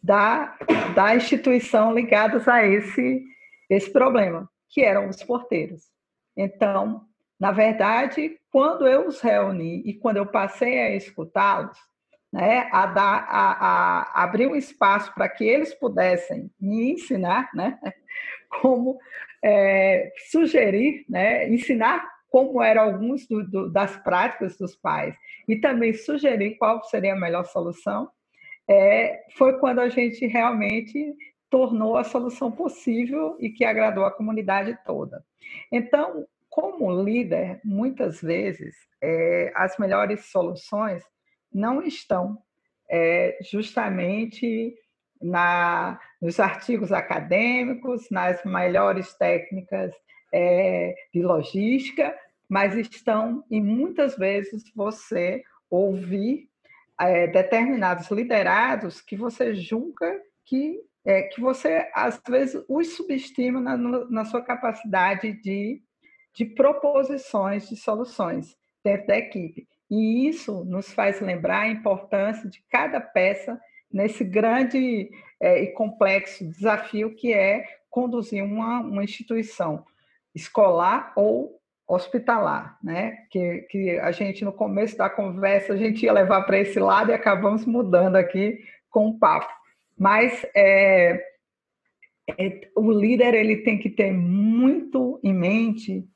da, 0.00 0.56
da 0.94 1.16
instituição 1.16 1.92
ligadas 1.92 2.46
a 2.46 2.64
esse 2.64 3.24
esse 3.68 3.92
problema, 3.92 4.50
que 4.68 4.82
eram 4.82 5.08
os 5.08 5.22
porteiros. 5.22 5.82
Então, 6.36 7.06
na 7.38 7.52
verdade, 7.52 8.36
quando 8.50 8.86
eu 8.86 9.06
os 9.06 9.20
reuni 9.20 9.80
e 9.86 9.94
quando 9.94 10.16
eu 10.16 10.26
passei 10.26 10.80
a 10.80 10.96
escutá-los, 10.96 11.78
né, 12.32 12.68
a, 12.70 12.86
dar, 12.86 13.26
a, 13.28 13.52
a, 13.52 14.22
abrir 14.22 14.46
um 14.46 14.54
espaço 14.54 15.12
para 15.14 15.28
que 15.28 15.44
eles 15.44 15.74
pudessem 15.74 16.50
me 16.60 16.92
ensinar, 16.92 17.50
né, 17.54 17.78
como 18.60 18.98
é, 19.42 20.12
sugerir, 20.30 21.04
né, 21.08 21.48
ensinar 21.48 22.06
como 22.28 22.62
eram 22.62 22.82
alguns 22.82 23.26
do, 23.26 23.42
do, 23.48 23.72
das 23.72 23.96
práticas 23.96 24.56
dos 24.56 24.76
pais 24.76 25.14
e 25.48 25.56
também 25.56 25.92
sugerir 25.92 26.56
qual 26.56 26.82
seria 26.84 27.14
a 27.14 27.18
melhor 27.18 27.44
solução, 27.44 28.08
é, 28.68 29.24
foi 29.36 29.58
quando 29.58 29.80
a 29.80 29.88
gente 29.88 30.24
realmente 30.26 31.12
tornou 31.50 31.96
a 31.96 32.04
solução 32.04 32.52
possível 32.52 33.36
e 33.40 33.50
que 33.50 33.64
agradou 33.64 34.04
a 34.04 34.12
comunidade 34.12 34.78
toda. 34.86 35.24
Então, 35.72 36.24
como 36.48 37.02
líder, 37.02 37.60
muitas 37.64 38.20
vezes 38.20 38.76
é, 39.02 39.52
as 39.56 39.76
melhores 39.76 40.26
soluções 40.26 41.02
não 41.52 41.82
estão 41.82 42.38
é, 42.88 43.38
justamente 43.42 44.74
na, 45.20 46.00
nos 46.20 46.40
artigos 46.40 46.92
acadêmicos, 46.92 48.10
nas 48.10 48.42
melhores 48.44 49.14
técnicas 49.14 49.92
é, 50.32 50.94
de 51.12 51.22
logística, 51.22 52.16
mas 52.48 52.74
estão 52.76 53.44
e 53.50 53.60
muitas 53.60 54.16
vezes 54.16 54.64
você 54.74 55.42
ouvir 55.68 56.48
é, 57.00 57.26
determinados 57.28 58.10
liderados 58.10 59.00
que 59.00 59.16
você 59.16 59.54
julga 59.54 60.20
que 60.44 60.80
é, 61.04 61.22
que 61.22 61.40
você, 61.40 61.90
às 61.94 62.20
vezes, 62.28 62.62
os 62.68 62.94
subestima 62.94 63.60
na, 63.60 63.76
na 63.76 64.24
sua 64.24 64.42
capacidade 64.42 65.32
de, 65.40 65.82
de 66.34 66.44
proposições 66.44 67.68
de 67.68 67.76
soluções 67.76 68.56
dentro 68.84 69.06
da 69.06 69.16
equipe. 69.16 69.66
E 69.90 70.28
isso 70.28 70.64
nos 70.64 70.92
faz 70.92 71.20
lembrar 71.20 71.62
a 71.62 71.68
importância 71.68 72.48
de 72.48 72.62
cada 72.70 73.00
peça 73.00 73.60
nesse 73.92 74.22
grande 74.22 75.10
é, 75.40 75.62
e 75.62 75.72
complexo 75.72 76.48
desafio 76.48 77.14
que 77.14 77.32
é 77.32 77.64
conduzir 77.90 78.44
uma, 78.44 78.80
uma 78.80 79.02
instituição 79.02 79.84
escolar 80.34 81.12
ou 81.16 81.60
hospitalar, 81.88 82.78
né? 82.84 83.26
Que, 83.30 83.66
que 83.68 83.98
a 83.98 84.12
gente, 84.12 84.44
no 84.44 84.52
começo 84.52 84.96
da 84.96 85.10
conversa, 85.10 85.72
a 85.72 85.76
gente 85.76 86.04
ia 86.04 86.12
levar 86.12 86.42
para 86.42 86.58
esse 86.58 86.78
lado 86.78 87.10
e 87.10 87.14
acabamos 87.14 87.66
mudando 87.66 88.14
aqui 88.14 88.60
com 88.88 89.08
o 89.08 89.18
papo. 89.18 89.52
Mas 89.98 90.46
é, 90.54 91.20
é, 92.38 92.70
o 92.76 92.92
líder 92.92 93.34
ele 93.34 93.56
tem 93.58 93.76
que 93.76 93.90
ter 93.90 94.12
muito 94.12 95.20
em 95.24 95.34
mente 95.34 96.08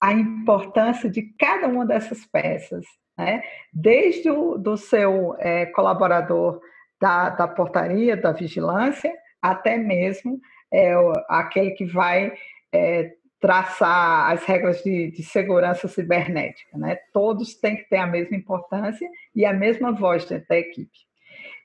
a 0.00 0.12
importância 0.12 1.10
de 1.10 1.22
cada 1.36 1.66
uma 1.66 1.84
dessas 1.84 2.24
peças, 2.26 2.84
né? 3.16 3.42
desde 3.72 4.30
o 4.30 4.58
do 4.58 4.76
seu 4.76 5.36
é, 5.38 5.66
colaborador 5.66 6.60
da, 7.00 7.30
da, 7.30 7.48
portaria, 7.48 8.16
da 8.16 8.32
vigilância, 8.32 9.12
até 9.40 9.76
mesmo 9.76 10.40
é, 10.72 10.94
aquele 11.28 11.72
que 11.72 11.84
vai 11.84 12.32
é, 12.72 13.12
traçar 13.40 14.32
as 14.32 14.44
regras 14.44 14.82
de, 14.82 15.10
de, 15.10 15.22
segurança 15.22 15.88
cibernética. 15.88 16.76
Né? 16.76 16.96
Todos 17.12 17.54
têm 17.54 17.76
que 17.76 17.88
ter 17.88 17.98
a 17.98 18.06
mesma 18.06 18.36
importância 18.36 19.08
e 19.34 19.44
a 19.44 19.52
mesma 19.52 19.92
voz 19.92 20.24
dentro 20.24 20.48
da 20.48 20.56
equipe. 20.56 21.06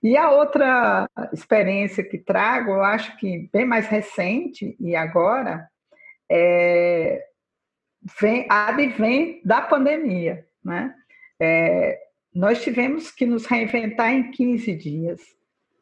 E 0.03 0.17
a 0.17 0.31
outra 0.31 1.07
experiência 1.31 2.03
que 2.03 2.17
trago, 2.17 2.71
eu 2.71 2.83
acho 2.83 3.15
que 3.17 3.49
bem 3.53 3.65
mais 3.65 3.87
recente 3.87 4.75
e 4.79 4.95
agora, 4.95 5.67
é, 6.29 7.23
vem, 8.19 8.47
advém 8.49 9.41
da 9.45 9.61
pandemia. 9.61 10.45
Né? 10.63 10.93
É, 11.43 11.99
nós 12.31 12.61
tivemos 12.61 13.09
que 13.09 13.25
nos 13.25 13.47
reinventar 13.47 14.11
em 14.11 14.29
15 14.29 14.75
dias 14.75 15.19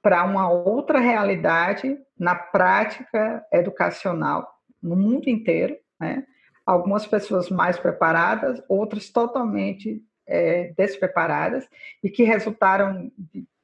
para 0.01 0.24
uma 0.24 0.49
outra 0.49 0.99
realidade 0.99 1.97
na 2.18 2.34
prática 2.34 3.45
educacional 3.51 4.49
no 4.82 4.95
mundo 4.95 5.28
inteiro. 5.28 5.78
Né? 5.99 6.26
Algumas 6.66 7.05
pessoas 7.05 7.49
mais 7.49 7.78
preparadas, 7.78 8.64
outras 8.70 9.10
totalmente 9.10 10.01
é, 10.26 10.74
despreparadas, 10.78 11.68
e 12.01 12.10
que 12.10 12.24
resultaram 12.24 13.12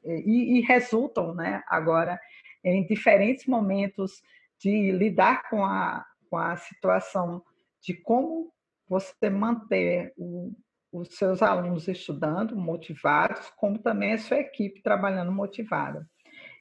e, 0.03 0.57
e 0.57 0.61
resultam 0.61 1.33
né, 1.33 1.63
agora 1.67 2.19
em 2.61 2.85
diferentes 2.85 3.45
momentos 3.45 4.21
de 4.59 4.91
lidar 4.91 5.49
com 5.49 5.63
a, 5.63 6.05
com 6.29 6.37
a 6.37 6.57
situação 6.57 7.41
de 7.81 7.93
como 7.93 8.51
você 8.87 9.29
manter 9.29 10.13
o, 10.17 10.51
os 10.97 11.15
seus 11.15 11.41
alunos 11.41 11.87
estudando, 11.87 12.55
motivados, 12.55 13.49
como 13.57 13.79
também 13.79 14.13
a 14.13 14.17
sua 14.17 14.37
equipe 14.37 14.81
trabalhando 14.81 15.31
motivada. 15.31 16.07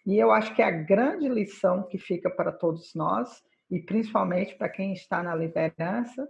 E 0.07 0.19
eu 0.19 0.31
acho 0.31 0.55
que 0.55 0.63
a 0.63 0.71
grande 0.71 1.29
lição 1.29 1.83
que 1.85 1.99
fica 1.99 2.31
para 2.31 2.53
todos 2.53 2.95
nós 2.95 3.43
e 3.71 3.81
principalmente 3.81 4.55
para 4.55 4.69
quem 4.69 4.93
está 4.93 5.23
na 5.23 5.35
liderança, 5.35 6.29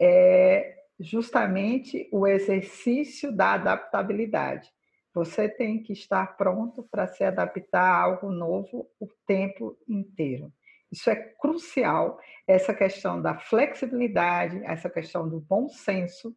é 0.00 0.74
justamente 0.98 2.08
o 2.12 2.26
exercício 2.26 3.34
da 3.34 3.52
adaptabilidade. 3.52 4.68
Você 5.14 5.48
tem 5.48 5.82
que 5.82 5.92
estar 5.92 6.36
pronto 6.36 6.86
para 6.90 7.06
se 7.06 7.22
adaptar 7.22 7.82
a 7.82 8.02
algo 8.02 8.30
novo 8.30 8.88
o 8.98 9.06
tempo 9.26 9.76
inteiro. 9.88 10.52
Isso 10.90 11.10
é 11.10 11.16
crucial, 11.16 12.18
essa 12.46 12.74
questão 12.74 13.20
da 13.20 13.38
flexibilidade, 13.38 14.60
essa 14.64 14.90
questão 14.90 15.28
do 15.28 15.40
bom 15.40 15.68
senso? 15.68 16.34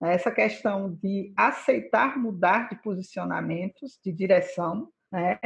Essa 0.00 0.30
questão 0.30 0.92
de 1.02 1.32
aceitar 1.36 2.18
mudar 2.18 2.68
de 2.68 2.76
posicionamentos, 2.82 3.98
de 4.04 4.12
direção, 4.12 4.88
né? 5.10 5.38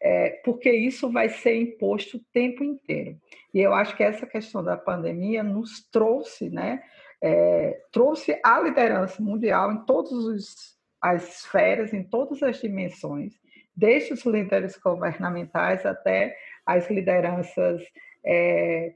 É, 0.00 0.30
porque 0.44 0.70
isso 0.70 1.10
vai 1.10 1.28
ser 1.28 1.54
imposto 1.54 2.16
o 2.16 2.24
tempo 2.32 2.64
inteiro. 2.64 3.16
E 3.54 3.60
eu 3.60 3.72
acho 3.72 3.96
que 3.96 4.02
essa 4.02 4.26
questão 4.26 4.64
da 4.64 4.76
pandemia 4.76 5.42
nos 5.42 5.88
trouxe, 5.90 6.50
né? 6.50 6.82
É, 7.22 7.80
trouxe 7.92 8.40
a 8.44 8.60
liderança 8.60 9.22
mundial 9.22 9.70
em 9.72 9.84
todas 9.84 10.12
as 11.00 11.40
esferas, 11.40 11.92
em 11.92 12.02
todas 12.02 12.42
as 12.42 12.60
dimensões, 12.60 13.34
desde 13.76 14.12
os 14.12 14.24
líderes 14.24 14.76
governamentais 14.76 15.86
até 15.86 16.36
as 16.66 16.90
lideranças 16.90 17.80
é, 18.24 18.92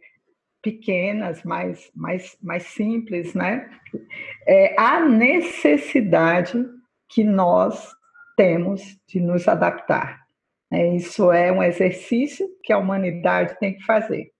pequenas, 0.66 1.44
mais, 1.44 1.88
mais, 1.94 2.36
mais 2.42 2.64
simples, 2.64 3.34
né? 3.34 3.70
É, 4.44 4.74
a 4.76 4.98
necessidade 4.98 6.66
que 7.08 7.22
nós 7.22 7.94
temos 8.36 8.82
de 9.06 9.20
nos 9.20 9.46
adaptar. 9.46 10.26
É, 10.72 10.88
isso 10.96 11.30
é 11.30 11.52
um 11.52 11.62
exercício 11.62 12.48
que 12.64 12.72
a 12.72 12.78
humanidade 12.78 13.56
tem 13.60 13.76
que 13.76 13.84
fazer. 13.84 14.32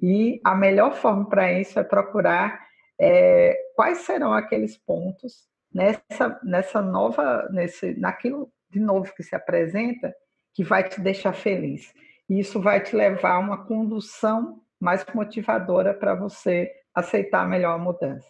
E 0.00 0.40
a 0.42 0.54
melhor 0.54 0.94
forma 0.94 1.28
para 1.28 1.52
isso 1.52 1.78
é 1.78 1.84
procurar 1.84 2.58
é, 2.98 3.54
quais 3.74 3.98
serão 3.98 4.32
aqueles 4.32 4.78
pontos 4.78 5.46
nessa, 5.70 6.40
nessa 6.42 6.80
nova, 6.80 7.46
nesse, 7.50 7.92
naquilo 8.00 8.50
de 8.70 8.80
novo 8.80 9.14
que 9.14 9.22
se 9.22 9.36
apresenta, 9.36 10.14
que 10.54 10.64
vai 10.64 10.88
te 10.88 11.02
deixar 11.02 11.34
feliz. 11.34 11.92
E 12.30 12.40
isso 12.40 12.62
vai 12.62 12.82
te 12.82 12.96
levar 12.96 13.32
a 13.32 13.38
uma 13.38 13.66
condução 13.66 14.62
mais 14.80 15.04
motivadora 15.14 15.94
para 15.94 16.14
você 16.14 16.70
aceitar 16.94 17.48
melhor 17.48 17.74
a 17.74 17.78
mudança. 17.78 18.28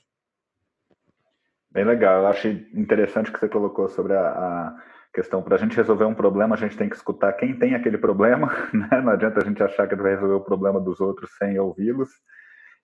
Bem 1.70 1.84
legal. 1.84 2.22
Eu 2.22 2.26
acho 2.28 2.48
interessante 2.48 3.30
que 3.30 3.38
você 3.38 3.48
colocou 3.48 3.88
sobre 3.88 4.14
a, 4.14 4.28
a 4.28 4.76
questão 5.12 5.42
para 5.42 5.56
a 5.56 5.58
gente 5.58 5.76
resolver 5.76 6.04
um 6.04 6.14
problema, 6.14 6.54
a 6.54 6.58
gente 6.58 6.76
tem 6.76 6.88
que 6.88 6.96
escutar 6.96 7.32
quem 7.34 7.58
tem 7.58 7.74
aquele 7.74 7.98
problema, 7.98 8.48
né? 8.72 9.00
Não 9.00 9.12
adianta 9.12 9.40
a 9.40 9.44
gente 9.44 9.62
achar 9.62 9.88
que 9.88 9.94
vai 9.94 10.12
resolver 10.12 10.34
o 10.34 10.44
problema 10.44 10.80
dos 10.80 11.00
outros 11.00 11.30
sem 11.36 11.58
ouvi-los 11.58 12.10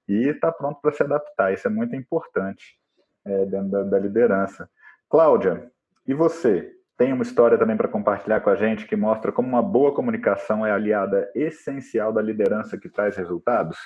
e 0.08 0.28
estar 0.28 0.50
tá 0.50 0.56
pronto 0.56 0.80
para 0.80 0.92
se 0.92 1.02
adaptar. 1.02 1.52
Isso 1.52 1.66
é 1.66 1.70
muito 1.70 1.94
importante 1.94 2.78
é, 3.24 3.46
dentro 3.46 3.70
da, 3.70 3.82
da 3.82 3.98
liderança. 3.98 4.68
Cláudia, 5.08 5.70
e 6.06 6.14
você? 6.14 6.72
Tem 7.03 7.12
uma 7.12 7.24
história 7.24 7.59
também 7.59 7.76
para 7.76 7.88
compartilhar 7.88 8.40
com 8.42 8.48
a 8.48 8.55
gente 8.55 8.86
que 8.86 8.94
mostra 8.94 9.32
como 9.32 9.48
uma 9.48 9.61
boa 9.61 9.92
comunicação 9.92 10.64
é 10.64 10.70
aliada 10.70 11.28
essencial 11.34 12.12
da 12.12 12.22
liderança 12.22 12.78
que 12.78 12.88
traz 12.88 13.16
resultados? 13.16 13.76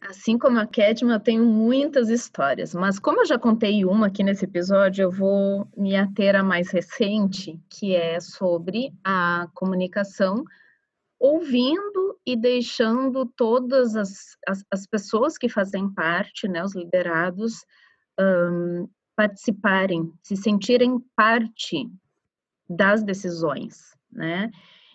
Assim 0.00 0.38
como 0.38 0.58
a 0.58 0.66
Kedma, 0.66 1.12
eu 1.12 1.20
tenho 1.20 1.44
muitas 1.44 2.08
histórias, 2.08 2.74
mas 2.74 2.98
como 2.98 3.20
eu 3.20 3.26
já 3.26 3.38
contei 3.38 3.84
uma 3.84 4.06
aqui 4.06 4.24
nesse 4.24 4.46
episódio, 4.46 5.02
eu 5.02 5.10
vou 5.10 5.68
me 5.76 5.94
ater 5.94 6.34
a 6.34 6.42
mais 6.42 6.70
recente, 6.70 7.60
que 7.68 7.94
é 7.94 8.18
sobre 8.18 8.94
a 9.04 9.46
comunicação, 9.52 10.42
ouvindo 11.20 12.18
e 12.24 12.34
deixando 12.34 13.26
todas 13.26 13.94
as, 13.94 14.38
as, 14.48 14.64
as 14.70 14.86
pessoas 14.86 15.36
que 15.36 15.50
fazem 15.50 15.92
parte, 15.92 16.48
né, 16.48 16.64
os 16.64 16.74
liderados, 16.74 17.62
um, 18.18 18.88
participarem, 19.16 20.12
se 20.22 20.36
sentirem 20.36 20.98
parte 21.14 21.88
das 22.68 23.02
decisões, 23.02 23.94
né? 24.10 24.50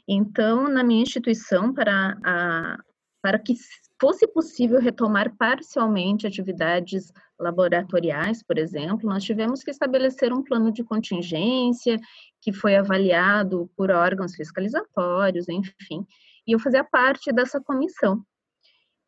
Então, 0.07 0.67
na 0.67 0.84
minha 0.84 1.03
instituição, 1.03 1.72
para, 1.74 2.17
a, 2.26 2.78
para 3.22 3.38
que 3.38 3.53
fosse 4.01 4.28
possível 4.28 4.80
retomar 4.80 5.36
parcialmente 5.38 6.26
atividades 6.26 7.11
laboratoriais, 7.39 8.41
por 8.41 8.57
exemplo, 8.57 9.07
nós 9.07 9.24
tivemos 9.24 9.63
que 9.63 9.70
estabelecer 9.70 10.34
um 10.34 10.43
plano 10.43 10.72
de 10.72 10.84
contingência 10.84 11.99
que 12.41 12.51
foi 12.51 12.76
avaliado 12.76 13.70
por 13.78 13.91
órgãos 13.91 14.36
fiscalizatórios, 14.36 15.47
enfim, 15.47 16.05
e 16.47 16.53
eu 16.53 16.59
fazia 16.59 16.84
parte 16.84 17.32
dessa 17.32 17.61
comissão. 17.61 18.24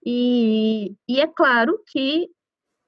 E, 0.06 0.96
e 1.08 1.20
é 1.20 1.28
claro 1.28 1.80
que 1.88 2.30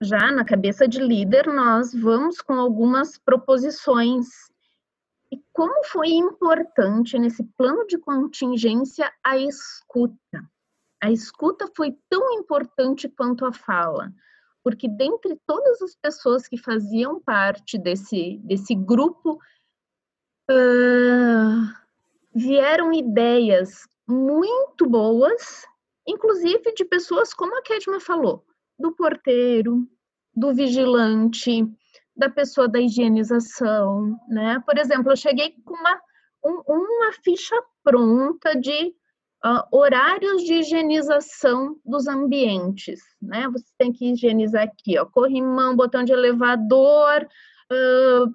já 0.03 0.31
na 0.31 0.45
cabeça 0.45 0.87
de 0.87 0.99
líder 0.99 1.47
nós 1.47 1.93
vamos 1.93 2.41
com 2.41 2.53
algumas 2.53 3.17
proposições. 3.17 4.27
E 5.31 5.41
como 5.51 5.83
foi 5.85 6.09
importante 6.09 7.17
nesse 7.17 7.43
plano 7.57 7.87
de 7.87 7.97
contingência 7.97 9.11
a 9.23 9.37
escuta? 9.37 10.43
A 11.01 11.11
escuta 11.11 11.67
foi 11.75 11.97
tão 12.09 12.33
importante 12.33 13.09
quanto 13.09 13.45
a 13.45 13.51
fala, 13.51 14.13
porque 14.63 14.87
dentre 14.87 15.37
todas 15.45 15.81
as 15.81 15.95
pessoas 15.95 16.47
que 16.47 16.57
faziam 16.57 17.19
parte 17.19 17.77
desse, 17.77 18.39
desse 18.43 18.75
grupo, 18.75 19.39
uh, 20.49 21.83
vieram 22.33 22.93
ideias 22.93 23.87
muito 24.07 24.87
boas, 24.87 25.65
inclusive 26.07 26.73
de 26.73 26.85
pessoas 26.85 27.33
como 27.33 27.57
a 27.57 27.61
Kedma 27.61 27.99
falou, 27.99 28.45
do 28.77 28.93
porteiro, 28.93 29.87
do 30.35 30.53
vigilante, 30.53 31.67
da 32.15 32.29
pessoa 32.29 32.67
da 32.67 32.79
higienização, 32.79 34.19
né? 34.27 34.61
Por 34.65 34.77
exemplo, 34.77 35.11
eu 35.11 35.15
cheguei 35.15 35.55
com 35.65 35.73
uma, 35.73 36.01
um, 36.45 36.61
uma 36.67 37.13
ficha 37.23 37.55
pronta 37.83 38.55
de 38.55 38.93
uh, 39.45 39.63
horários 39.71 40.43
de 40.43 40.55
higienização 40.55 41.79
dos 41.85 42.07
ambientes, 42.07 43.01
né? 43.21 43.47
Você 43.49 43.65
tem 43.77 43.91
que 43.91 44.11
higienizar 44.11 44.63
aqui, 44.63 44.97
ó, 44.97 45.05
corrimão, 45.05 45.75
botão 45.75 46.03
de 46.03 46.13
elevador, 46.13 47.27
uh, 47.71 48.33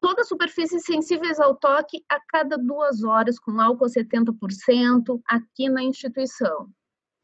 todas 0.00 0.28
superfícies 0.28 0.84
sensíveis 0.84 1.40
ao 1.40 1.54
toque 1.54 2.04
a 2.08 2.18
cada 2.20 2.56
duas 2.56 3.02
horas 3.02 3.38
com 3.38 3.60
álcool 3.60 3.86
70% 3.86 5.20
aqui 5.26 5.68
na 5.68 5.82
instituição. 5.82 6.68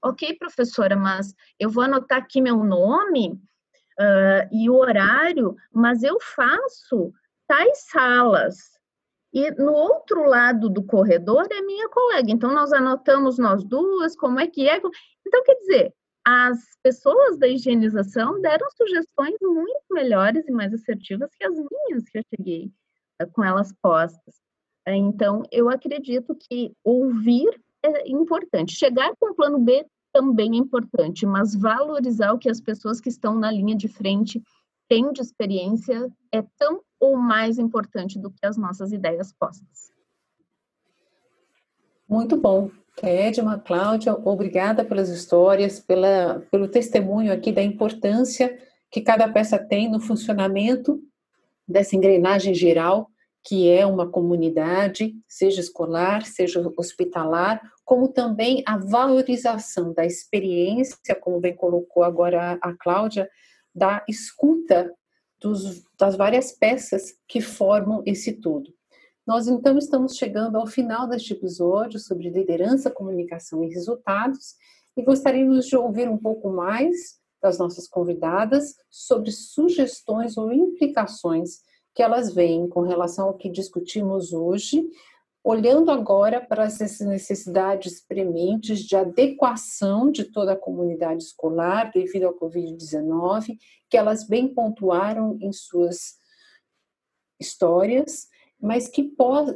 Ok, 0.02 0.36
professora, 0.38 0.94
mas 0.94 1.34
eu 1.58 1.70
vou 1.70 1.82
anotar 1.82 2.18
aqui 2.18 2.40
meu 2.40 2.62
nome 2.62 3.40
uh, 3.98 4.48
e 4.50 4.68
o 4.70 4.74
horário, 4.74 5.56
mas 5.72 6.02
eu 6.02 6.18
faço 6.20 7.12
tais 7.46 7.84
salas, 7.90 8.76
e 9.32 9.50
no 9.50 9.72
outro 9.72 10.24
lado 10.26 10.70
do 10.70 10.82
corredor 10.82 11.46
é 11.50 11.60
minha 11.60 11.88
colega. 11.90 12.30
Então, 12.30 12.54
nós 12.54 12.72
anotamos 12.72 13.38
nós 13.38 13.62
duas, 13.62 14.16
como 14.16 14.40
é 14.40 14.46
que 14.46 14.66
é. 14.66 14.78
Então, 14.78 15.42
quer 15.44 15.54
dizer, 15.56 15.94
as 16.24 16.58
pessoas 16.82 17.36
da 17.38 17.46
higienização 17.46 18.40
deram 18.40 18.66
sugestões 18.70 19.36
muito 19.42 19.84
melhores 19.90 20.48
e 20.48 20.52
mais 20.52 20.72
assertivas 20.72 21.30
que 21.38 21.44
as 21.44 21.54
minhas 21.54 22.08
que 22.08 22.18
eu 22.18 22.22
cheguei 22.34 22.72
com 23.32 23.44
elas 23.44 23.72
postas. 23.82 24.34
Então, 24.88 25.42
eu 25.52 25.68
acredito 25.68 26.34
que 26.34 26.72
ouvir 26.82 27.60
é 27.82 28.08
importante. 28.08 28.74
Chegar 28.74 29.14
com 29.20 29.32
o 29.32 29.34
plano 29.34 29.58
B 29.58 29.86
também 30.16 30.54
é 30.54 30.56
importante, 30.56 31.26
mas 31.26 31.54
valorizar 31.54 32.32
o 32.32 32.38
que 32.38 32.48
as 32.48 32.58
pessoas 32.58 33.02
que 33.02 33.10
estão 33.10 33.38
na 33.38 33.50
linha 33.50 33.76
de 33.76 33.86
frente 33.86 34.42
têm 34.88 35.12
de 35.12 35.20
experiência 35.20 36.10
é 36.32 36.40
tão 36.56 36.80
ou 36.98 37.18
mais 37.18 37.58
importante 37.58 38.18
do 38.18 38.30
que 38.30 38.46
as 38.46 38.56
nossas 38.56 38.92
ideias 38.92 39.30
postas. 39.30 39.92
Muito 42.08 42.34
bom. 42.34 42.70
Edma, 43.02 43.58
Cláudia, 43.58 44.14
obrigada 44.14 44.82
pelas 44.82 45.10
histórias, 45.10 45.78
pela, 45.78 46.42
pelo 46.50 46.66
testemunho 46.66 47.30
aqui 47.30 47.52
da 47.52 47.62
importância 47.62 48.58
que 48.90 49.02
cada 49.02 49.30
peça 49.30 49.58
tem 49.58 49.90
no 49.90 50.00
funcionamento 50.00 50.98
dessa 51.68 51.94
engrenagem 51.94 52.54
geral, 52.54 53.10
que 53.46 53.70
é 53.70 53.86
uma 53.86 54.10
comunidade, 54.10 55.14
seja 55.28 55.60
escolar, 55.60 56.26
seja 56.26 56.60
hospitalar, 56.76 57.62
como 57.84 58.08
também 58.08 58.60
a 58.66 58.76
valorização 58.76 59.92
da 59.92 60.04
experiência, 60.04 61.14
como 61.20 61.38
bem 61.38 61.54
colocou 61.54 62.02
agora 62.02 62.58
a 62.60 62.74
Cláudia, 62.74 63.30
da 63.72 64.04
escuta 64.08 64.92
dos, 65.40 65.84
das 65.96 66.16
várias 66.16 66.50
peças 66.50 67.14
que 67.28 67.40
formam 67.40 68.02
esse 68.04 68.32
todo. 68.32 68.74
Nós 69.24 69.46
então 69.46 69.78
estamos 69.78 70.16
chegando 70.16 70.56
ao 70.56 70.66
final 70.66 71.06
deste 71.08 71.32
episódio 71.32 72.00
sobre 72.00 72.28
liderança, 72.28 72.90
comunicação 72.90 73.62
e 73.62 73.68
resultados 73.68 74.56
e 74.96 75.02
gostaríamos 75.02 75.66
de 75.66 75.76
ouvir 75.76 76.08
um 76.08 76.18
pouco 76.18 76.50
mais 76.50 77.20
das 77.40 77.58
nossas 77.58 77.86
convidadas 77.86 78.74
sobre 78.90 79.30
sugestões 79.30 80.36
ou 80.36 80.52
implicações 80.52 81.60
que 81.96 82.02
elas 82.02 82.32
veem 82.34 82.68
com 82.68 82.82
relação 82.82 83.28
ao 83.28 83.34
que 83.34 83.48
discutimos 83.48 84.34
hoje 84.34 84.86
olhando 85.42 85.90
agora 85.90 86.44
para 86.44 86.64
essas 86.64 87.00
necessidades 87.00 88.04
prementes 88.04 88.80
de 88.80 88.96
adequação 88.96 90.10
de 90.10 90.24
toda 90.24 90.52
a 90.52 90.58
comunidade 90.58 91.22
escolar 91.22 91.90
devido 91.92 92.24
ao 92.24 92.34
Covid-19, 92.34 93.56
que 93.88 93.96
elas 93.96 94.26
bem 94.26 94.46
pontuaram 94.52 95.38
em 95.40 95.52
suas 95.52 96.16
histórias, 97.40 98.26
mas 98.60 98.88
que, 98.88 99.10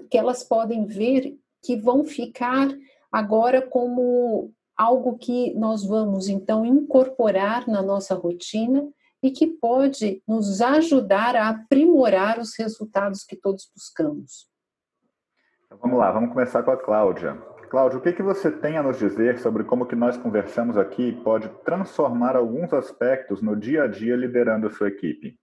que 0.09 0.17
elas 0.17 0.43
podem 0.43 0.87
ver 0.87 1.37
que 1.63 1.77
vão 1.77 2.05
ficar 2.05 2.69
agora 3.13 3.61
como 3.61 4.55
algo 4.77 5.19
que 5.19 5.53
nós 5.55 5.85
vamos 5.85 6.29
então 6.29 6.65
incorporar 6.65 7.69
na 7.69 7.83
nossa 7.83 8.15
rotina 8.15 8.89
e 9.23 9.31
que 9.31 9.47
pode 9.47 10.23
nos 10.27 10.61
ajudar 10.61 11.37
a 11.37 11.49
aprimorar 11.51 12.39
os 12.39 12.57
resultados 12.59 13.25
que 13.25 13.37
todos 13.37 13.71
buscamos. 13.75 14.49
Então, 15.67 15.79
vamos 15.79 15.99
lá, 15.99 16.11
vamos 16.11 16.31
começar 16.31 16.63
com 16.63 16.71
a 16.71 16.77
Cláudia. 16.77 17.35
Cláudia, 17.71 17.99
o 17.99 18.03
que, 18.03 18.13
que 18.13 18.23
você 18.23 18.51
tem 18.51 18.77
a 18.77 18.83
nos 18.83 18.99
dizer 18.99 19.39
sobre 19.39 19.63
como 19.63 19.87
que 19.87 19.95
nós 19.95 20.17
conversamos 20.17 20.77
aqui 20.77 21.13
pode 21.23 21.49
transformar 21.65 22.35
alguns 22.35 22.73
aspectos 22.73 23.41
no 23.41 23.55
dia 23.55 23.85
a 23.85 23.87
dia 23.87 24.17
liderando 24.17 24.67
a 24.67 24.71
sua 24.71 24.89
equipe? 24.89 25.39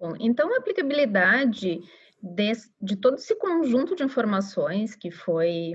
Bom, 0.00 0.14
então 0.18 0.54
a 0.54 0.58
aplicabilidade 0.58 1.80
de, 2.22 2.52
de 2.80 2.96
todo 2.96 3.16
esse 3.16 3.36
conjunto 3.36 3.94
de 3.94 4.02
informações 4.02 4.96
que 4.96 5.10
foi 5.10 5.74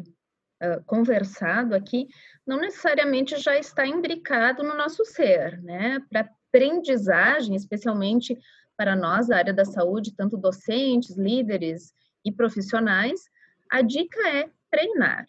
uh, 0.64 0.84
conversado 0.86 1.76
aqui, 1.76 2.08
não 2.50 2.58
necessariamente 2.58 3.38
já 3.38 3.56
está 3.56 3.86
imbricado 3.86 4.64
no 4.64 4.76
nosso 4.76 5.06
ser, 5.06 5.62
né? 5.62 6.00
Para 6.10 6.28
aprendizagem, 6.50 7.56
especialmente 7.56 8.36
para 8.76 8.96
nós 8.96 9.28
da 9.28 9.38
área 9.38 9.54
da 9.54 9.64
saúde, 9.64 10.16
tanto 10.16 10.36
docentes, 10.36 11.16
líderes 11.16 11.94
e 12.26 12.32
profissionais, 12.32 13.22
a 13.70 13.84
dica 13.84 14.20
é 14.28 14.50
treinar. 14.72 15.28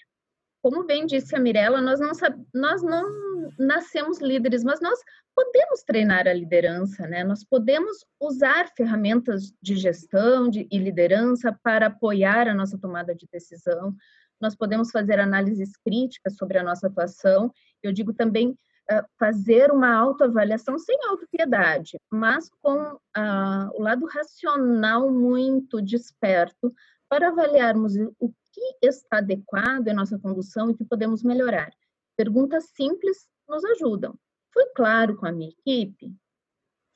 Como 0.62 0.86
bem 0.86 1.04
disse 1.04 1.36
a 1.36 1.38
Mirella, 1.38 1.82
nós 1.82 2.00
não, 2.00 2.10
nós 2.54 2.82
não 2.82 3.50
nascemos 3.58 4.18
líderes, 4.18 4.64
mas 4.64 4.80
nós 4.80 4.98
podemos 5.34 5.82
treinar 5.82 6.26
a 6.26 6.32
liderança, 6.32 7.06
né? 7.06 7.22
Nós 7.22 7.44
podemos 7.44 8.02
usar 8.18 8.70
ferramentas 8.74 9.52
de 9.60 9.76
gestão 9.76 10.48
de, 10.48 10.66
e 10.70 10.78
liderança 10.78 11.54
para 11.62 11.88
apoiar 11.88 12.48
a 12.48 12.54
nossa 12.54 12.78
tomada 12.78 13.14
de 13.14 13.28
decisão. 13.30 13.94
Nós 14.40 14.56
podemos 14.56 14.90
fazer 14.90 15.20
análises 15.20 15.76
críticas 15.84 16.36
sobre 16.36 16.58
a 16.58 16.62
nossa 16.62 16.86
atuação. 16.86 17.52
Eu 17.82 17.92
digo 17.92 18.12
também 18.12 18.56
fazer 19.18 19.70
uma 19.70 19.94
autoavaliação 19.94 20.78
sem 20.78 20.96
autopiedade, 21.08 21.98
mas 22.10 22.48
com 22.60 22.94
uh, 22.94 23.70
o 23.74 23.82
lado 23.82 24.06
racional 24.06 25.10
muito 25.10 25.80
desperto 25.80 26.72
para 27.08 27.28
avaliarmos 27.28 27.94
o 28.18 28.28
que 28.52 28.78
está 28.82 29.18
adequado 29.18 29.86
em 29.86 29.94
nossa 29.94 30.18
condução 30.18 30.70
e 30.70 30.74
que 30.74 30.84
podemos 30.84 31.22
melhorar. 31.22 31.70
Perguntas 32.16 32.70
simples 32.74 33.28
nos 33.48 33.64
ajudam. 33.64 34.18
Fui 34.52 34.66
claro 34.74 35.16
com 35.16 35.26
a 35.26 35.32
minha 35.32 35.50
equipe? 35.50 36.12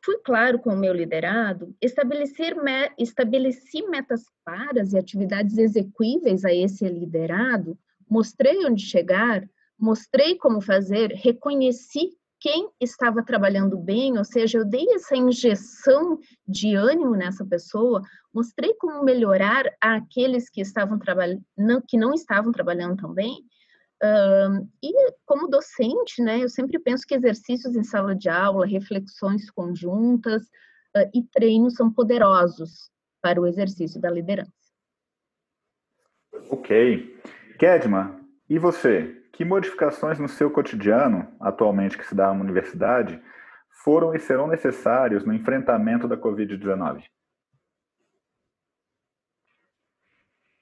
Fui 0.05 0.18
claro 0.18 0.59
com 0.59 0.70
o 0.70 0.76
meu 0.76 0.92
liderado? 0.92 1.74
Estabelecer 1.80 2.55
me 2.62 2.90
estabeleci 2.98 3.82
metas 3.88 4.24
claras 4.44 4.92
e 4.92 4.98
atividades 4.98 5.57
execuíveis 5.57 6.44
a 6.44 6.52
esse 6.52 6.86
liderado? 6.88 7.78
Mostrei 8.09 8.64
onde 8.66 8.84
chegar? 8.84 9.42
mostrei 9.78 10.36
como 10.36 10.61
fazer, 10.61 11.12
reconheci 11.12 12.11
quem 12.40 12.68
estava 12.80 13.24
trabalhando 13.24 13.76
bem, 13.78 14.18
ou 14.18 14.24
seja, 14.24 14.59
eu 14.59 14.64
dei 14.64 14.86
essa 14.94 15.16
injeção 15.16 16.18
de 16.46 16.74
ânimo 16.74 17.16
nessa 17.16 17.44
pessoa, 17.44 18.02
mostrei 18.32 18.74
como 18.74 19.02
melhorar 19.02 19.64
aqueles 19.80 20.50
que 20.50 20.61
estavam 20.61 20.98
trabalhando, 20.98 21.42
que 21.88 21.96
não 21.96 22.12
estavam 22.12 22.52
trabalhando 22.52 22.96
tão 22.96 23.14
bem. 23.14 23.44
Uh, 24.05 24.68
e 24.82 25.12
como 25.24 25.48
docente, 25.48 26.22
né, 26.22 26.40
eu 26.40 26.48
sempre 26.48 26.78
penso 26.78 27.07
que 27.07 27.14
exercícios 27.14 27.74
em 27.74 27.82
sala 27.82 28.14
de 28.14 28.28
aula, 28.28 28.66
reflexões 28.66 29.50
conjuntas 29.50 30.42
uh, 30.42 31.09
e 31.14 31.22
treinos 31.22 31.74
são 31.74 31.90
poderosos 31.90 32.90
para 33.22 33.40
o 33.40 33.46
exercício 33.46 33.98
da 33.98 34.11
liderança. 34.11 34.52
Ok. 36.50 37.18
Kedma, 37.59 38.20
e 38.50 38.59
você? 38.59 39.22
Que 39.32 39.42
modificações 39.42 40.18
no 40.18 40.28
seu 40.28 40.50
cotidiano, 40.50 41.26
atualmente 41.40 41.96
que 41.96 42.07
se 42.07 42.14
dá 42.14 42.30
uma 42.30 42.44
universidade, 42.44 43.22
foram 43.82 44.14
e 44.14 44.18
serão 44.18 44.46
necessários 44.46 45.24
no 45.24 45.32
enfrentamento 45.32 46.07
da 46.07 46.16
Covid-19? 46.16 47.05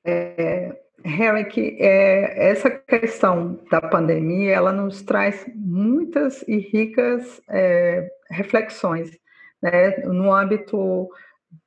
É, 0.05 0.82
Henrique, 1.05 1.76
é, 1.80 2.50
essa 2.50 2.70
questão 2.70 3.59
da 3.70 3.80
pandemia, 3.80 4.53
ela 4.53 4.72
nos 4.72 5.03
traz 5.03 5.44
muitas 5.55 6.42
e 6.48 6.59
ricas 6.59 7.40
é, 7.48 8.09
reflexões, 8.30 9.11
né, 9.62 9.98
no 10.07 10.32
âmbito 10.32 11.09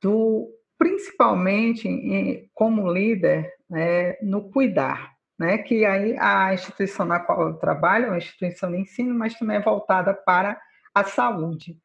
do, 0.00 0.48
principalmente 0.78 1.88
em, 1.88 2.48
como 2.54 2.90
líder, 2.90 3.52
né, 3.68 4.16
no 4.22 4.50
cuidar 4.50 5.16
né? 5.38 5.58
que 5.58 5.84
aí 5.84 6.16
a 6.18 6.52
instituição 6.54 7.06
na 7.06 7.20
qual 7.20 7.48
eu 7.48 7.54
trabalho 7.54 8.06
é 8.06 8.08
uma 8.08 8.18
instituição 8.18 8.70
de 8.70 8.78
ensino, 8.78 9.14
mas 9.14 9.34
também 9.34 9.56
é 9.56 9.62
voltada 9.62 10.14
para 10.14 10.60
a 10.94 11.04
saúde. 11.04 11.78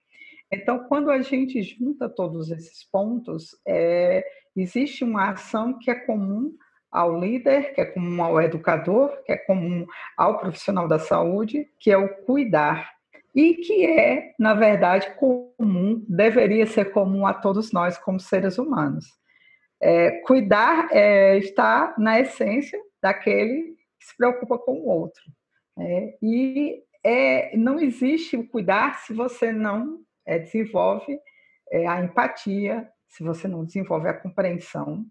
Então, 0.52 0.86
quando 0.88 1.10
a 1.10 1.22
gente 1.22 1.62
junta 1.62 2.10
todos 2.10 2.52
esses 2.52 2.84
pontos, 2.84 3.56
é, 3.66 4.24
existe 4.56 5.04
uma 5.04 5.32
ação 5.32 5.78
que 5.78 5.90
é 5.90 5.96
comum 5.96 6.54
ao 6.92 7.18
líder, 7.18 7.74
que 7.74 7.82
é 7.82 7.86
comum 7.86 8.22
ao 8.22 8.42
educador, 8.42 9.24
que 9.24 9.32
é 9.32 9.38
comum 9.38 9.86
ao 10.18 10.40
profissional 10.40 10.88
da 10.88 11.00
saúde, 11.00 11.70
que 11.80 11.90
é 11.90 11.98
o 11.98 12.10
cuidar. 12.26 12.92
E 13.34 13.56
que 13.56 13.86
é, 13.86 14.34
na 14.38 14.54
verdade, 14.54 15.16
comum, 15.16 16.04
deveria 16.08 16.66
ser 16.66 16.92
comum 16.92 17.26
a 17.26 17.34
todos 17.34 17.72
nós 17.72 17.98
como 17.98 18.20
seres 18.20 18.58
humanos. 18.58 19.06
É, 19.82 20.12
cuidar 20.26 20.90
é, 20.92 21.38
está 21.38 21.96
na 21.98 22.20
essência 22.20 22.78
daquele 23.02 23.76
que 23.98 24.06
se 24.06 24.18
preocupa 24.18 24.58
com 24.58 24.74
o 24.74 24.88
outro. 24.88 25.24
É, 25.80 26.18
e 26.22 26.84
não 27.56 27.80
existe 27.80 28.38
o 28.38 28.48
cuidar 28.48 29.00
se 29.00 29.14
você 29.14 29.52
não 29.52 30.02
é, 30.26 30.38
desenvolve 30.38 31.18
é, 31.72 31.88
a 31.88 32.02
empatia, 32.02 32.88
se 33.08 33.24
você 33.24 33.48
não 33.48 33.66
desenvolve 33.66 34.08
a 34.08 34.14
compreensão. 34.14 35.06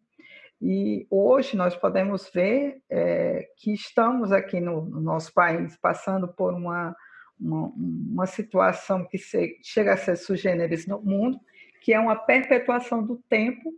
E 0.61 1.07
hoje 1.11 1.57
nós 1.57 1.75
podemos 1.75 2.31
ver 2.35 2.83
é, 2.91 3.49
que 3.57 3.73
estamos 3.73 4.31
aqui 4.31 4.61
no, 4.61 4.83
no, 4.83 5.01
nosso 5.01 5.33
país 5.33 5.77
passando 5.77 6.29
por 6.29 6.53
uma, 6.53 6.95
uma, 7.41 7.73
uma 7.77 8.27
situação 8.27 9.07
que 9.07 9.17
se, 9.17 9.59
chega 9.63 9.95
a 9.95 9.97
ser 9.97 10.17
sugêneres 10.17 10.87
no 10.87 11.01
mundo, 11.01 11.39
que 11.81 11.95
é 11.95 11.99
uma 11.99 12.17
perpetuação 12.17 13.03
do 13.03 13.17
tempo 13.29 13.73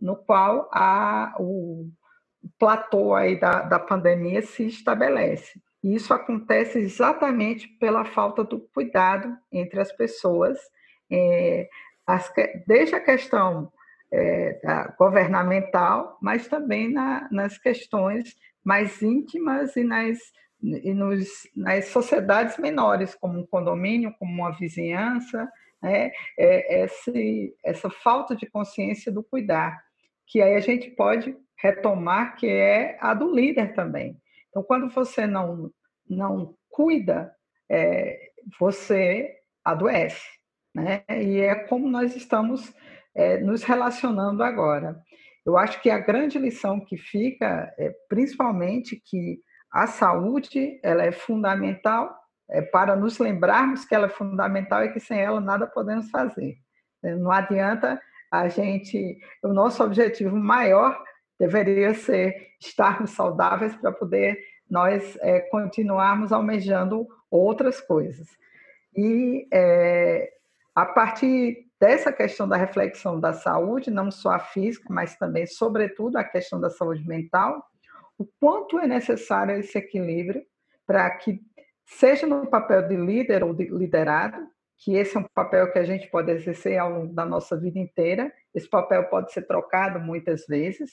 no 0.00 0.16
qual 0.16 0.68
a, 0.72 1.36
o, 1.38 1.88
platô 2.58 3.14
aí 3.14 3.38
da, 3.38 3.62
da 3.62 3.78
pandemia 3.78 4.42
se 4.42 4.66
estabelece. 4.66 5.60
E 5.82 5.94
isso 5.94 6.12
acontece 6.14 6.78
exatamente 6.78 7.68
pela 7.78 8.04
falta 8.04 8.42
do 8.42 8.60
cuidado 8.60 9.36
entre 9.52 9.80
as 9.80 9.92
pessoas, 9.92 10.58
é, 11.10 11.68
as, 12.06 12.32
desde 12.66 12.94
a 12.94 13.00
questão 13.00 13.70
é, 14.14 14.94
governamental, 14.96 16.16
mas 16.22 16.46
também 16.46 16.92
na, 16.92 17.28
nas 17.30 17.58
questões 17.58 18.36
mais 18.62 19.02
íntimas 19.02 19.74
e 19.76 19.82
nas, 19.82 20.18
e 20.62 20.94
nos, 20.94 21.28
nas 21.54 21.86
sociedades 21.86 22.56
menores, 22.58 23.14
como 23.14 23.40
um 23.40 23.46
condomínio, 23.46 24.14
como 24.18 24.32
uma 24.32 24.52
vizinhança, 24.52 25.50
né? 25.82 26.12
é, 26.38 26.84
esse, 26.84 27.54
essa 27.64 27.90
falta 27.90 28.36
de 28.36 28.46
consciência 28.46 29.10
do 29.10 29.22
cuidar, 29.22 29.82
que 30.26 30.40
aí 30.40 30.54
a 30.54 30.60
gente 30.60 30.90
pode 30.90 31.36
retomar, 31.58 32.36
que 32.36 32.46
é 32.46 32.96
a 33.00 33.12
do 33.14 33.34
líder 33.34 33.74
também. 33.74 34.16
Então, 34.48 34.62
quando 34.62 34.88
você 34.88 35.26
não, 35.26 35.70
não 36.08 36.54
cuida, 36.70 37.34
é, 37.68 38.30
você 38.58 39.38
adoece. 39.64 40.26
Né? 40.74 41.02
E 41.08 41.40
é 41.40 41.54
como 41.54 41.88
nós 41.88 42.16
estamos 42.16 42.72
é, 43.14 43.38
nos 43.38 43.62
relacionando 43.62 44.42
agora. 44.42 44.96
Eu 45.44 45.56
acho 45.56 45.80
que 45.82 45.90
a 45.90 45.98
grande 45.98 46.38
lição 46.38 46.80
que 46.80 46.96
fica 46.96 47.72
é 47.78 47.94
principalmente 48.08 48.96
que 48.96 49.40
a 49.70 49.86
saúde 49.86 50.80
ela 50.82 51.04
é 51.04 51.12
fundamental 51.12 52.16
é, 52.48 52.62
para 52.62 52.96
nos 52.96 53.18
lembrarmos 53.18 53.84
que 53.84 53.94
ela 53.94 54.06
é 54.06 54.10
fundamental 54.10 54.84
e 54.84 54.92
que 54.92 55.00
sem 55.00 55.20
ela 55.20 55.40
nada 55.40 55.66
podemos 55.66 56.10
fazer. 56.10 56.56
Não 57.02 57.30
adianta 57.30 58.00
a 58.30 58.48
gente, 58.48 59.18
o 59.42 59.48
nosso 59.48 59.84
objetivo 59.84 60.36
maior 60.36 60.98
deveria 61.38 61.92
ser 61.94 62.34
estarmos 62.60 63.10
saudáveis 63.10 63.74
para 63.76 63.92
poder 63.92 64.38
nós 64.70 65.16
é, 65.20 65.40
continuarmos 65.40 66.32
almejando 66.32 67.06
outras 67.30 67.80
coisas. 67.80 68.28
E 68.96 69.46
é, 69.52 70.32
a 70.74 70.86
partir 70.86 71.66
dessa 71.84 72.10
questão 72.10 72.48
da 72.48 72.56
reflexão 72.56 73.20
da 73.20 73.34
saúde, 73.34 73.90
não 73.90 74.10
só 74.10 74.30
a 74.30 74.38
física, 74.38 74.86
mas 74.88 75.18
também, 75.18 75.46
sobretudo, 75.46 76.16
a 76.16 76.24
questão 76.24 76.58
da 76.58 76.70
saúde 76.70 77.06
mental, 77.06 77.62
o 78.16 78.26
quanto 78.40 78.78
é 78.78 78.86
necessário 78.86 79.58
esse 79.58 79.76
equilíbrio 79.76 80.42
para 80.86 81.10
que, 81.10 81.38
seja 81.84 82.26
no 82.26 82.46
papel 82.46 82.88
de 82.88 82.96
líder 82.96 83.44
ou 83.44 83.52
de 83.52 83.66
liderado, 83.66 84.48
que 84.78 84.94
esse 84.94 85.14
é 85.14 85.20
um 85.20 85.26
papel 85.34 85.70
que 85.70 85.78
a 85.78 85.84
gente 85.84 86.08
pode 86.08 86.30
exercer 86.30 86.78
ao 86.78 86.88
longo 86.88 87.12
da 87.12 87.26
nossa 87.26 87.54
vida 87.54 87.78
inteira, 87.78 88.32
esse 88.54 88.68
papel 88.68 89.04
pode 89.10 89.30
ser 89.30 89.42
trocado 89.42 90.00
muitas 90.00 90.46
vezes, 90.46 90.90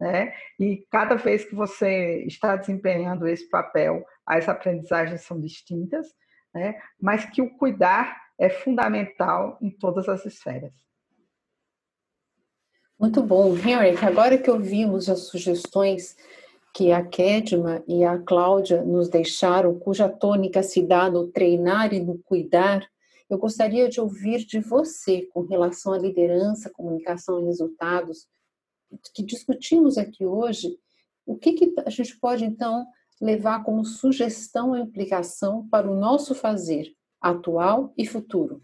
né? 0.00 0.32
E 0.60 0.86
cada 0.88 1.16
vez 1.16 1.44
que 1.44 1.56
você 1.56 2.22
está 2.28 2.54
desempenhando 2.54 3.26
esse 3.26 3.50
papel, 3.50 4.04
as 4.24 4.48
aprendizagens 4.48 5.22
são 5.22 5.40
distintas, 5.40 6.06
né? 6.54 6.80
Mas 7.00 7.24
que 7.24 7.42
o 7.42 7.50
cuidar 7.58 8.27
é 8.38 8.48
fundamental 8.48 9.58
em 9.60 9.70
todas 9.70 10.08
as 10.08 10.24
esferas. 10.24 10.72
Muito 12.98 13.22
bom, 13.22 13.56
Henrique. 13.56 14.04
Agora 14.04 14.38
que 14.38 14.50
ouvimos 14.50 15.08
as 15.08 15.20
sugestões 15.20 16.16
que 16.74 16.92
a 16.92 17.04
Kedma 17.04 17.82
e 17.88 18.04
a 18.04 18.18
Cláudia 18.18 18.82
nos 18.82 19.08
deixaram, 19.08 19.78
cuja 19.78 20.08
tônica 20.08 20.62
se 20.62 20.82
dá 20.82 21.10
no 21.10 21.28
treinar 21.28 21.92
e 21.92 22.00
no 22.00 22.18
cuidar, 22.18 22.88
eu 23.28 23.38
gostaria 23.38 23.88
de 23.88 24.00
ouvir 24.00 24.44
de 24.44 24.58
você 24.58 25.22
com 25.32 25.42
relação 25.42 25.92
à 25.92 25.98
liderança, 25.98 26.70
comunicação 26.70 27.40
e 27.40 27.44
resultados, 27.44 28.26
que 29.14 29.22
discutimos 29.22 29.98
aqui 29.98 30.24
hoje, 30.24 30.78
o 31.26 31.36
que, 31.36 31.52
que 31.52 31.74
a 31.84 31.90
gente 31.90 32.18
pode 32.18 32.44
então 32.44 32.86
levar 33.20 33.62
como 33.64 33.84
sugestão 33.84 34.70
ou 34.70 34.76
implicação 34.76 35.68
para 35.68 35.90
o 35.90 35.98
nosso 35.98 36.34
fazer 36.34 36.96
atual 37.20 37.92
e 37.96 38.06
futuro? 38.06 38.60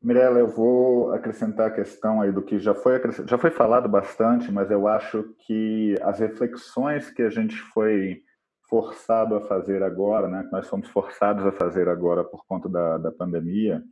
Mirela, 0.00 0.38
eu 0.38 0.46
vou 0.46 1.12
acrescentar 1.12 1.68
a 1.68 1.74
questão 1.74 2.20
aí 2.20 2.30
do 2.30 2.42
que 2.42 2.58
já 2.58 2.74
foi 2.74 3.00
já 3.26 3.36
foi 3.36 3.50
falado 3.50 3.88
bastante, 3.88 4.50
mas 4.52 4.70
eu 4.70 4.86
acho 4.86 5.34
que 5.46 5.96
as 6.02 6.20
reflexões 6.20 7.10
que 7.10 7.22
a 7.22 7.30
gente 7.30 7.56
foi 7.56 8.22
forçado 8.68 9.34
a 9.34 9.40
fazer 9.40 9.82
agora, 9.82 10.28
né, 10.28 10.44
que 10.44 10.52
nós 10.52 10.68
fomos 10.68 10.88
forçados 10.88 11.44
a 11.44 11.52
fazer 11.52 11.88
agora 11.88 12.22
por 12.22 12.44
conta 12.46 12.68
da, 12.68 12.98
da 12.98 13.10
pandemia, 13.10 13.82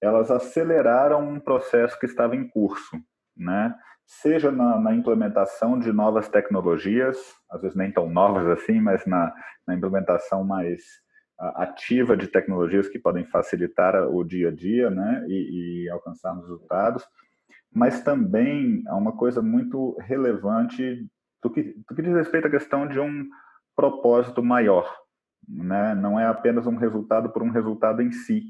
elas 0.00 0.30
aceleraram 0.30 1.28
um 1.28 1.40
processo 1.40 1.98
que 1.98 2.06
estava 2.06 2.36
em 2.36 2.48
curso, 2.48 2.96
né? 3.36 3.74
seja 4.06 4.52
na, 4.52 4.78
na, 4.78 4.94
implementação 4.94 5.78
de 5.78 5.92
novas 5.92 6.28
tecnologias, 6.28 7.18
às 7.50 7.60
vezes 7.60 7.76
nem 7.76 7.90
tão 7.90 8.08
novas 8.08 8.46
assim, 8.46 8.80
mas 8.80 9.04
na, 9.04 9.34
na 9.66 9.74
implementação 9.74 10.44
mais 10.44 10.80
ativa 11.38 12.16
de 12.16 12.28
tecnologias 12.28 12.88
que 12.88 12.98
podem 12.98 13.24
facilitar 13.24 13.94
o 14.08 14.24
dia 14.24 14.48
a 14.48 14.52
dia 14.52 14.90
né, 14.90 15.24
e, 15.28 15.84
e 15.84 15.90
alcançarmos 15.90 16.44
resultados, 16.44 17.04
mas 17.72 18.02
também 18.02 18.82
há 18.86 18.96
uma 18.96 19.12
coisa 19.16 19.42
muito 19.42 19.96
relevante 20.00 21.06
do 21.42 21.50
que, 21.50 21.74
do 21.88 21.94
que 21.94 22.02
diz 22.02 22.14
respeito 22.14 22.46
à 22.46 22.50
questão 22.50 22.86
de 22.86 22.98
um 22.98 23.28
propósito 23.74 24.42
maior. 24.42 24.90
Né? 25.46 25.94
Não 25.94 26.18
é 26.18 26.26
apenas 26.26 26.66
um 26.66 26.76
resultado 26.76 27.30
por 27.30 27.42
um 27.42 27.50
resultado 27.50 28.00
em 28.00 28.10
si, 28.10 28.44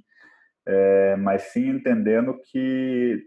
é, 0.64 1.16
mas 1.16 1.42
sim 1.52 1.68
entendendo 1.68 2.38
que 2.50 3.26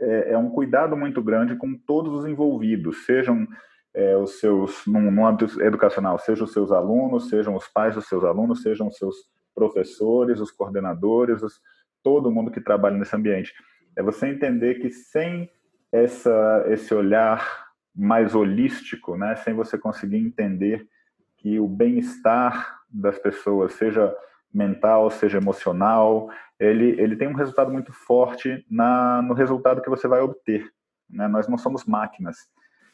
é, 0.00 0.32
é, 0.32 0.38
um 0.38 0.50
cuidado 0.50 0.96
muito 0.96 1.22
grande 1.22 1.56
com 1.56 1.74
todos 1.74 2.12
os 2.12 2.26
envolvidos, 2.26 3.04
sejam 3.04 3.46
é, 3.94 4.16
os 4.16 4.38
seus, 4.38 4.86
no, 4.86 5.26
âmbito 5.26 5.60
educacional, 5.62 6.18
sejam 6.18 6.44
os 6.44 6.52
seus 6.52 6.70
alunos, 6.70 7.28
sejam 7.28 7.54
os 7.54 7.66
pais 7.68 7.94
dos 7.94 8.06
seus 8.06 8.24
alunos, 8.24 8.62
sejam 8.62 8.86
os 8.86 8.96
seus 8.96 9.16
professores, 9.54 10.40
os 10.40 10.50
coordenadores, 10.50 11.42
os, 11.42 11.60
todo 12.02 12.30
mundo 12.30 12.50
que 12.50 12.60
trabalha 12.60 12.96
nesse 12.96 13.14
ambiente. 13.14 13.52
É 13.96 14.02
você 14.02 14.28
entender 14.28 14.76
que 14.76 14.90
sem 14.90 15.50
essa, 15.92 16.64
esse 16.68 16.94
olhar 16.94 17.68
mais 17.94 18.34
holístico, 18.34 19.16
né, 19.16 19.34
sem 19.36 19.54
você 19.54 19.76
conseguir 19.76 20.18
entender 20.18 20.86
que 21.36 21.58
o 21.58 21.66
bem-estar 21.66 22.80
das 22.88 23.18
pessoas, 23.18 23.74
seja 23.74 24.14
mental, 24.52 25.10
seja 25.10 25.38
emocional, 25.38 26.30
ele, 26.58 27.00
ele 27.00 27.16
tem 27.16 27.28
um 27.28 27.34
resultado 27.34 27.72
muito 27.72 27.92
forte 27.92 28.64
na, 28.70 29.22
no 29.22 29.34
resultado 29.34 29.80
que 29.80 29.90
você 29.90 30.06
vai 30.06 30.20
obter. 30.20 30.70
Né? 31.08 31.26
Nós 31.28 31.48
não 31.48 31.56
somos 31.56 31.84
máquinas. 31.84 32.36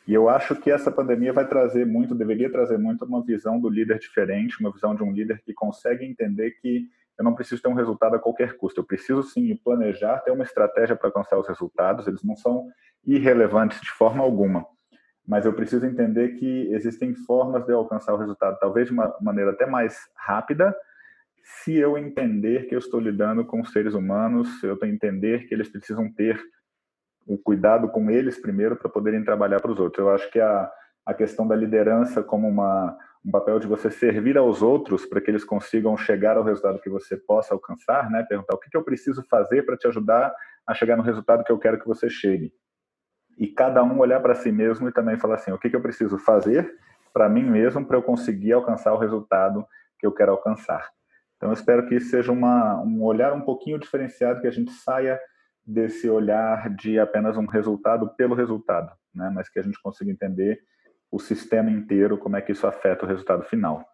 E 0.06 0.14
eu 0.14 0.28
acho 0.28 0.54
que 0.54 0.70
essa 0.70 0.90
pandemia 0.90 1.32
vai 1.32 1.46
trazer 1.46 1.84
muito, 1.84 2.14
deveria 2.14 2.50
trazer 2.50 2.78
muito 2.78 3.04
uma 3.04 3.24
visão 3.24 3.60
do 3.60 3.68
líder 3.68 3.98
diferente, 3.98 4.60
uma 4.60 4.72
visão 4.72 4.94
de 4.94 5.02
um 5.02 5.10
líder 5.10 5.42
que 5.42 5.52
consegue 5.52 6.04
entender 6.04 6.52
que 6.62 6.88
eu 7.18 7.24
não 7.24 7.34
preciso 7.34 7.60
ter 7.60 7.68
um 7.68 7.74
resultado 7.74 8.14
a 8.14 8.18
qualquer 8.18 8.56
custo. 8.56 8.80
Eu 8.80 8.84
preciso 8.84 9.22
sim 9.22 9.56
planejar, 9.56 10.18
ter 10.18 10.30
uma 10.30 10.44
estratégia 10.44 10.94
para 10.94 11.08
alcançar 11.08 11.38
os 11.38 11.48
resultados. 11.48 12.06
Eles 12.06 12.22
não 12.22 12.36
são 12.36 12.68
irrelevantes 13.04 13.80
de 13.80 13.90
forma 13.90 14.22
alguma. 14.22 14.66
Mas 15.26 15.44
eu 15.44 15.52
preciso 15.52 15.86
entender 15.86 16.36
que 16.36 16.72
existem 16.72 17.14
formas 17.14 17.64
de 17.64 17.72
eu 17.72 17.78
alcançar 17.78 18.14
o 18.14 18.18
resultado, 18.18 18.58
talvez 18.60 18.86
de 18.86 18.92
uma 18.92 19.12
maneira 19.20 19.50
até 19.50 19.66
mais 19.66 19.98
rápida, 20.14 20.76
se 21.42 21.76
eu 21.76 21.96
entender 21.96 22.66
que 22.68 22.74
eu 22.74 22.78
estou 22.78 23.00
lidando 23.00 23.44
com 23.44 23.64
seres 23.64 23.94
humanos, 23.94 24.62
eu 24.62 24.78
entender 24.84 25.46
que 25.46 25.54
eles 25.54 25.68
precisam 25.68 26.12
ter 26.12 26.40
o 27.26 27.36
cuidado 27.36 27.88
com 27.88 28.10
eles 28.10 28.40
primeiro 28.40 28.76
para 28.76 28.88
poderem 28.88 29.24
trabalhar 29.24 29.60
para 29.60 29.72
os 29.72 29.78
outros. 29.78 29.98
Eu 29.98 30.12
acho 30.12 30.30
que 30.30 30.40
a, 30.40 30.70
a 31.04 31.12
questão 31.12 31.46
da 31.46 31.56
liderança 31.56 32.22
como 32.22 32.48
uma, 32.48 32.96
um 33.24 33.30
papel 33.30 33.58
de 33.58 33.66
você 33.66 33.90
servir 33.90 34.38
aos 34.38 34.62
outros 34.62 35.04
para 35.04 35.20
que 35.20 35.30
eles 35.30 35.44
consigam 35.44 35.96
chegar 35.96 36.36
ao 36.36 36.44
resultado 36.44 36.80
que 36.80 36.88
você 36.88 37.16
possa 37.16 37.52
alcançar, 37.52 38.08
né? 38.10 38.24
Perguntar 38.28 38.54
o 38.54 38.58
que, 38.58 38.70
que 38.70 38.76
eu 38.76 38.84
preciso 38.84 39.24
fazer 39.28 39.66
para 39.66 39.76
te 39.76 39.88
ajudar 39.88 40.32
a 40.66 40.74
chegar 40.74 40.96
no 40.96 41.02
resultado 41.02 41.42
que 41.42 41.50
eu 41.50 41.58
quero 41.58 41.80
que 41.80 41.86
você 41.86 42.08
chegue. 42.08 42.52
E 43.36 43.48
cada 43.48 43.82
um 43.82 43.98
olhar 43.98 44.20
para 44.20 44.34
si 44.34 44.52
mesmo 44.52 44.88
e 44.88 44.92
também 44.92 45.18
falar 45.18 45.34
assim, 45.34 45.52
o 45.52 45.58
que, 45.58 45.68
que 45.68 45.76
eu 45.76 45.82
preciso 45.82 46.18
fazer 46.18 46.72
para 47.12 47.28
mim 47.28 47.42
mesmo 47.42 47.84
para 47.84 47.96
eu 47.96 48.02
conseguir 48.02 48.52
alcançar 48.52 48.92
o 48.92 48.98
resultado 48.98 49.66
que 49.98 50.06
eu 50.06 50.12
quero 50.12 50.32
alcançar. 50.32 50.90
Então, 51.36 51.50
eu 51.50 51.54
espero 51.54 51.86
que 51.86 51.94
isso 51.94 52.10
seja 52.10 52.30
uma, 52.32 52.80
um 52.82 53.02
olhar 53.02 53.32
um 53.32 53.40
pouquinho 53.40 53.78
diferenciado, 53.78 54.40
que 54.40 54.46
a 54.46 54.50
gente 54.50 54.70
saia 54.72 55.18
desse 55.66 56.08
olhar 56.08 56.70
de 56.70 56.98
apenas 56.98 57.36
um 57.36 57.46
resultado 57.46 58.08
pelo 58.16 58.34
resultado, 58.34 58.92
né? 59.14 59.30
mas 59.34 59.48
que 59.48 59.58
a 59.58 59.62
gente 59.62 59.80
consiga 59.82 60.10
entender 60.10 60.62
o 61.10 61.18
sistema 61.18 61.70
inteiro, 61.70 62.18
como 62.18 62.36
é 62.36 62.42
que 62.42 62.52
isso 62.52 62.66
afeta 62.66 63.04
o 63.04 63.08
resultado 63.08 63.42
final. 63.44 63.84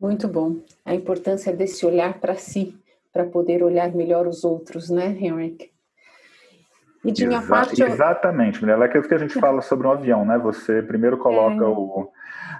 Muito 0.00 0.28
bom. 0.28 0.60
A 0.84 0.94
importância 0.94 1.54
desse 1.54 1.84
olhar 1.86 2.20
para 2.20 2.34
si, 2.34 2.78
para 3.12 3.24
poder 3.24 3.62
olhar 3.62 3.90
melhor 3.94 4.26
os 4.26 4.44
outros, 4.44 4.90
né, 4.90 5.08
Henrik? 5.08 5.72
E 7.04 7.12
de 7.12 7.26
minha 7.26 7.38
Exa 7.38 7.48
parte. 7.48 7.82
Exatamente, 7.82 8.60
Mirella. 8.60 8.84
É 8.84 8.88
aquilo 8.88 9.08
que 9.08 9.14
a 9.14 9.18
gente 9.18 9.38
fala 9.38 9.62
sobre 9.62 9.86
um 9.86 9.92
avião, 9.92 10.24
né? 10.24 10.36
Você 10.38 10.82
primeiro 10.82 11.16
coloca 11.16 11.64
é. 11.64 11.68
o, 11.68 12.10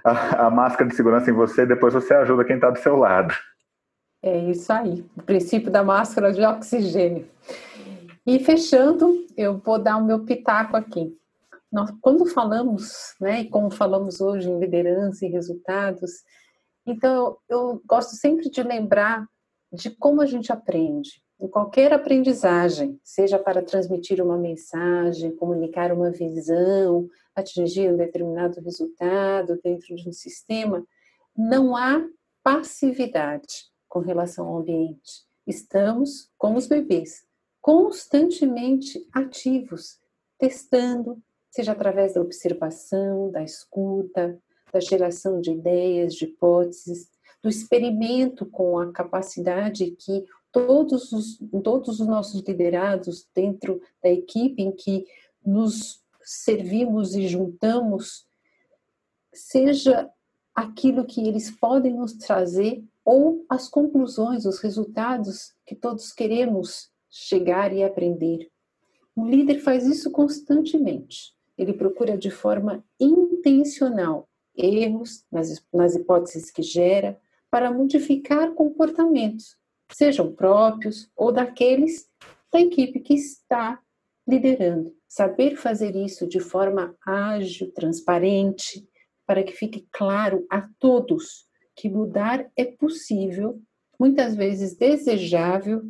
a, 0.04 0.46
a, 0.46 0.50
máscara 0.50 0.88
de 0.88 0.94
segurança 0.94 1.30
em 1.30 1.34
você, 1.34 1.66
depois 1.66 1.92
você 1.92 2.14
ajuda 2.14 2.44
quem 2.44 2.54
está 2.56 2.70
do 2.70 2.78
seu 2.78 2.96
lado. 2.96 3.34
É 4.22 4.38
isso 4.50 4.72
aí. 4.72 5.04
O 5.16 5.22
princípio 5.22 5.70
da 5.70 5.84
máscara 5.84 6.32
de 6.32 6.42
oxigênio. 6.42 7.28
E 8.26 8.38
fechando, 8.40 9.24
eu 9.36 9.58
vou 9.58 9.78
dar 9.78 9.96
o 9.96 10.04
meu 10.04 10.24
pitaco 10.24 10.76
aqui. 10.76 11.16
Nós, 11.70 11.90
quando 12.00 12.26
falamos, 12.26 13.14
né, 13.20 13.42
e 13.42 13.48
como 13.48 13.70
falamos 13.70 14.20
hoje 14.20 14.48
em 14.48 14.58
liderança 14.58 15.24
e 15.24 15.30
resultados, 15.30 16.10
então 16.84 17.14
eu, 17.14 17.38
eu 17.48 17.82
gosto 17.86 18.16
sempre 18.16 18.50
de 18.50 18.62
lembrar 18.62 19.26
de 19.72 19.90
como 19.90 20.20
a 20.22 20.26
gente 20.26 20.52
aprende 20.52 21.22
em 21.38 21.48
qualquer 21.48 21.92
aprendizagem, 21.92 22.98
seja 23.04 23.38
para 23.38 23.62
transmitir 23.62 24.22
uma 24.22 24.38
mensagem, 24.38 25.36
comunicar 25.36 25.92
uma 25.92 26.10
visão, 26.10 27.08
atingir 27.34 27.92
um 27.92 27.96
determinado 27.96 28.60
resultado 28.60 29.60
dentro 29.62 29.94
de 29.94 30.08
um 30.08 30.12
sistema, 30.12 30.82
não 31.36 31.76
há 31.76 32.02
passividade 32.42 33.66
com 33.88 34.00
relação 34.00 34.46
ao 34.48 34.58
ambiente. 34.58 35.26
Estamos, 35.46 36.30
como 36.36 36.58
os 36.58 36.66
bebês, 36.66 37.24
constantemente 37.60 39.06
ativos, 39.12 39.98
testando, 40.38 41.22
seja 41.50 41.72
através 41.72 42.14
da 42.14 42.20
observação, 42.20 43.30
da 43.30 43.42
escuta, 43.42 44.38
da 44.72 44.80
geração 44.80 45.40
de 45.40 45.52
ideias, 45.52 46.14
de 46.14 46.26
hipóteses, 46.26 47.10
do 47.42 47.48
experimento 47.48 48.44
com 48.46 48.78
a 48.78 48.92
capacidade 48.92 49.92
que 49.92 50.26
todos 50.50 51.12
os, 51.12 51.38
todos 51.62 52.00
os 52.00 52.06
nossos 52.06 52.42
liderados 52.42 53.28
dentro 53.34 53.80
da 54.02 54.10
equipe 54.10 54.62
em 54.62 54.72
que 54.72 55.06
nos 55.44 56.02
servimos 56.22 57.14
e 57.14 57.28
juntamos, 57.28 58.26
seja 59.32 60.10
aquilo 60.54 61.04
que 61.04 61.26
eles 61.26 61.50
podem 61.50 61.94
nos 61.94 62.14
trazer 62.14 62.82
ou 63.06 63.46
as 63.48 63.68
conclusões, 63.68 64.44
os 64.44 64.58
resultados 64.58 65.54
que 65.64 65.76
todos 65.76 66.12
queremos 66.12 66.90
chegar 67.08 67.72
e 67.72 67.84
aprender. 67.84 68.50
O 69.14 69.24
líder 69.24 69.60
faz 69.60 69.86
isso 69.86 70.10
constantemente. 70.10 71.32
Ele 71.56 71.72
procura 71.72 72.18
de 72.18 72.30
forma 72.30 72.84
intencional 72.98 74.28
erros 74.56 75.24
nas, 75.30 75.64
nas 75.72 75.94
hipóteses 75.94 76.50
que 76.50 76.62
gera 76.62 77.18
para 77.48 77.70
modificar 77.70 78.52
comportamentos 78.54 79.56
sejam 79.92 80.34
próprios 80.34 81.08
ou 81.16 81.30
daqueles 81.30 82.08
da 82.52 82.60
equipe 82.60 82.98
que 82.98 83.14
está 83.14 83.80
liderando. 84.26 84.92
Saber 85.06 85.56
fazer 85.56 85.94
isso 85.94 86.26
de 86.26 86.40
forma 86.40 86.96
ágil, 87.06 87.70
transparente, 87.72 88.86
para 89.24 89.44
que 89.44 89.52
fique 89.52 89.86
claro 89.92 90.44
a 90.50 90.68
todos 90.80 91.45
que 91.76 91.88
mudar 91.90 92.50
é 92.56 92.64
possível, 92.64 93.60
muitas 94.00 94.34
vezes 94.34 94.74
desejável, 94.74 95.82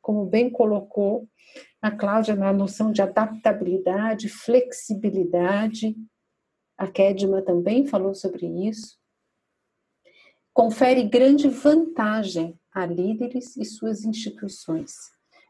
como 0.00 0.24
bem 0.24 0.48
colocou 0.48 1.28
a 1.82 1.90
Cláudia 1.90 2.34
na 2.34 2.52
noção 2.52 2.92
de 2.92 3.02
adaptabilidade, 3.02 4.28
flexibilidade. 4.28 5.94
A 6.78 6.86
Kedma 6.86 7.42
também 7.42 7.86
falou 7.86 8.14
sobre 8.14 8.46
isso. 8.46 8.96
Confere 10.52 11.02
grande 11.02 11.48
vantagem 11.48 12.58
a 12.72 12.86
líderes 12.86 13.56
e 13.56 13.64
suas 13.64 14.04
instituições. 14.04 14.94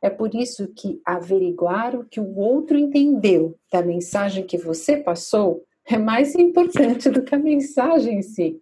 É 0.02 0.10
por 0.10 0.34
isso 0.34 0.68
que 0.74 1.00
averiguar 1.04 1.94
o 1.94 2.04
que 2.04 2.20
o 2.20 2.36
outro 2.36 2.76
entendeu 2.76 3.58
da 3.72 3.82
mensagem 3.82 4.46
que 4.46 4.58
você 4.58 4.96
passou 4.96 5.64
é 5.86 5.98
mais 5.98 6.34
importante 6.34 7.10
do 7.10 7.22
que 7.22 7.34
a 7.34 7.38
mensagem 7.38 8.18
em 8.18 8.22
si. 8.22 8.60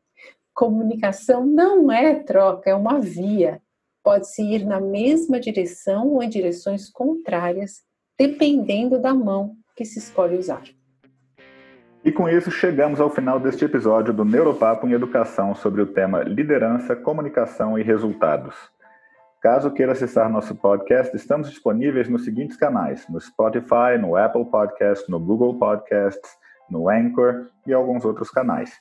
Comunicação 0.55 1.47
não 1.47 1.91
é 1.91 2.15
troca, 2.15 2.71
é 2.71 2.75
uma 2.75 3.01
via. 3.01 3.61
Pode-se 4.05 4.43
ir 4.43 4.67
na 4.67 4.81
mesma 4.81 5.41
direção 5.41 6.09
ou 6.09 6.23
em 6.23 6.29
direções 6.29 6.91
contrárias, 6.91 7.83
dependendo 8.19 9.01
da 9.01 9.15
mão 9.15 9.57
que 9.75 9.85
se 9.85 9.99
escolhe 9.99 10.37
usar. 10.37 10.63
E 12.05 12.11
com 12.11 12.29
isso 12.29 12.51
chegamos 12.51 13.01
ao 13.01 13.09
final 13.09 13.39
deste 13.39 13.65
episódio 13.65 14.13
do 14.13 14.25
Neuropapo 14.25 14.87
em 14.87 14.93
Educação 14.93 15.55
sobre 15.55 15.81
o 15.81 15.87
tema 15.87 16.23
Liderança, 16.23 16.97
Comunicação 16.97 17.79
e 17.79 17.83
Resultados. 17.83 18.57
Caso 19.41 19.71
queira 19.71 19.93
acessar 19.93 20.31
nosso 20.31 20.55
podcast, 20.55 21.17
estamos 21.17 21.49
disponíveis 21.49 22.09
nos 22.09 22.25
seguintes 22.25 22.57
canais: 22.57 23.09
no 23.09 23.21
Spotify, 23.21 23.99
no 24.01 24.17
Apple 24.17 24.45
Podcast, 24.45 25.11
no 25.11 25.19
Google 25.19 25.59
Podcasts, 25.59 26.37
no 26.69 26.89
Anchor 26.89 27.47
e 27.67 27.73
alguns 27.73 28.05
outros 28.05 28.31
canais. 28.31 28.81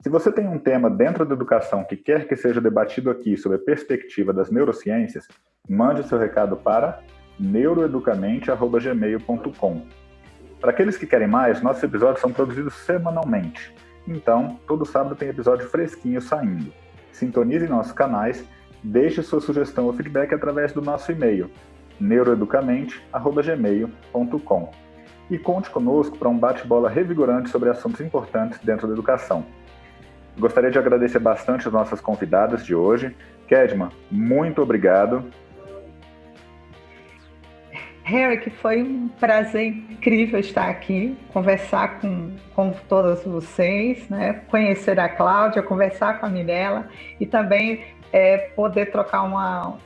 Se 0.00 0.08
você 0.08 0.30
tem 0.30 0.46
um 0.46 0.58
tema 0.58 0.88
dentro 0.90 1.24
da 1.24 1.34
educação 1.34 1.82
que 1.84 1.96
quer 1.96 2.28
que 2.28 2.36
seja 2.36 2.60
debatido 2.60 3.10
aqui 3.10 3.36
sob 3.36 3.54
a 3.54 3.58
perspectiva 3.58 4.32
das 4.32 4.50
neurociências, 4.50 5.26
mande 5.68 6.06
seu 6.06 6.18
recado 6.18 6.56
para 6.56 7.00
neuroeducamente.gmail.com. 7.40 9.82
Para 10.60 10.70
aqueles 10.70 10.96
que 10.96 11.06
querem 11.06 11.28
mais, 11.28 11.62
nossos 11.62 11.82
episódios 11.82 12.20
são 12.20 12.32
produzidos 12.32 12.74
semanalmente. 12.74 13.74
Então, 14.06 14.60
todo 14.66 14.86
sábado 14.86 15.16
tem 15.16 15.28
episódio 15.28 15.68
fresquinho 15.68 16.20
saindo. 16.20 16.72
Sintonize 17.12 17.66
nossos 17.66 17.92
canais 17.92 18.44
Deixe 18.88 19.20
sua 19.22 19.40
sugestão 19.40 19.86
ou 19.86 19.92
feedback 19.92 20.32
através 20.32 20.72
do 20.72 20.80
nosso 20.80 21.10
e-mail 21.10 21.50
neuroeducamente@gmail.com 21.98 24.70
e 25.28 25.36
conte 25.38 25.68
conosco 25.70 26.16
para 26.16 26.28
um 26.28 26.38
bate-bola 26.38 26.88
revigorante 26.88 27.50
sobre 27.50 27.68
assuntos 27.68 28.00
importantes 28.00 28.60
dentro 28.60 28.86
da 28.86 28.92
educação. 28.92 29.44
Gostaria 30.38 30.70
de 30.70 30.78
agradecer 30.78 31.18
bastante 31.18 31.66
as 31.66 31.72
nossas 31.72 32.00
convidadas 32.00 32.64
de 32.64 32.74
hoje. 32.74 33.16
Kedma, 33.48 33.90
muito 34.10 34.60
obrigado. 34.60 35.24
Eric, 38.08 38.50
foi 38.50 38.82
um 38.82 39.08
prazer 39.08 39.66
incrível 39.66 40.38
estar 40.38 40.68
aqui, 40.68 41.18
conversar 41.32 42.00
com, 42.00 42.36
com 42.54 42.70
todas 42.88 43.24
vocês, 43.24 44.08
né? 44.08 44.42
conhecer 44.48 45.00
a 45.00 45.08
Cláudia, 45.08 45.60
conversar 45.60 46.20
com 46.20 46.26
a 46.26 46.28
Mirella 46.28 46.86
e 47.18 47.26
também 47.26 47.84
é 48.12 48.36
poder 48.54 48.92
trocar 48.92 49.22
uma, 49.22 49.76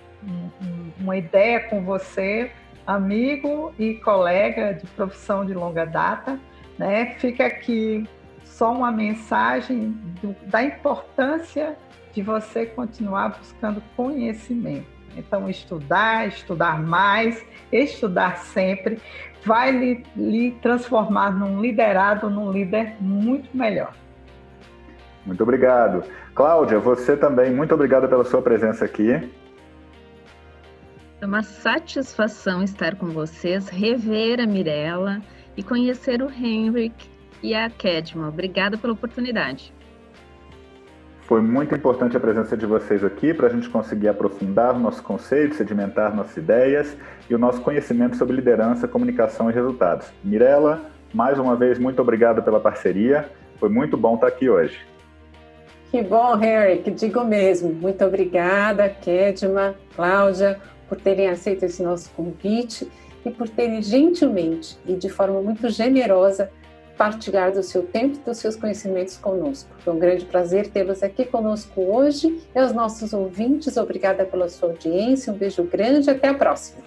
uma 1.00 1.16
ideia 1.16 1.60
com 1.60 1.82
você, 1.82 2.50
amigo 2.86 3.72
e 3.78 3.94
colega 3.94 4.74
de 4.74 4.86
profissão 4.88 5.46
de 5.46 5.54
longa 5.54 5.86
data. 5.86 6.38
Né? 6.78 7.14
Fica 7.18 7.46
aqui 7.46 8.06
só 8.60 8.70
uma 8.74 8.92
mensagem 8.92 9.98
do, 10.20 10.36
da 10.46 10.62
importância 10.62 11.78
de 12.12 12.20
você 12.20 12.66
continuar 12.66 13.38
buscando 13.38 13.82
conhecimento. 13.96 14.84
Então, 15.16 15.48
estudar, 15.48 16.28
estudar 16.28 16.78
mais, 16.78 17.42
estudar 17.72 18.36
sempre, 18.36 19.00
vai 19.46 19.70
lhe, 19.70 20.04
lhe 20.14 20.50
transformar 20.60 21.30
num 21.30 21.58
liderado, 21.58 22.28
num 22.28 22.52
líder 22.52 22.96
muito 23.00 23.48
melhor. 23.56 23.94
Muito 25.24 25.42
obrigado. 25.42 26.04
Cláudia, 26.34 26.78
você 26.78 27.16
também, 27.16 27.50
muito 27.50 27.72
obrigada 27.72 28.06
pela 28.06 28.24
sua 28.24 28.42
presença 28.42 28.84
aqui. 28.84 29.10
É 31.18 31.26
uma 31.26 31.42
satisfação 31.42 32.62
estar 32.62 32.94
com 32.96 33.06
vocês, 33.06 33.70
rever 33.70 34.38
a 34.38 34.46
Mirella 34.46 35.22
e 35.56 35.62
conhecer 35.62 36.20
o 36.20 36.30
Henrik 36.30 37.09
e 37.42 37.54
a 37.54 37.68
Kedma. 37.70 38.28
Obrigada 38.28 38.76
pela 38.76 38.92
oportunidade. 38.92 39.72
Foi 41.22 41.40
muito 41.40 41.72
importante 41.74 42.16
a 42.16 42.20
presença 42.20 42.56
de 42.56 42.66
vocês 42.66 43.04
aqui 43.04 43.32
para 43.32 43.46
a 43.46 43.50
gente 43.50 43.68
conseguir 43.68 44.08
aprofundar 44.08 44.74
o 44.74 44.80
nosso 44.80 45.00
conceito, 45.00 45.54
sedimentar 45.54 46.14
nossas 46.14 46.36
ideias 46.36 46.96
e 47.28 47.34
o 47.34 47.38
nosso 47.38 47.60
conhecimento 47.60 48.16
sobre 48.16 48.34
liderança, 48.34 48.88
comunicação 48.88 49.48
e 49.48 49.52
resultados. 49.52 50.08
Mirella, 50.24 50.90
mais 51.14 51.38
uma 51.38 51.54
vez, 51.54 51.78
muito 51.78 52.02
obrigado 52.02 52.42
pela 52.42 52.58
parceria. 52.58 53.30
Foi 53.60 53.68
muito 53.68 53.96
bom 53.96 54.16
estar 54.16 54.26
aqui 54.26 54.50
hoje. 54.50 54.84
Que 55.92 56.02
bom, 56.02 56.34
Harry, 56.34 56.78
que 56.78 56.90
digo 56.90 57.22
mesmo. 57.24 57.72
Muito 57.72 58.04
obrigada, 58.04 58.88
Kedma, 58.88 59.76
Cláudia, 59.94 60.60
por 60.88 61.00
terem 61.00 61.28
aceito 61.28 61.64
esse 61.64 61.80
nosso 61.80 62.10
convite 62.10 62.90
e 63.24 63.30
por 63.30 63.48
terem 63.48 63.80
gentilmente 63.82 64.78
e 64.84 64.94
de 64.94 65.08
forma 65.08 65.40
muito 65.40 65.68
generosa 65.68 66.50
partilhado 67.00 67.60
o 67.60 67.62
seu 67.62 67.82
tempo 67.82 68.16
e 68.16 68.18
dos 68.18 68.36
seus 68.36 68.56
conhecimentos 68.56 69.16
conosco. 69.16 69.70
Foi 69.78 69.94
um 69.94 69.98
grande 69.98 70.26
prazer 70.26 70.68
tê-los 70.68 71.02
aqui 71.02 71.24
conosco 71.24 71.80
hoje 71.80 72.42
e 72.54 72.58
aos 72.58 72.74
nossos 72.74 73.14
ouvintes. 73.14 73.78
Obrigada 73.78 74.26
pela 74.26 74.50
sua 74.50 74.68
audiência. 74.68 75.32
Um 75.32 75.36
beijo 75.36 75.62
grande 75.62 76.08
e 76.08 76.10
até 76.10 76.28
a 76.28 76.34
próxima. 76.34 76.82